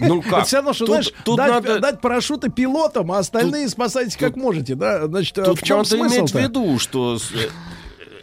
[0.00, 0.32] Ну как?
[0.32, 4.16] Это все равно, что, Тут- знаешь, тут дать, надо- дать парашюты пилотам, а остальные спасайтесь
[4.16, 5.06] как можете, да?
[5.06, 7.48] Значит, а Тут в чем надо иметь в смысл виду, что э,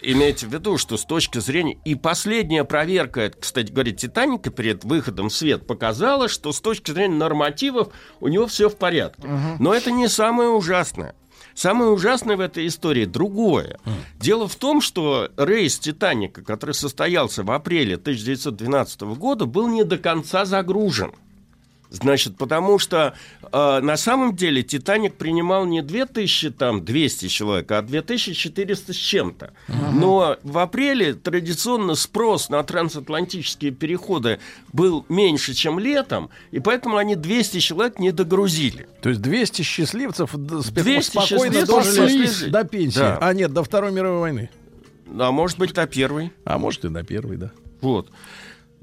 [0.02, 1.78] имейте в виду, что с точки зрения...
[1.86, 7.16] И последняя проверка, кстати говоря, Титаника перед выходом в свет показала, что с точки зрения
[7.16, 7.90] нормативов
[8.20, 9.28] у него все в порядке.
[9.60, 11.16] Но это не самое ужасное.
[11.56, 13.80] Самое ужасное в этой истории другое.
[14.20, 19.98] Дело в том, что рейс Титаника, который состоялся в апреле 1912 года, был не до
[19.98, 21.14] конца загружен.
[21.94, 23.14] Значит, потому что
[23.52, 29.54] э, на самом деле Титаник принимал не 2000, там, 200 человек, а 2400 с чем-то.
[29.94, 34.40] Но в апреле традиционно спрос на трансатлантические переходы
[34.74, 38.88] был меньше, чем летом, и поэтому они 200 человек не догрузили.
[39.04, 42.98] То есть 200 счастливцев д- спе- 200 спокойно счастливцев дожили до пенсии.
[43.00, 43.18] Да.
[43.22, 44.50] А нет, до Второй мировой войны.
[45.20, 46.32] А может быть, до первой.
[46.44, 47.52] А может и до первой, да.
[47.82, 48.10] Вот.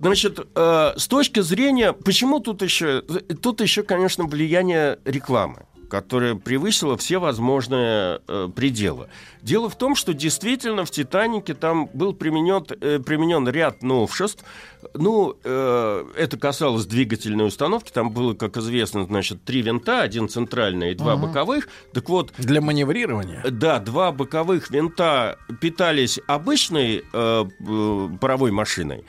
[0.00, 3.02] Значит, э, с точки зрения, почему тут еще,
[3.42, 9.08] тут еще, конечно, влияние рекламы, которая превысила все возможные э, пределы.
[9.42, 14.44] Дело в том, что действительно в Титанике там был применен, э, применен ряд новшеств.
[14.94, 17.90] Ну, э, это касалось двигательной установки.
[17.90, 21.26] Там было, как известно, значит, три винта, один центральный и два Ага.
[21.26, 21.68] боковых.
[21.92, 23.42] Так вот, Для маневрирования.
[23.50, 29.04] да, два боковых винта питались обычной э, э, паровой машиной,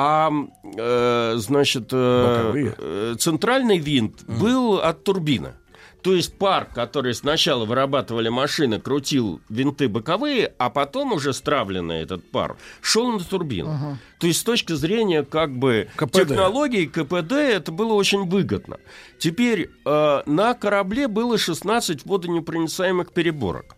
[0.00, 0.30] а
[0.76, 5.54] э, значит э, э, центральный винт был от турбины.
[6.02, 12.30] То есть пар, который сначала вырабатывали машины, крутил винты боковые, а потом уже стравленный этот
[12.30, 13.98] пар шел на турбину.
[14.20, 16.28] То есть с точки зрения как бы КПД.
[16.28, 18.78] технологий КПД это было очень выгодно.
[19.18, 23.74] Теперь э, на корабле было 16 водонепроницаемых переборок.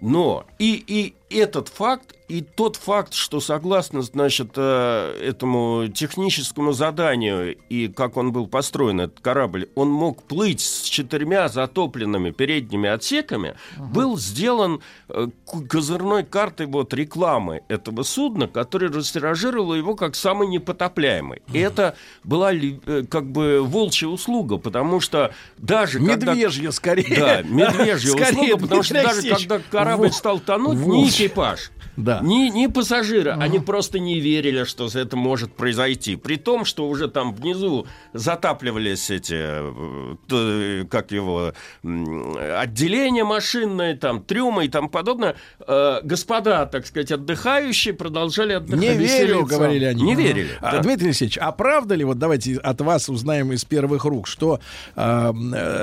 [0.00, 7.56] Но и, и этот факт, и тот факт, что согласно, значит, э, этому техническому заданию
[7.68, 13.56] и как он был построен, этот корабль, он мог плыть с четырьмя затопленными передними отсеками,
[13.76, 14.80] был сделан
[15.10, 15.28] э,
[15.68, 21.42] козырной картой вот рекламы этого судна, который растиражировал его как самый непотопляемый.
[21.52, 27.16] И это была э, как бы волчья услуга, потому что даже когда- Медвежья скорее.
[27.16, 30.78] да, медвежья услуга, потому что даже когда корабль стал тонуть.
[31.14, 32.20] Экипаж, Да.
[32.22, 36.16] ни, ни пассажиры, они просто не верили, что это может произойти.
[36.16, 39.34] При том, что уже там внизу затапливались эти,
[40.30, 41.52] э, как его,
[41.84, 45.36] отделения машинные, там, трюмы и тому подобное.
[45.66, 48.80] Э, Господа, так сказать, отдыхающие продолжали отдыхать.
[48.80, 50.02] Не верю, говорили они.
[50.02, 50.50] Не верили.
[50.60, 50.78] А.
[50.80, 54.60] Дмитрий Алексеевич, а правда ли, вот давайте от вас узнаем из первых рук, что,
[54.96, 55.32] э,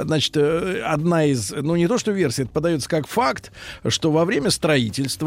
[0.03, 3.52] значит, одна из, ну не то что версия, это подается как факт,
[3.88, 5.20] что во время строительства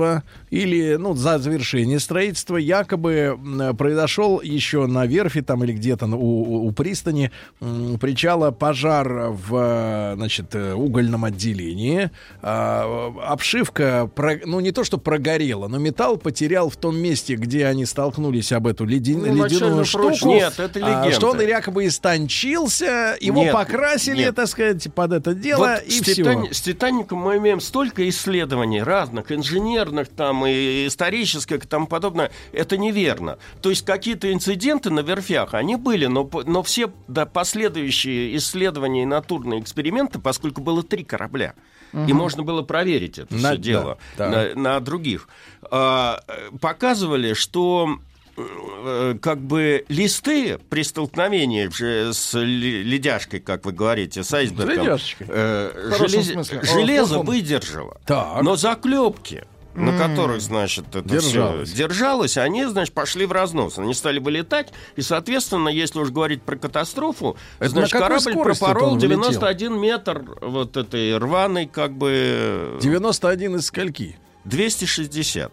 [0.50, 3.38] или, ну, за завершение строительства якобы
[3.78, 7.30] произошел еще на верфи там или где-то у, у пристани
[8.00, 12.10] причала пожар в, значит, э, угольном отделении.
[12.42, 14.10] А, обшивка,
[14.44, 18.66] ну не то что прогорела, но металл потерял в том месте, где они столкнулись об
[18.66, 20.28] эту ледин- Ну, ледяную штуку.
[20.28, 21.12] Нет, это А, легенда.
[21.12, 24.34] что он якобы истончился, его Нет, покрасили, нет.
[24.34, 26.22] так сказать, под это дело, Вот и с, все.
[26.22, 29.30] Титани- с Титаником мы имеем столько исследований разных,
[29.84, 32.30] инженерных там и исторических и тому подобное.
[32.52, 33.38] Это неверно.
[33.62, 39.06] То есть какие-то инциденты на верфях, они были, но, но все да, последующие исследования и
[39.06, 41.54] натурные эксперименты, поскольку было три корабля,
[41.92, 42.16] и Мгм.
[42.16, 45.28] можно было проверить это На- все дело да, на, на других,
[45.70, 46.20] а,
[46.60, 47.98] показывали, что
[48.36, 51.68] э, как бы листы при столкновении
[52.12, 58.00] с ле- ледяшкой, как вы говорите, с айсбергом, э, желез- железо выдержало.
[58.06, 58.42] Так.
[58.42, 59.44] Но заклепки,
[59.74, 61.68] на которых, значит, это Держалось.
[61.68, 63.78] все держалось, они, значит, пошли в разнос.
[63.78, 68.98] Они стали вылетать, и, соответственно, если уж говорить про катастрофу, Это значит, корабль пропорол он
[68.98, 69.20] влетел?
[69.22, 72.78] 91 метр вот этой рваной, как бы...
[72.80, 74.16] 91 из скольки?
[74.44, 75.52] 260.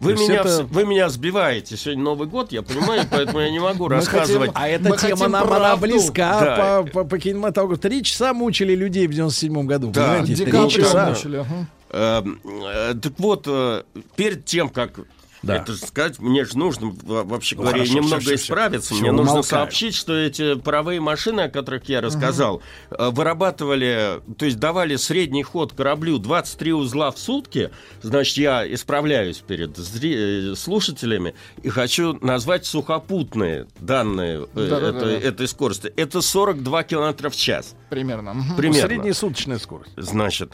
[0.00, 1.76] Вы меня, это- вы меня сбиваете.
[1.76, 4.50] Сегодня Новый год, я понимаю, поэтому я не могу рассказывать.
[4.52, 6.82] хотим- А эта тема нам она близка Да.
[6.82, 7.80] по, по, по кинематографу.
[7.80, 9.90] Три часа мучили людей в 97 году.
[9.90, 10.18] Да.
[10.18, 10.44] понимаете?
[10.44, 11.14] Три часа.
[11.14, 11.66] ага.
[11.94, 13.82] Эм, э, Так вот, э,
[14.16, 15.00] перед тем, как
[15.42, 15.56] Да.
[15.56, 18.34] Это сказать, мне же нужно, во- вообще Ну, говоря, хорошо, немного всё.
[18.34, 18.94] исправиться.
[18.94, 19.44] Всё, мне нужно умолкаю.
[19.44, 25.42] сообщить, что эти паровые машины, о которых я рассказал, э, вырабатывали, то есть давали средний
[25.42, 27.70] ход кораблю 23 узла в сутки.
[28.00, 34.88] Значит, я исправляюсь перед зри- слушателями и хочу назвать сухопутные данные Да-да-да.
[34.98, 35.92] этой, этой скорости.
[35.94, 37.74] Это 42 километра в час.
[37.90, 38.34] Примерно.
[38.56, 38.88] Примерно.
[38.88, 39.92] Среднесуточная скорость.
[39.98, 40.52] Значит,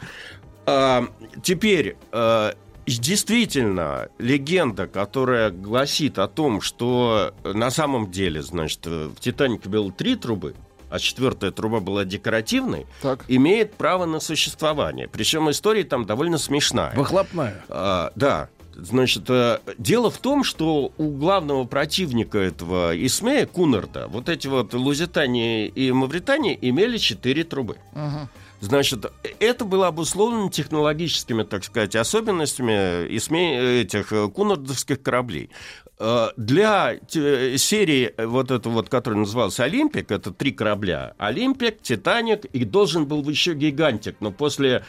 [0.65, 1.07] а,
[1.43, 2.53] теперь а,
[2.85, 9.91] действительно легенда, которая гласит о том, что на самом деле, значит, э, в Титанике было
[9.91, 10.55] три трубы,
[10.89, 13.23] а четвертая труба была декоративной, Так.
[13.27, 15.07] имеет право на существование.
[15.07, 16.93] Причем история там довольно смешная.
[16.95, 17.63] Выхлопная.
[17.69, 18.49] А, да.
[18.73, 24.73] Значит, э, дело в том, что у главного противника этого Исмея, Кунарда, вот эти вот
[24.73, 27.77] Лузитания и Мавритания имели четыре трубы.
[27.93, 28.29] Мгм.
[28.61, 35.49] Значит, это было обусловлено технологическими, так сказать, особенностями этих э, кунардовских кораблей.
[35.99, 41.15] Э, Для серии э, вот это вот, которая называлась «Олимпик», это три корабля.
[41.17, 44.85] «Олимпик», «Титаник» и должен был еще «Гигантик», но после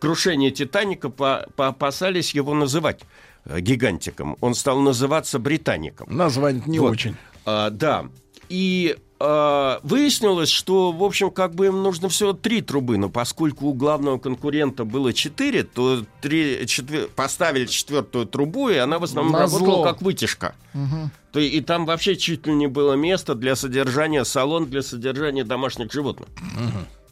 [0.00, 3.02] крушения «Титаника» по- поопасались его называть
[3.44, 4.36] «Гигантиком».
[4.40, 6.08] Он стал называться «Британиком».
[6.10, 6.90] Название не Вот.
[6.90, 7.14] очень.
[7.44, 8.06] А, да.
[8.48, 13.66] И а, выяснилось, что, в общем, как бы им нужно всего три трубы, но поскольку
[13.66, 19.32] у главного конкурента было четыре, то три, четвер- поставили четвертую трубу, и она в основном
[19.32, 19.58] Назло.
[19.60, 20.54] работала как вытяжка.
[20.74, 21.10] Мгм.
[21.32, 25.92] То и, там вообще чуть ли не было место для содержания, салон для содержания домашних
[25.92, 26.28] животных.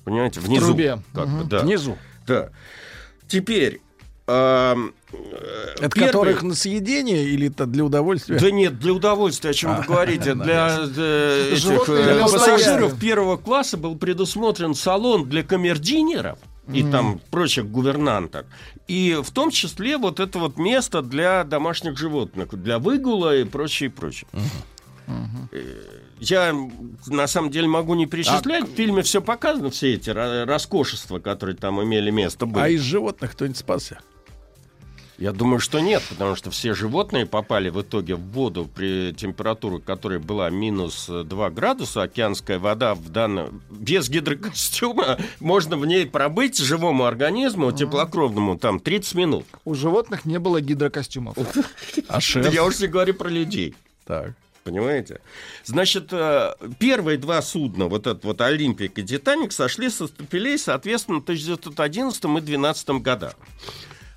[0.05, 0.67] Понимаете, внизу.
[0.67, 0.99] трубе.
[1.15, 1.49] как бы, Мгм.
[1.49, 1.61] да.
[1.61, 1.97] Внизу.
[2.27, 2.51] Да.
[3.29, 3.81] Теперь...
[4.27, 4.77] э,
[5.81, 8.39] Это первый- которых на съедение или это для удовольствия?
[8.39, 10.35] да нет, для удовольствия, о чем А, вы говорите.
[10.45, 16.39] Для э, этих э, для пассажиров первого класса был предусмотрен салон для камердинеров
[16.73, 18.47] и там прочих гувернанток.
[18.89, 23.91] И в том числе вот это вот место для домашних животных, для выгула и прочее,
[23.91, 24.29] прочее.
[26.21, 26.55] Я
[27.07, 28.69] на самом деле могу не перечислять.
[28.69, 32.63] В фильме все показано, все эти роскошества, которые там имели место быть.
[32.63, 33.99] А из животных кто-нибудь спасся?
[35.19, 39.79] Я думаю, что нет, потому что все животные попали в итоге в воду при температуре,
[39.79, 42.03] которая была минус э, 2 градуса.
[42.03, 43.63] Океанская вода в данном...
[43.71, 49.47] без гидрокостюма можно в ней пробыть живому организму, теплокровному, там 30 минут.
[49.65, 51.37] У животных не было гидрокостюмов.
[52.09, 52.21] А
[52.51, 53.75] я уж не говорю про людей.
[54.05, 54.33] Так.
[54.65, 55.21] Понимаете?
[55.65, 61.21] Значит, э, первые два судна, вот этот вот Олимпик и Титаник, сошли со стапелей, соответственно,
[61.21, 63.35] в 1911 и 2012 годах.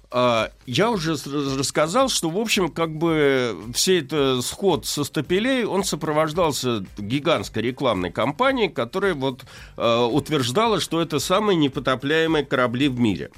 [0.09, 1.15] А, Я уже
[1.57, 8.11] рассказал, что, в общем, как бы все это сход со стапелей, он сопровождался гигантской рекламной
[8.11, 13.31] кампанией, которая вот э, утверждала, что это самые непотопляемые корабли в мире.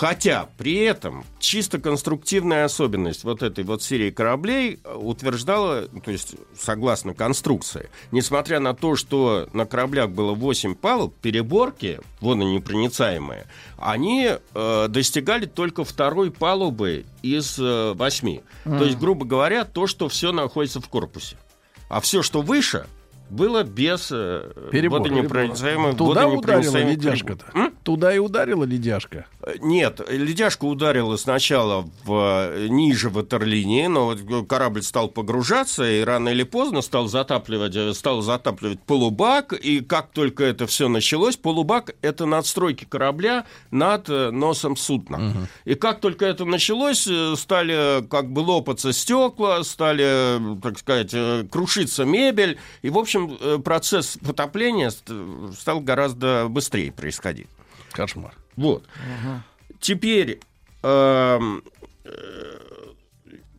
[0.00, 7.12] Хотя при этом чисто конструктивная особенность вот этой вот серии кораблей утверждала, то есть согласно
[7.12, 13.44] конструкции, несмотря на то, что на кораблях было 8 палуб, переборки, водонепроницаемые,
[13.76, 18.40] они э, достигали только второй палубы из э, восьми.
[18.64, 21.36] То есть, грубо говоря, то, что все находится в корпусе.
[21.90, 22.86] А все, что выше,
[23.30, 25.00] было без э, Перебор.
[25.00, 27.44] водонепроницаемых Туда ударила водонепроницаемых ледяшка-то?
[27.54, 27.72] М?
[27.82, 29.26] Туда и ударила ледяшка.
[29.42, 36.02] Э, Нет, ледяшка ударила сначала в, э, ниже ватерлинии, но вот корабль стал погружаться и
[36.02, 41.94] рано или поздно стал затапливать, стал затапливать полубак, и как только это все началось, полубак—
[42.02, 45.48] это надстройки корабля над носом судна.
[45.64, 51.14] И как только это началось, стали как бы лопаться стекла, стали, так сказать,
[51.50, 55.10] крушиться мебель, и, в общем, э, процесс потопления ст-
[55.58, 57.48] стал гораздо быстрее происходить.
[57.92, 58.34] Кошмар.
[58.56, 58.84] Вот.
[59.80, 60.40] Теперь
[60.82, 61.62] эм,
[62.04, 62.10] э,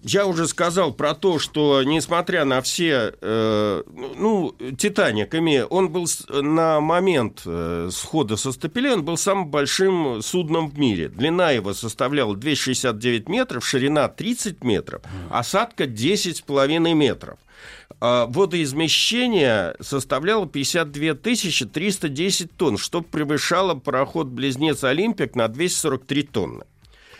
[0.03, 3.83] я уже сказал про то, что несмотря на все, э,
[4.17, 10.21] ну, Титаник, име- он был на момент э, схода со стапелей, он был самым большим
[10.23, 11.07] судном в мире.
[11.09, 17.37] Длина его составляла 269 метров, ширина 30 метров, осадка 10,5 метров.
[18.03, 26.65] А водоизмещение составляло 52 310 тонн, что превышало пароход-близнец «Олимпик» на 243 тонны.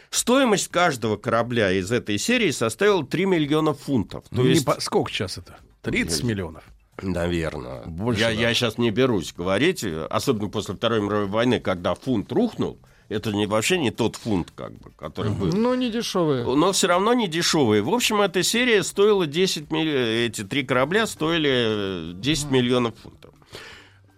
[0.09, 4.23] Стоимость каждого корабля из этой серии составила 3 миллиона фунтов.
[4.29, 5.55] То Ну, есть, по- Сколько сейчас это?
[5.83, 6.63] 30 миллионов.
[7.01, 7.83] наверное.
[7.85, 8.33] Больше, я, да.
[8.33, 12.77] я сейчас не берусь говорить, особенно после Второй мировой войны, когда фунт рухнул,
[13.11, 15.47] это не, вообще не тот фунт, как бы, который был.
[15.47, 16.43] Ну, не дешевые.
[16.43, 17.81] Но все равно не дешевые.
[17.81, 23.33] В общем, эта серия стоила 10 миллионов, эти три корабля стоили э, 10 миллионов фунтов.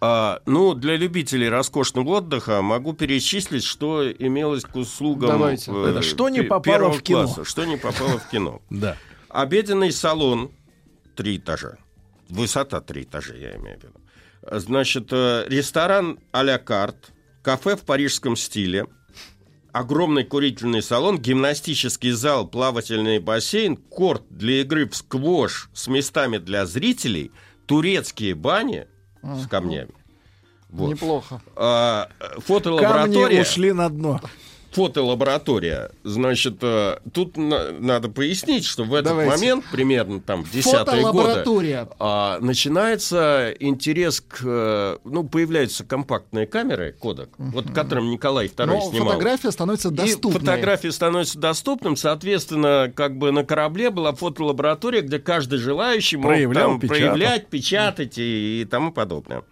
[0.06, 5.30] А, ну, для любителей роскошного отдыха могу перечислить, что имелось к услугам...
[5.30, 5.72] Давайте.
[5.72, 7.24] э, Это что не попало в кино?
[7.24, 8.61] класса, Что не попало в кино.
[8.70, 8.98] Да.
[9.30, 10.52] Обеденный салон,
[11.15, 11.78] три этажа.
[12.28, 13.94] Высота три этажа, я имею в виду.
[14.60, 17.12] Значит, э, ресторан а-ля карт,
[17.44, 18.88] кафе в парижском стиле,
[19.72, 26.65] огромный курительный салон, гимнастический зал, плавательный бассейн, корт для игры в сквош с местами для
[26.65, 27.32] зрителей,
[27.68, 28.88] турецкие бани
[29.22, 29.94] с камнями.
[30.70, 30.90] Вот.
[30.90, 31.41] Неплохо.
[31.56, 34.20] А, Камни фотолаборатория ушли на дно.
[34.74, 35.91] Фотолаборатория.
[36.04, 39.32] Значит, э, тут на- надо пояснить, что в этот Давайте.
[39.32, 41.88] момент, примерно там, в десятые годы, Фотолаборатория.
[42.00, 44.41] а, начинается интерес к...
[44.44, 49.08] э, Ну, появляются компактные камеры, кодек, вот которым Николай II Но снимал.
[49.10, 50.40] фотография становится И доступной.
[50.40, 56.70] фотографии становятся доступным, соответственно, как бы на корабле была фотолаборатория, где каждый желающий мог Проявлял,
[56.72, 57.00] там печатал.
[57.00, 59.44] проявлять, печатать и, и тому подобное.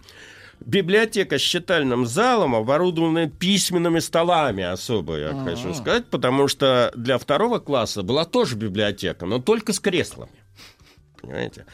[0.66, 5.44] Библиотека с читальным залом оборудована письменными столами особо, я А.
[5.44, 10.32] хочу сказать, потому что для второго класса была тоже библиотека, но только с креслами.
[11.22, 11.66] Понимаете?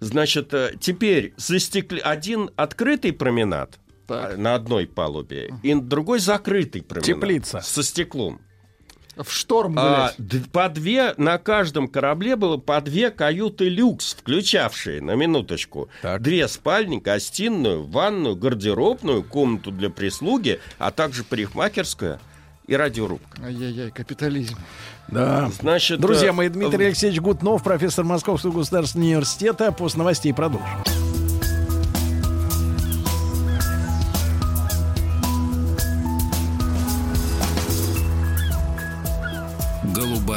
[0.00, 2.00] Значит, э, теперь застекли...
[2.00, 3.78] один открытый променад
[4.08, 4.32] Так.
[4.34, 7.06] э, на одной палубе, и другой закрытый променад.
[7.06, 7.60] Теплица.
[7.60, 8.40] Со стеклом.
[9.16, 10.14] В шторм А, гулять.
[10.42, 16.22] д- по две, на каждом корабле было по две каюты люкс, включавшие, на минуточку, Так.
[16.22, 22.20] две спальни, гостиную, ванную, гардеробную, комнату для прислуги, а также парикмахерская
[22.66, 23.42] и радиорубка.
[23.44, 24.56] Ай-яй-яй, капитализм.
[25.08, 25.50] Да.
[25.60, 29.72] Значит, Друзья э, мои, Дмитрий Алексеевич Гутнов, профессор Московского государственного университета.
[29.72, 30.68] После новостей продолжим.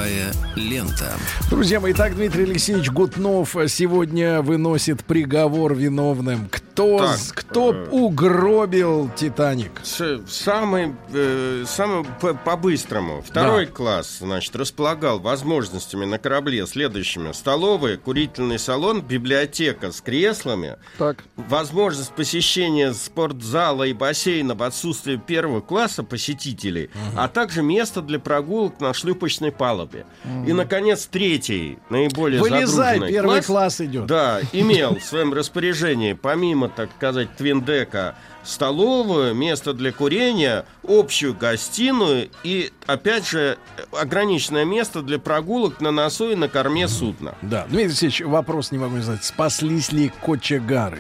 [0.06, 1.14] Голубая лента.
[1.50, 6.48] Друзья мои, итак, Дмитрий Алексеевич Гутнов сегодня выносит приговор виновным.
[6.52, 9.72] Кто, Так, с- кто э, угробил Титаник?
[9.84, 13.22] С- Самый, э, самый по- по-быстрому.
[13.26, 17.32] Второй класс, значит, располагал возможностями на корабле следующими.
[17.32, 21.24] Столовая, курительный салон, библиотека с креслами, Так.
[21.36, 28.80] возможность посещения спортзала и бассейна в отсутствие первого класса посетителей, а также место для прогулок
[28.80, 30.06] на шлюпочной палубе.
[30.48, 32.66] И, наконец, третий, наиболее Вылезай,
[32.96, 34.06] загруженный первый класс, класс идет.
[34.08, 42.30] да, имел в своем распоряжении, помимо, так сказать, твиндека, столовую, место для курения, общую гостиную
[42.44, 43.58] и, опять же,
[43.92, 47.36] ограниченное место для прогулок на носу и на корме судна.
[47.42, 49.24] Да, Дмитрий Алексеевич, вопрос не могу не задать.
[49.24, 51.00] Спаслись ли кочегары?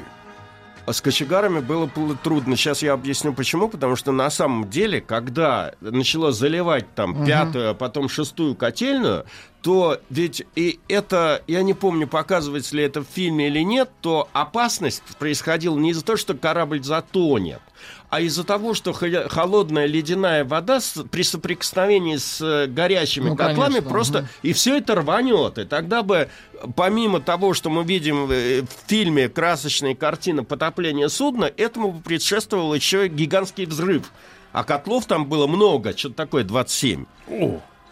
[0.86, 1.90] А с кочегарами было
[2.24, 2.56] трудно.
[2.56, 3.70] Сейчас я объясню почему.
[3.70, 9.26] Потому что на самом деле, когда начало заливать там пятую, а потом шестую котельную,
[9.62, 14.30] то ведь и это, я не помню, показывается ли это в фильме или нет, то
[14.32, 17.62] опасность происходила не из-за того, что корабль затонет,
[18.10, 23.36] а из-за того, что хо- холодная ледяная вода с- при соприкосновении с э, горячими Ну,
[23.36, 24.27] котлами конечно, просто мгм.
[24.44, 25.57] и все это рванет.
[25.57, 26.30] И тогда бы,
[26.76, 32.73] помимо того, что мы видим э, в фильме красочные картины потопления судна, этому бы предшествовал
[32.73, 34.11] еще гигантский взрыв.
[34.52, 37.06] А котлов там было много, что-то такое 27.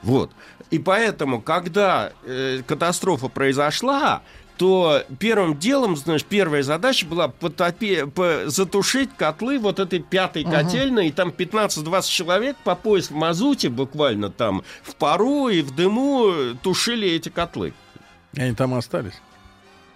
[0.01, 0.31] Вот.
[0.69, 4.21] И поэтому, когда э, катастрофа произошла,
[4.57, 11.07] то первым делом, знаешь, первая задача была потопе- по- затушить котлы вот этой пятой котельной,
[11.07, 16.31] и там 15-20 человек по пояс в мазуте буквально там в пару и в дыму
[16.61, 17.73] тушили эти котлы.
[18.33, 19.13] И Они там остались.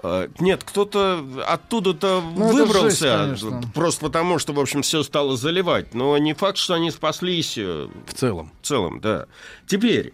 [0.03, 3.71] Э, Нет, кто-то оттуда-то Ну, выбрался, жесть, конечно.
[3.73, 5.93] просто потому, что, в общем, все стало заливать.
[5.95, 8.51] Но не факт, что они спаслись э, В целом.
[8.61, 9.25] в целом, да.
[9.65, 10.13] Теперь,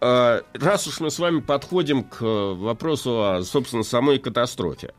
[0.00, 4.94] раз уж мы с вами подходим к э, вопросу о, собственно, самой катастрофе.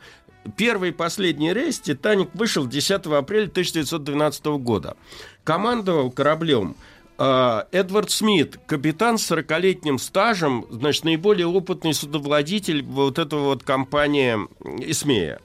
[0.57, 4.97] Первый и последний рейс «Титаник» вышел 10 апреля 1912 года.
[5.43, 6.75] Командовал кораблем
[7.17, 14.37] э, Эдвард Смит, капитан с 40-летним стажем, значит, наиболее опытный судовладитель вот этого вот компании
[14.89, 15.39] «Исмея».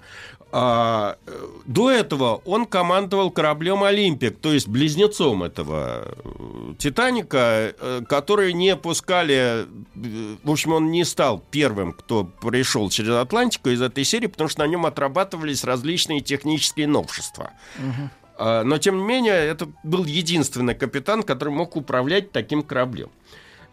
[0.59, 1.19] А,
[1.67, 8.75] до этого он командовал кораблем «Олимпик», то есть близнецом этого э, «Титаника», э, которые не
[8.75, 9.67] пускали...
[9.67, 14.49] э, В общем, он не стал первым, кто пришел через Атлантику из этой серии, потому
[14.49, 17.51] что на нем отрабатывались различные технические новшества.
[18.39, 23.11] А, Но, тем не менее, это был единственный капитан, который мог управлять таким кораблем.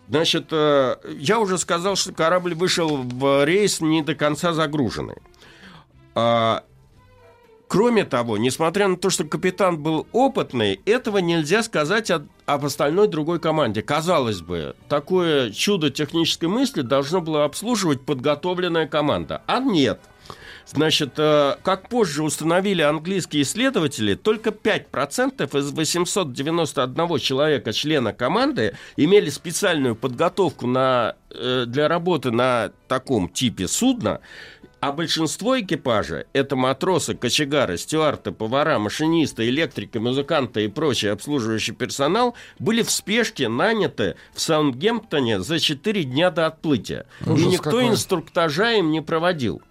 [0.09, 5.15] Значит, я уже сказал, что корабль вышел в рейс не до конца загруженный.
[6.15, 6.63] А,
[7.67, 13.07] Кроме того, несмотря на то, что капитан был опытный, этого нельзя сказать о- об остальной
[13.07, 13.81] другой команде.
[13.81, 19.41] Казалось бы, такое чудо технической мысли должно было обслуживать подготовленная команда.
[19.47, 19.99] А нет.
[20.65, 29.29] Значит, э, как позже установили английские исследователи, только 5% из 891 человека, члена команды, имели
[29.29, 34.21] специальную подготовку на, э, для работы на таком типе судна,
[34.83, 42.35] а большинство экипажа– это матросы, кочегары, стюарты, повара, машинисты, электрики, музыканты и прочий обслуживающий персонал–
[42.59, 47.05] были в спешке наняты в Саундгемптоне за 4 дня до отплытия.
[47.25, 47.87] Ужас и никто какой.
[47.87, 49.61] инструктажа им не проводил.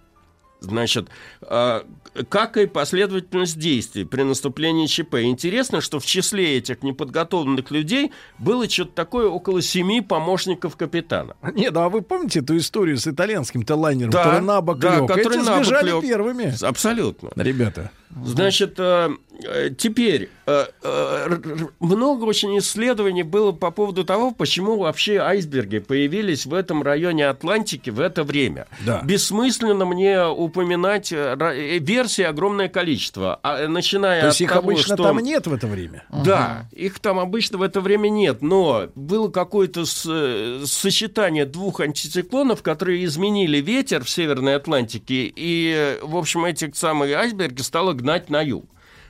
[0.63, 1.09] Значит,
[1.41, 1.81] э,
[2.29, 5.15] как и последовательность действий при наступлении ЧП.
[5.15, 11.35] Интересно, что в числе этих неподготовленных людей было что-то такое около семи помощников капитана.
[11.53, 15.07] Нет, а вы помните эту историю с итальянским-то лайнером, Да, который на бок да, лег?
[15.07, 16.01] который Эти сбежали лег.
[16.01, 16.53] первыми.
[16.63, 17.31] Абсолютно.
[17.35, 17.91] Ребята.
[18.23, 19.09] Значит, э,
[19.43, 20.65] э, теперь э,
[21.79, 27.89] много очень исследований было по поводу того, почему вообще айсберги появились в этом районе Атлантики
[27.89, 28.67] в это время.
[28.85, 29.01] Да.
[29.03, 35.03] Бессмысленно мне упоминать версий огромное количество, а, начиная То есть от их того, обычно что...
[35.03, 36.03] там нет в это время?
[36.09, 42.61] Да, их там обычно в это время нет, но было какое-то с- сочетание двух антициклонов,
[42.61, 48.41] которые изменили ветер в Северной Атлантике, и, в общем, эти самые айсберги стало гнать на
[48.41, 48.65] юг.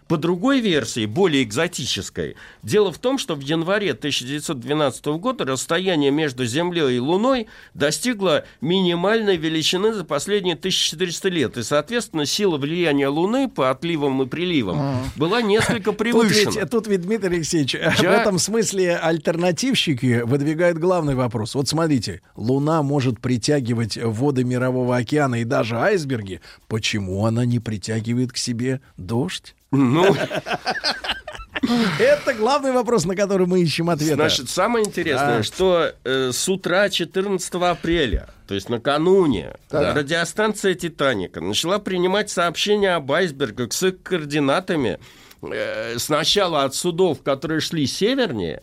[0.07, 6.45] По другой версии, более экзотической, дело в том, что в январе 1912 года расстояние между
[6.45, 13.47] Землей и Луной достигло минимальной величины за последние 1400 лет, и, соответственно, сила влияния Луны
[13.49, 16.51] по отливам и приливам была несколько Тут превышена.
[16.51, 21.55] ведь, тут ведь, Дмитрий Алексеевич, в Я- этом смысле альтернативщики выдвигают главный вопрос.
[21.55, 26.41] Вот смотрите, Луна может притягивать воды Мирового океана и даже айсберги.
[26.67, 29.55] Почему она не притягивает к себе дождь?
[29.73, 30.15] Ну,
[31.99, 34.15] Это главный вопрос, на который мы ищем ответ.
[34.15, 35.43] Значит, самое интересное, Да.
[35.43, 39.93] что э, с утра 14 апреля, то есть накануне, Да.
[39.93, 44.99] радиостанция «Титаника» начала принимать сообщения об айсбергах с их координатами
[45.41, 48.61] э, сначала от судов, которые шли севернее,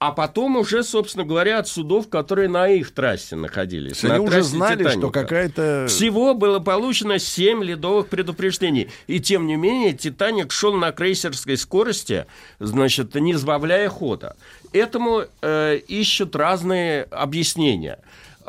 [0.00, 4.02] а потом уже, собственно говоря, от судов, которые на их трассе находились.
[4.02, 5.10] Они на уже знали, что «Титаника».
[5.10, 5.86] какая-то...
[5.90, 8.88] Всего было получено 7 ледовых предупреждений.
[9.06, 12.24] И тем не менее, «Титаник» шел на крейсерской скорости,
[12.58, 14.36] значит, не сбавляя хода.
[14.72, 17.98] Этому э, ищут разные объяснения.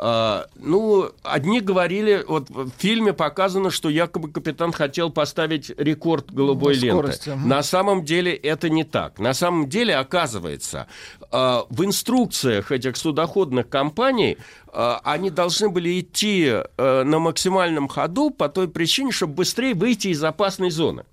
[0.04, 6.74] А, ну, одни говорили, вот в фильме показано, что якобы капитан хотел поставить рекорд голубой
[6.74, 7.36] Ну, ленты.
[7.36, 9.20] На самом деле это не так.
[9.20, 10.88] На самом деле, оказывается,
[11.20, 14.38] э, в инструкциях этих судоходных компаний
[14.72, 20.08] э, они должны были идти э, на максимальном ходу по той причине, чтобы быстрее выйти
[20.08, 21.04] из опасной зоны.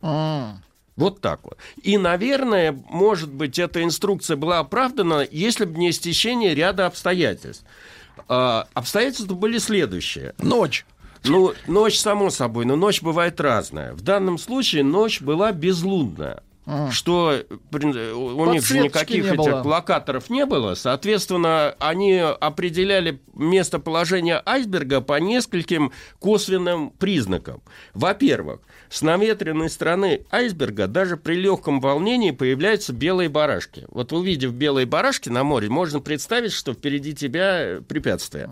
[0.95, 1.57] Вот так вот.
[1.83, 7.63] И, наверное, может быть, эта инструкция была оправдана, если бы не стечение ряда обстоятельств.
[8.29, 10.35] А, обстоятельства были следующие.
[10.37, 10.85] Ночь.
[11.25, 13.93] Ну, ночь, само собой, но ночь бывает разная.
[13.93, 16.43] В данном случае ночь была безлунная.
[16.65, 16.91] М.
[16.91, 17.33] Что
[17.71, 17.77] у
[18.45, 20.75] них же Подсветочки никаких не этих локаторов не было.
[20.75, 27.63] Соответственно, они определяли местоположение айсберга по нескольким косвенным признакам.
[27.95, 28.59] Во-первых,
[28.89, 33.85] с наветренной стороны айсберга даже при легком волнении появляются белые барашки.
[33.89, 38.49] Вот увидев белые барашки на море, можно представить, что впереди тебя препятствие.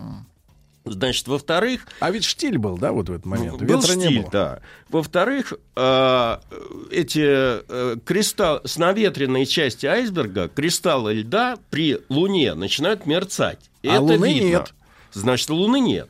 [0.84, 3.58] Значит, во-вторых, А ведь штиль был, да, вот в этот момент?
[3.60, 4.30] был Ветра не стиль, было.
[4.30, 4.60] да.
[4.88, 6.36] Во-вторых, э,
[6.90, 13.58] эти э, кристаллы с наветренной части айсберга, кристаллы льда при Луне начинают мерцать.
[13.82, 14.46] И А это Луны видно.
[14.48, 14.74] нет.
[15.12, 16.08] Значит, Луны нет.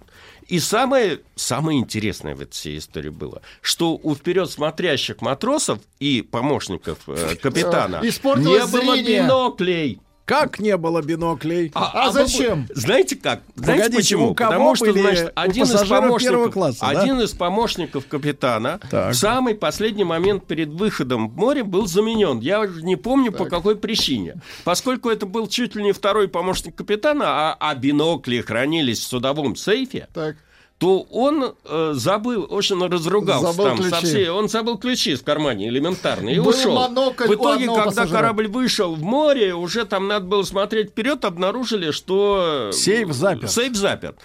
[0.49, 6.23] И самое, самое интересное в этой всей истории было, что у вперед смотрящих матросов и
[6.23, 10.01] помощников э, капитана не было биноклей.
[10.28, 11.73] Как не было биноклей?
[11.74, 12.66] А зачем?
[12.68, 13.40] вы- Знаете как?
[13.55, 14.31] Знаете Погодите, почему?
[14.31, 17.00] у кого Потому что, были значит, один из помощников, класса, да?
[17.00, 19.15] один из помощников капитана Так.
[19.15, 22.40] в самый последний момент перед выходом в море был заменен.
[22.40, 24.34] Я уже не помню по какой причине.
[24.65, 29.57] Поскольку это был чуть ли не второй помощник капитана, а, а бинокли хранились в судовом
[29.57, 30.36] сейфе, Так.
[30.78, 33.90] То он э, забыл, очень разругался Забыл там ключи.
[33.90, 36.73] со всей- Он забыл ключи в кармане элементарно и Был ушел.
[36.74, 38.16] монокль В итоге, когда пассажира.
[38.16, 42.70] корабль вышел в море, уже там надо было смотреть вперед, обнаружили, что...
[42.73, 43.50] Сейф заперт.
[43.50, 44.18] Сейф заперт.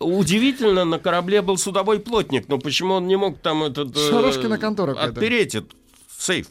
[0.00, 3.96] Удивительно, на корабле был судовой плотник, но почему он не мог там этот...
[3.96, 5.12] э, Шарашкина контора какая-то.
[5.12, 5.70] Отпереть этот
[6.18, 6.46] сейф?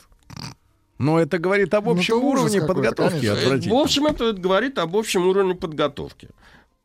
[0.97, 3.25] Но это говорит об Ну, общем ужас уровне подготовки.
[3.25, 6.29] Э, В общем, это говорит об общем уровне подготовки.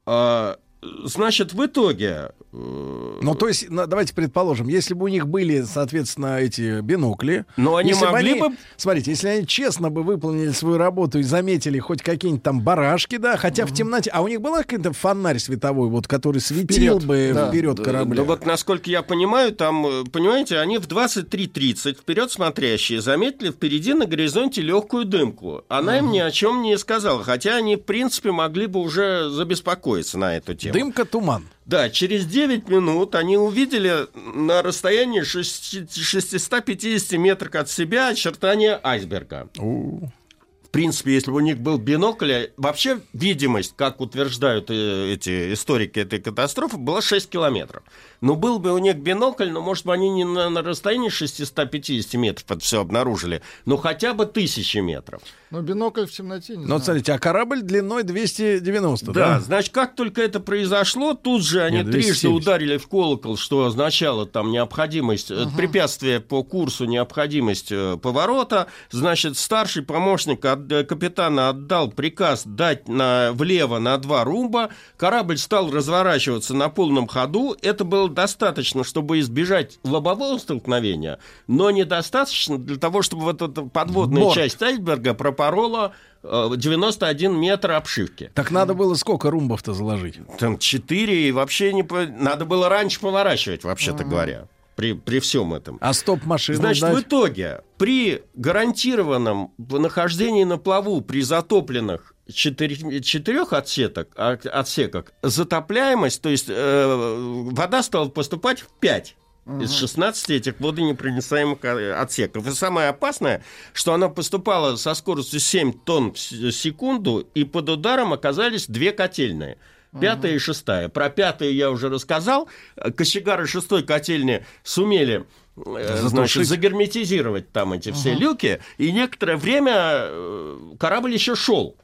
[0.07, 0.57] А,
[1.05, 2.31] значит, в итоге...
[2.53, 7.45] э, Ну, то есть, давайте предположим, если бы у них были, соответственно, эти бинокли...
[7.57, 11.79] Но они могли они- бы- Смотрите, если они честно бы выполнили свою работу и заметили
[11.79, 14.11] хоть какие-нибудь там барашки, да, хотя в темноте...
[14.11, 17.49] А у них была какой-то фонарь световой, вот, который светил Вперед, бы да.
[17.49, 18.17] вперед корабля?
[18.17, 23.95] Да вот, насколько я понимаю, там, э, понимаете, они в 23.30 вперед смотрящие заметили впереди
[23.95, 25.65] на горизонте легкую дымку.
[25.69, 30.19] Она им ни о чем не сказала, хотя они, в принципе, могли бы уже забеспокоиться
[30.19, 30.76] на эту тему.
[30.79, 31.49] Дымка, туман.
[31.65, 39.49] Да, через 9 минут они увидели на расстоянии шести- 650 метров от себя очертания айсберга.
[39.57, 46.01] В принципе, если бы у них был бинокль, вообще видимость, как утверждают э, эти историки
[46.01, 47.83] этой катастрофы, была 6 километров.
[48.21, 52.15] Но был бы у них бинокль, но, может быть, они не на, на расстоянии 650
[52.15, 55.23] метров это все обнаружили, но хотя бы тысячи метров.
[55.51, 56.83] Ну, бинокль в темноте, не Ну, знаю.
[56.83, 59.41] смотрите, а корабль длиной 290, Да, да?
[59.41, 62.43] значит, как только это произошло, тут же они Нет, трижды 270.
[62.43, 68.67] ударили в колокол, что означало там необходимость, э, препятствие по курсу, необходимость э, поворота.
[68.91, 74.71] Значит, старший помощник от- э, капитана отдал приказ дать на, влево на два румба.
[74.97, 77.57] Корабль стал разворачиваться на полном ходу.
[77.63, 84.23] Это было достаточно, чтобы избежать лобового столкновения, но недостаточно для того, чтобы вот эта подводная
[84.25, 84.35] Борт.
[84.35, 88.31] часть айсберга пропорола э, 91 метр обшивки.
[88.35, 90.19] Так надо было сколько румбов-то заложить?
[90.39, 91.83] Там 4, и вообще не...
[92.21, 95.79] Надо было раньше поворачивать, вообще-то говоря, при, при всем этом.
[95.81, 96.95] А стоп-машину Значит, дать?
[96.95, 106.29] в итоге, при гарантированном нахождении на плаву при затопленных четыре- четырех отсеток, отсеках, затопляемость, то
[106.29, 107.17] есть э,
[107.51, 109.17] вода стала поступать в 5
[109.61, 112.47] из 16 этих водонепроницаемых э, отсеков.
[112.47, 118.13] И самое опасное, что она поступала со скоростью 7 тонн в секунду, и под ударом
[118.13, 119.57] оказались две котельные.
[120.01, 120.89] Пятая и шестая.
[120.89, 122.49] Про пятую я уже рассказал.
[122.97, 125.25] Кочегары шестой котельни сумели
[125.57, 131.77] э, значит, загерметизировать там эти все люки, и некоторое время э, корабль еще шел.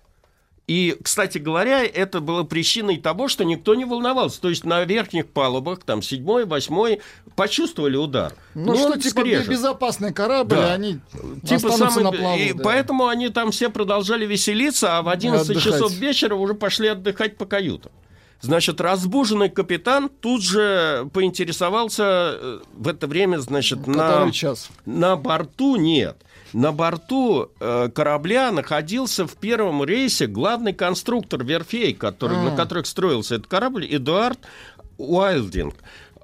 [0.69, 4.41] И, кстати говоря, это было причиной того, что никто не волновался.
[4.41, 7.01] То есть на верхних палубах, там, седьмой, восьмой,
[7.35, 8.33] почувствовали удар.
[8.55, 9.49] Ну, Но что, типа, скрежет.
[9.49, 10.73] безопасный корабль, Да.
[10.73, 11.01] они
[11.45, 12.39] Типа самый- на плаву.
[12.39, 12.63] и да.
[12.63, 15.65] поэтому они там все продолжали веселиться, а в 11 Отдыхать.
[15.73, 17.91] часов вечера уже пошли отдыхать по каютам.
[18.41, 24.69] Значит, разбуженный капитан тут же поинтересовался э, в это время, значит, на, Который час.
[24.87, 26.17] на борту нет.
[26.53, 32.43] На борту э, корабля находился в первом рейсе главный конструктор верфей, который, А.
[32.43, 34.39] на которых строился этот корабль, Эдуард
[34.99, 35.75] Уайлдинг.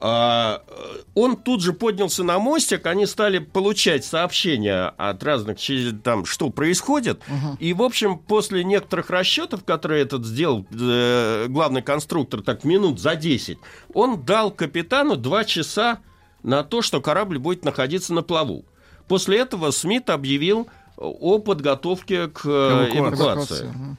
[0.01, 0.73] А, э,
[1.15, 5.59] он тут же поднялся на мостик, они стали получать сообщения от разных,
[6.05, 7.21] там, что происходит.
[7.59, 13.17] И, в общем, после некоторых расчетов, которые этот сделал э, главный конструктор, так минут за
[13.17, 13.59] 10,
[13.93, 15.99] он дал капитану 2 часа
[16.43, 18.65] на то, что корабль будет находиться на плаву.
[19.09, 23.65] После этого Смит объявил о подготовке к э, Эвакуации.
[23.65, 23.97] эвакуации.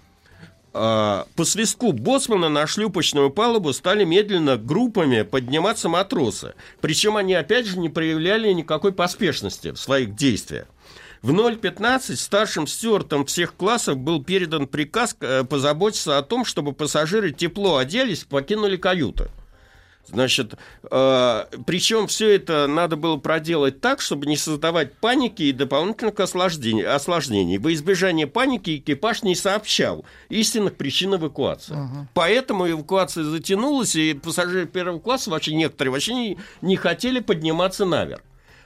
[0.71, 6.53] А, По свистку боцмана на шлюпочную палубу стали медленно группами подниматься матросы.
[6.79, 10.67] Причем они, опять же, не проявляли никакой поспешности в своих действиях.
[11.21, 17.31] В 0.15 старшим стюартам всех классов был передан приказ э, позаботиться о том, чтобы пассажиры
[17.31, 19.29] тепло оделись покинули каюты.
[20.07, 20.55] Значит,
[20.89, 26.85] э, причем все это надо было проделать так, чтобы не создавать паники и дополнительных осложнений.
[26.85, 27.57] осложнений.
[27.59, 31.75] Во избежание паники экипаж не сообщал истинных причин эвакуации.
[32.13, 38.21] Поэтому эвакуация затянулась, и пассажиры первого класса, вообще некоторые вообще не, не хотели подниматься наверх.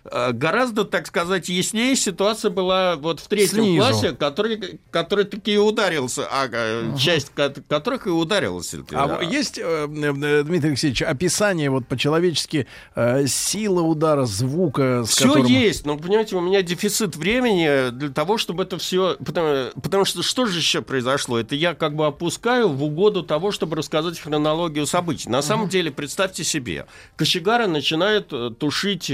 [0.05, 3.77] Э, Гораздо, так сказать, яснее ситуация была вот в третьем Снизу.
[3.85, 8.73] классе, который, который таки и ударился, а э, часть ко- которых и ударилась.
[8.91, 12.67] А Э, есть, э, Дмитрий Алексеевич, описание вот по-человечески
[13.27, 15.45] сила удара, звука, Все которым...
[15.47, 19.15] есть, но понимаете, у меня дефицит времени для того, чтобы это все.
[19.23, 21.39] Потому, потому что что же еще произошло?
[21.39, 25.29] Это я как бы опускаю в угоду того, чтобы рассказать хронологию событий.
[25.29, 29.09] На самом деле, представьте себе, кочегары начинают э, тушить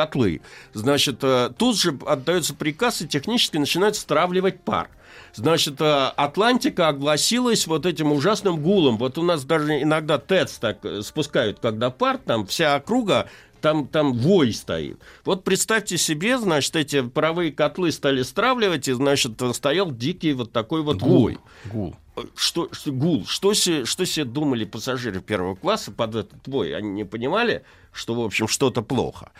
[0.00, 0.40] котлы.
[0.72, 4.88] Значит, э, тут же отдается приказ, и технически начинают стравливать пар.
[5.34, 8.96] Значит, э, Атлантика огласилась вот этим ужасным гулом.
[8.96, 13.28] Вот у нас даже иногда ТЭЦ так э, спускают, когда пар, там вся округа
[13.60, 14.98] там, там вой стоит.
[15.24, 20.82] Вот представьте себе, значит, эти паровые котлы стали стравливать, и, значит, стоял дикий вот такой
[20.82, 21.38] вот вой.
[21.72, 21.96] Гул.
[22.34, 23.24] Что, что, гул.
[23.26, 26.74] Что себе, что себе думали пассажиры первого класса под этот вой?
[26.76, 29.32] Они не понимали, что, в общем, что-то плохо.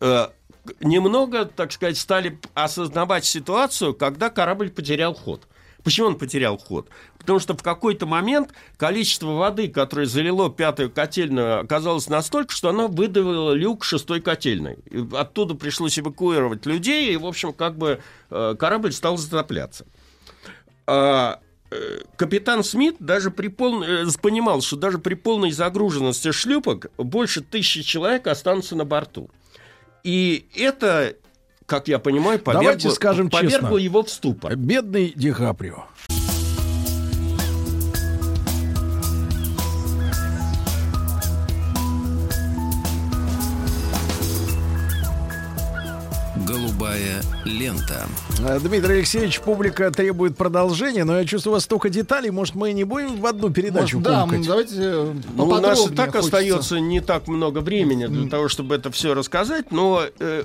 [0.00, 0.28] Э,
[0.80, 5.46] немного, так сказать, стали осознавать ситуацию, когда корабль потерял ход.
[5.86, 6.88] Почему он потерял ход?
[7.16, 12.88] Потому что в какой-то момент количество воды, которое залило пятую котельную, оказалось настолько, что оно
[12.88, 14.78] выдавило люк шестой котельной.
[14.90, 18.00] И оттуда пришлось эвакуировать людей, и, в общем, как бы
[18.30, 19.86] э, корабль стал затопляться.
[20.88, 21.38] А,
[21.70, 23.84] э, капитан Смит даже при пол...
[23.84, 29.30] э, понимал, что даже при полной загруженности шлюпок больше тысячи человек останутся на борту.
[30.02, 31.14] И это,
[31.66, 33.76] как я понимаю, повергло, Давайте скажем повергло честно.
[33.76, 34.56] его в ступор.
[34.56, 35.84] Бедный Ди Каприо.
[47.06, 48.06] Голубая лента.
[48.40, 52.72] Э, Дмитрий Алексеевич, публика требует продолжения, но я чувствую, у вас столько деталей, может, мы
[52.72, 56.18] не будем в одну передачу Может, да, давайте э, Ну, у нас и так хочется.
[56.18, 60.44] остается не так много времени для того, чтобы это все рассказать, но э,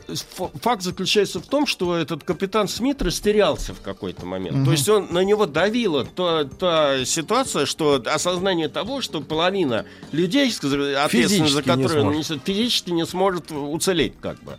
[0.61, 4.57] факт заключается в том, что этот капитан Смит растерялся в какой-то момент.
[4.57, 4.65] Мгм.
[4.65, 10.49] То есть он на него давила та, та ситуация, что осознание того, что половина людей,
[10.49, 14.57] ответственность за не которую он несет, физически не сможет уцелеть как бы.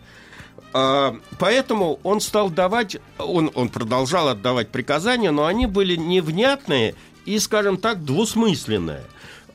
[0.73, 6.95] А, Поэтому он стал давать, он, он продолжал отдавать приказания, но они были невнятные
[7.25, 9.03] и, скажем так, двусмысленные.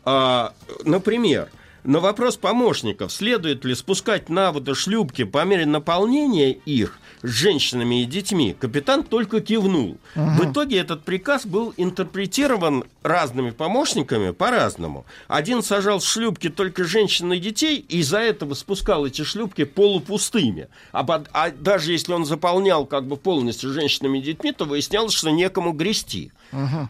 [0.04, 0.52] А,
[0.84, 1.48] Например,
[1.84, 8.02] на вопрос помощников, следует ли спускать на воду шлюпки по мере наполнения их с женщинами
[8.02, 9.96] и детьми, капитан только кивнул.
[10.14, 15.06] В итоге этот приказ был интерпретирован разными помощниками по-разному.
[15.28, 20.68] Один сажал в шлюпки только женщин и детей, и из-за этого спускал эти шлюпки полупустыми.
[20.92, 25.14] А, под- а даже если он заполнял как бы полностью женщинами и детьми, то выяснялось,
[25.14, 26.32] что некому грести.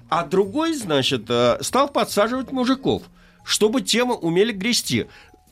[0.08, 3.02] А другой, значит, э, стал подсаживать мужиков,
[3.48, 5.06] чтобы те умели грести.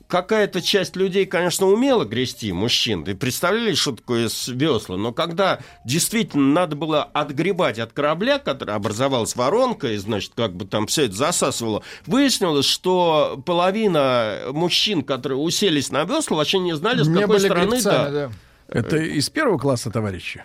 [0.07, 5.59] Какая-то часть людей, конечно, умела грести, мужчин, и представляли, что такое с весла, но когда
[5.85, 11.07] действительно надо было отгребать от корабля, который образовалась воронка, и, значит, как бы там все
[11.07, 17.23] это засасывало, выяснилось, что половина мужчин, которые уселись на весла, вообще не знали, с Не
[17.23, 17.71] какой были стороны...
[17.71, 18.11] гребцами, да.
[18.11, 18.31] да.
[18.69, 20.45] Это из первого класса, товарищи?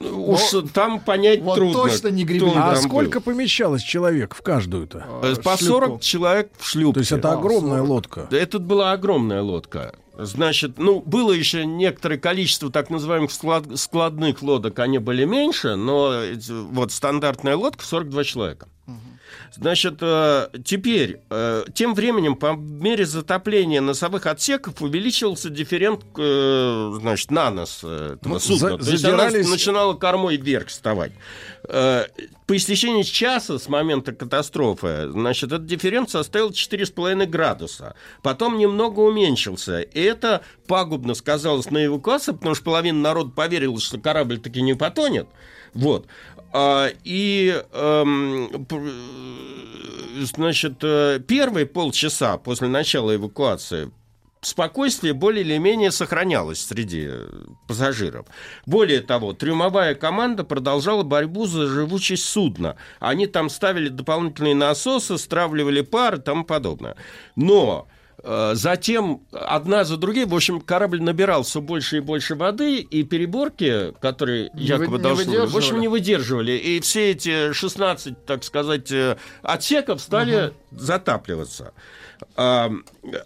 [0.00, 0.40] Уж
[0.72, 1.74] там понять вот трудно.
[1.74, 2.52] точно не гребли.
[2.54, 3.32] А сколько был.
[3.32, 5.04] помещалось человек в каждую-то?
[5.22, 6.94] Э, По 40 человек в шлюпке.
[6.94, 8.26] То есть это огромная лодка.
[8.30, 9.94] Да, Это была огромная лодка.
[10.18, 16.14] Значит, ну, было еще некоторое количество так называемых склад- складных лодок, они были меньше, но
[16.22, 18.66] эти- вот стандартная лодка 42 человека.
[19.54, 27.30] Значит, э, теперь, э, тем временем, по мере затопления носовых отсеков увеличивался дифферент, э, значит,
[27.30, 28.56] на нос этого Ну, судна.
[28.70, 31.12] за- То есть она начинала кормой вверх вставать.
[31.62, 37.96] По истечении часа с момента катастрофы, значит, этот дифферент составил 4,5 градуса.
[38.22, 39.80] Потом немного уменьшился.
[39.80, 44.74] И это пагубно сказалось на эвакуации, потому что половина народа поверила, что корабль таки не
[44.74, 45.26] потонет.
[45.74, 46.06] Вот.
[46.52, 53.90] А, И, эм, п- значит, э, первые полчаса после начала эвакуации
[54.42, 57.26] спокойствие более или менее сохранялось среди э,
[57.66, 58.26] пассажиров.
[58.64, 62.76] Более того, трюмовая команда продолжала борьбу за живучесть судна.
[63.00, 66.96] Они там ставили дополнительные насосы, стравливали пар и тому подобное.
[67.34, 72.78] Но э, Затем одна за другой, в общем, корабль набирал все больше и больше воды,
[72.80, 76.52] и переборки, которые Не якобы вы- должны были, в общем, не выдерживали.
[76.52, 81.72] И все эти 16, так сказать, э, отсеков стали затапливаться.
[82.36, 82.70] А,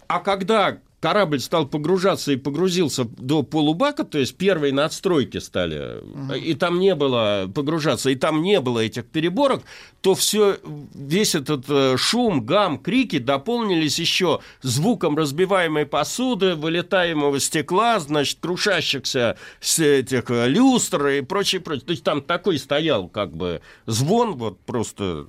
[0.08, 6.02] а когда корабль стал погружаться и погрузился до полубака, то есть первые надстройки стали,
[6.38, 9.62] и там не было погружаться, и там не было этих переборок,
[10.02, 10.58] то все,
[10.94, 19.36] весь этот э, шум, гам, крики дополнились еще звуком разбиваемой посуды, вылетаемого стекла, значит, крушащихся
[19.60, 21.84] с этих э, люстр и прочее, прочее.
[21.86, 25.26] То есть там такой стоял как бы звон, вот просто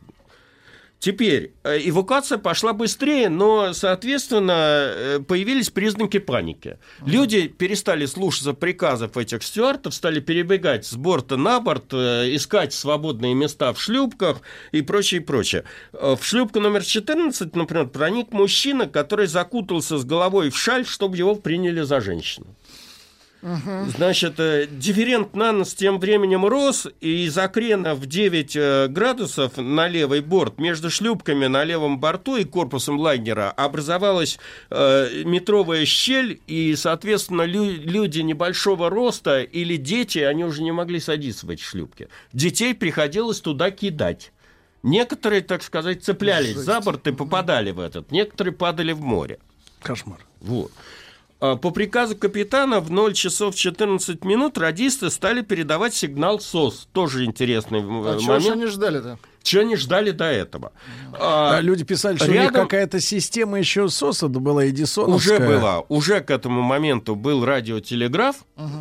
[1.01, 6.77] Теперь э, эвакуация пошла быстрее, но, соответственно, э, появились признаки паники.
[7.03, 13.33] Люди перестали слушаться приказов этих стюартов, стали перебегать с борта на борт, э, искать свободные
[13.33, 15.63] места в шлюпках и прочее, прочее.
[15.91, 21.33] В шлюпку номер 14, например, проник мужчина, который закутался с головой в шаль, чтобы его
[21.33, 22.45] приняли за женщину.
[23.41, 29.57] Значит, э, дифферент на нос тем временем рос, и из-за крена в 9 э, градусов
[29.57, 34.37] на левый борт между шлюпками на левом борту и корпусом лайнера образовалась
[34.69, 40.99] э, метровая щель, и, соответственно, лю- люди небольшого роста или дети, они уже не могли
[40.99, 42.09] садиться в эти шлюпки.
[42.33, 44.31] Детей приходилось туда кидать.
[44.83, 49.39] Некоторые, так сказать, цеплялись за борт и попадали в этот, некоторые падали в море.
[49.81, 50.19] Кошмар.
[50.41, 50.71] Вот.
[51.41, 56.87] А, По приказу капитана в 0 часов 14 минут радисты стали передавать сигнал СОС.
[56.93, 58.43] Тоже интересный э, А чего момент.
[58.43, 59.17] же они ждали-то?
[59.41, 60.71] Чего они ждали до этого?
[61.19, 65.39] А, А люди писали, что у них рядом- какая-то система еще СОСа была, Эдисоновская.
[65.39, 65.79] Уже была.
[65.89, 68.35] Уже к этому моменту был радиотелеграф.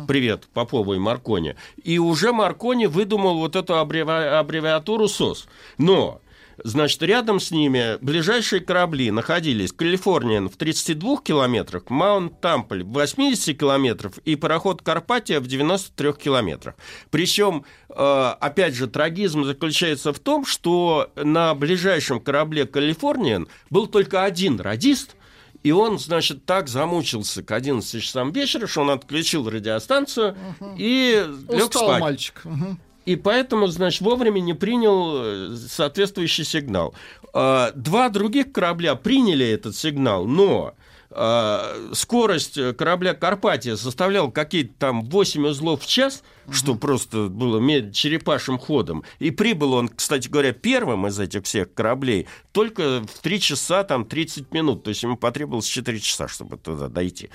[0.07, 1.55] Привет, Попову и Маркони.
[1.83, 5.47] И уже Маркони выдумал вот эту аббреви- аббревиатуру СОС.
[5.79, 6.21] Но
[6.63, 13.57] Значит, рядом с ними ближайшие корабли находились Калифорниан в 32 километрах, Маунт Тампль в 80
[13.57, 16.75] километрах и пароход Карпатия в 93 километрах.
[17.09, 24.23] Причем, э, опять же, трагизм заключается в том, что на ближайшем корабле Калифорниан был только
[24.23, 25.15] один радист,
[25.63, 30.35] и он, значит, так замучился к 11 часам вечера, что он отключил радиостанцию
[30.77, 32.01] и лег Устал спать.
[32.01, 32.41] мальчик.
[32.43, 32.79] Мгм.
[33.05, 36.93] И поэтому, значит, вовремя не принял э, соответствующий сигнал.
[37.33, 40.75] А, Два других корабля приняли этот сигнал, но
[41.13, 47.59] а, скорость корабля Карпатия составляла какие-то там 8 узлов в час, что просто было
[47.91, 49.03] черепашьим ходом.
[49.19, 54.05] И прибыл он, кстати говоря, первым из этих всех кораблей только в 3 часа там
[54.05, 54.83] 30 минут.
[54.83, 57.29] То есть ему потребовалось 4 часа, чтобы туда дойти.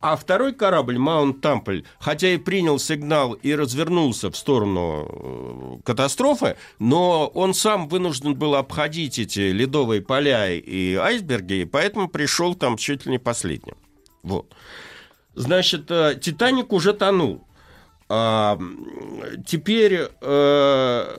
[0.00, 6.56] А второй корабль, Маунт Тампль, хотя и принял сигнал и развернулся в сторону э, катастрофы,
[6.78, 12.76] но он сам вынужден был обходить эти ледовые поля и айсберги, и поэтому пришел там
[12.76, 13.76] чуть ли не последним.
[14.22, 14.54] Вот.
[15.34, 17.44] Значит, э, Титаник уже тонул.
[18.08, 18.56] А,
[19.46, 21.16] теперь э,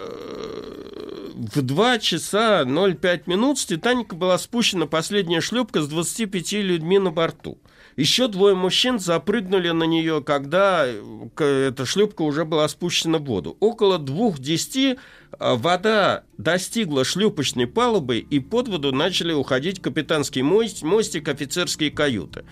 [1.35, 7.11] в 2 часа 05 минут с Титаника была спущена последняя шлюпка с 25 людьми на
[7.11, 7.59] борту.
[7.99, 13.57] Еще двое мужчин запрыгнули на нее, когда э, эта шлюпка уже была спущена в воду.
[13.59, 14.95] Около двух десяти э,
[15.37, 22.45] вода достигла шлюпочной палубы, и под воду начали уходить капитанский мост- мостик, офицерские каюты.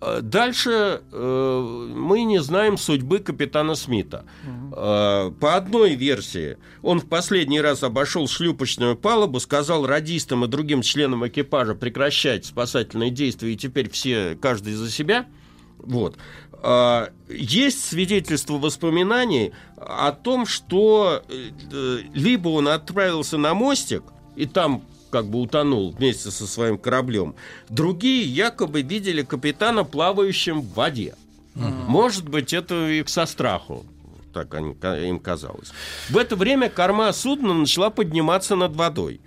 [0.00, 4.24] Э, Дальше э, мы не знаем судьбы капитана Смита.
[4.72, 10.82] Э, по одной версии, он в последний раз обошел шлюпочную палубу, сказал радистам и другим
[10.82, 15.26] членам экипажа прекращать спасательные действия, и теперь все, каждый за себя.
[15.78, 16.16] Вот.
[16.60, 24.02] А, Есть свидетельство воспоминаний о том, что э, э, либо он отправился на мостик,
[24.34, 27.34] и там как бы утонул вместе со своим кораблем.
[27.68, 31.14] Другие якобы видели капитана плавающим в воде.
[31.54, 33.84] Может быть, это их со страху.
[34.32, 34.76] Так они-
[35.08, 35.72] им казалось.
[36.08, 39.20] В это время корма судна начала подниматься над водой.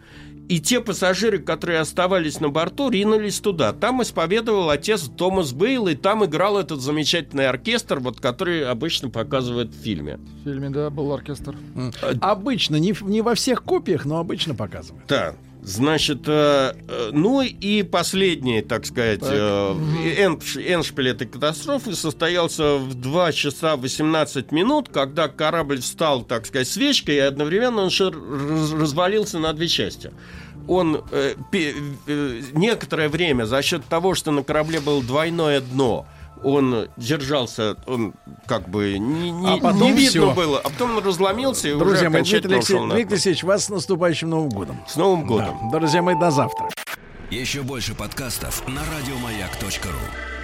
[0.47, 3.71] И те пассажиры, которые оставались на борту, ринулись туда.
[3.71, 9.71] Там исповедовал отец Томас Бейл, и там играл этот замечательный оркестр, вот, который обычно показывают
[9.73, 10.17] в фильме.
[10.17, 11.55] В фильме, да, был оркестр.
[12.19, 15.05] Обычно, не, не во всех копиях, но обычно показывают.
[15.07, 15.35] Да.
[15.63, 19.29] Значит, э, э, ну и последний, так сказать, Так.
[19.31, 19.73] э,
[20.17, 27.15] эншпиль этой катастрофы состоялся в 2 часа 18 минут, когда корабль встал, так сказать, свечкой,
[27.17, 30.11] и одновременно он развалился на две части.
[30.67, 31.75] Он э, пе-
[32.07, 36.07] э, некоторое время за счет того, что на корабле было двойное дно,
[36.43, 38.13] он держался, он
[38.45, 40.33] как бы не, не- А потом не видно всё.
[40.33, 42.61] было, а потом он разломился и Друзья уже мои, Дмитрий на
[42.95, 43.13] Дмитрий.
[43.13, 44.83] Алексеевич, вас с наступающим Новым годом.
[44.87, 45.57] С Новым годом.
[45.71, 45.79] Да.
[45.79, 46.69] Друзья мои, до завтра.
[47.29, 50.40] Еще больше подкастов на радиомаяк.ру.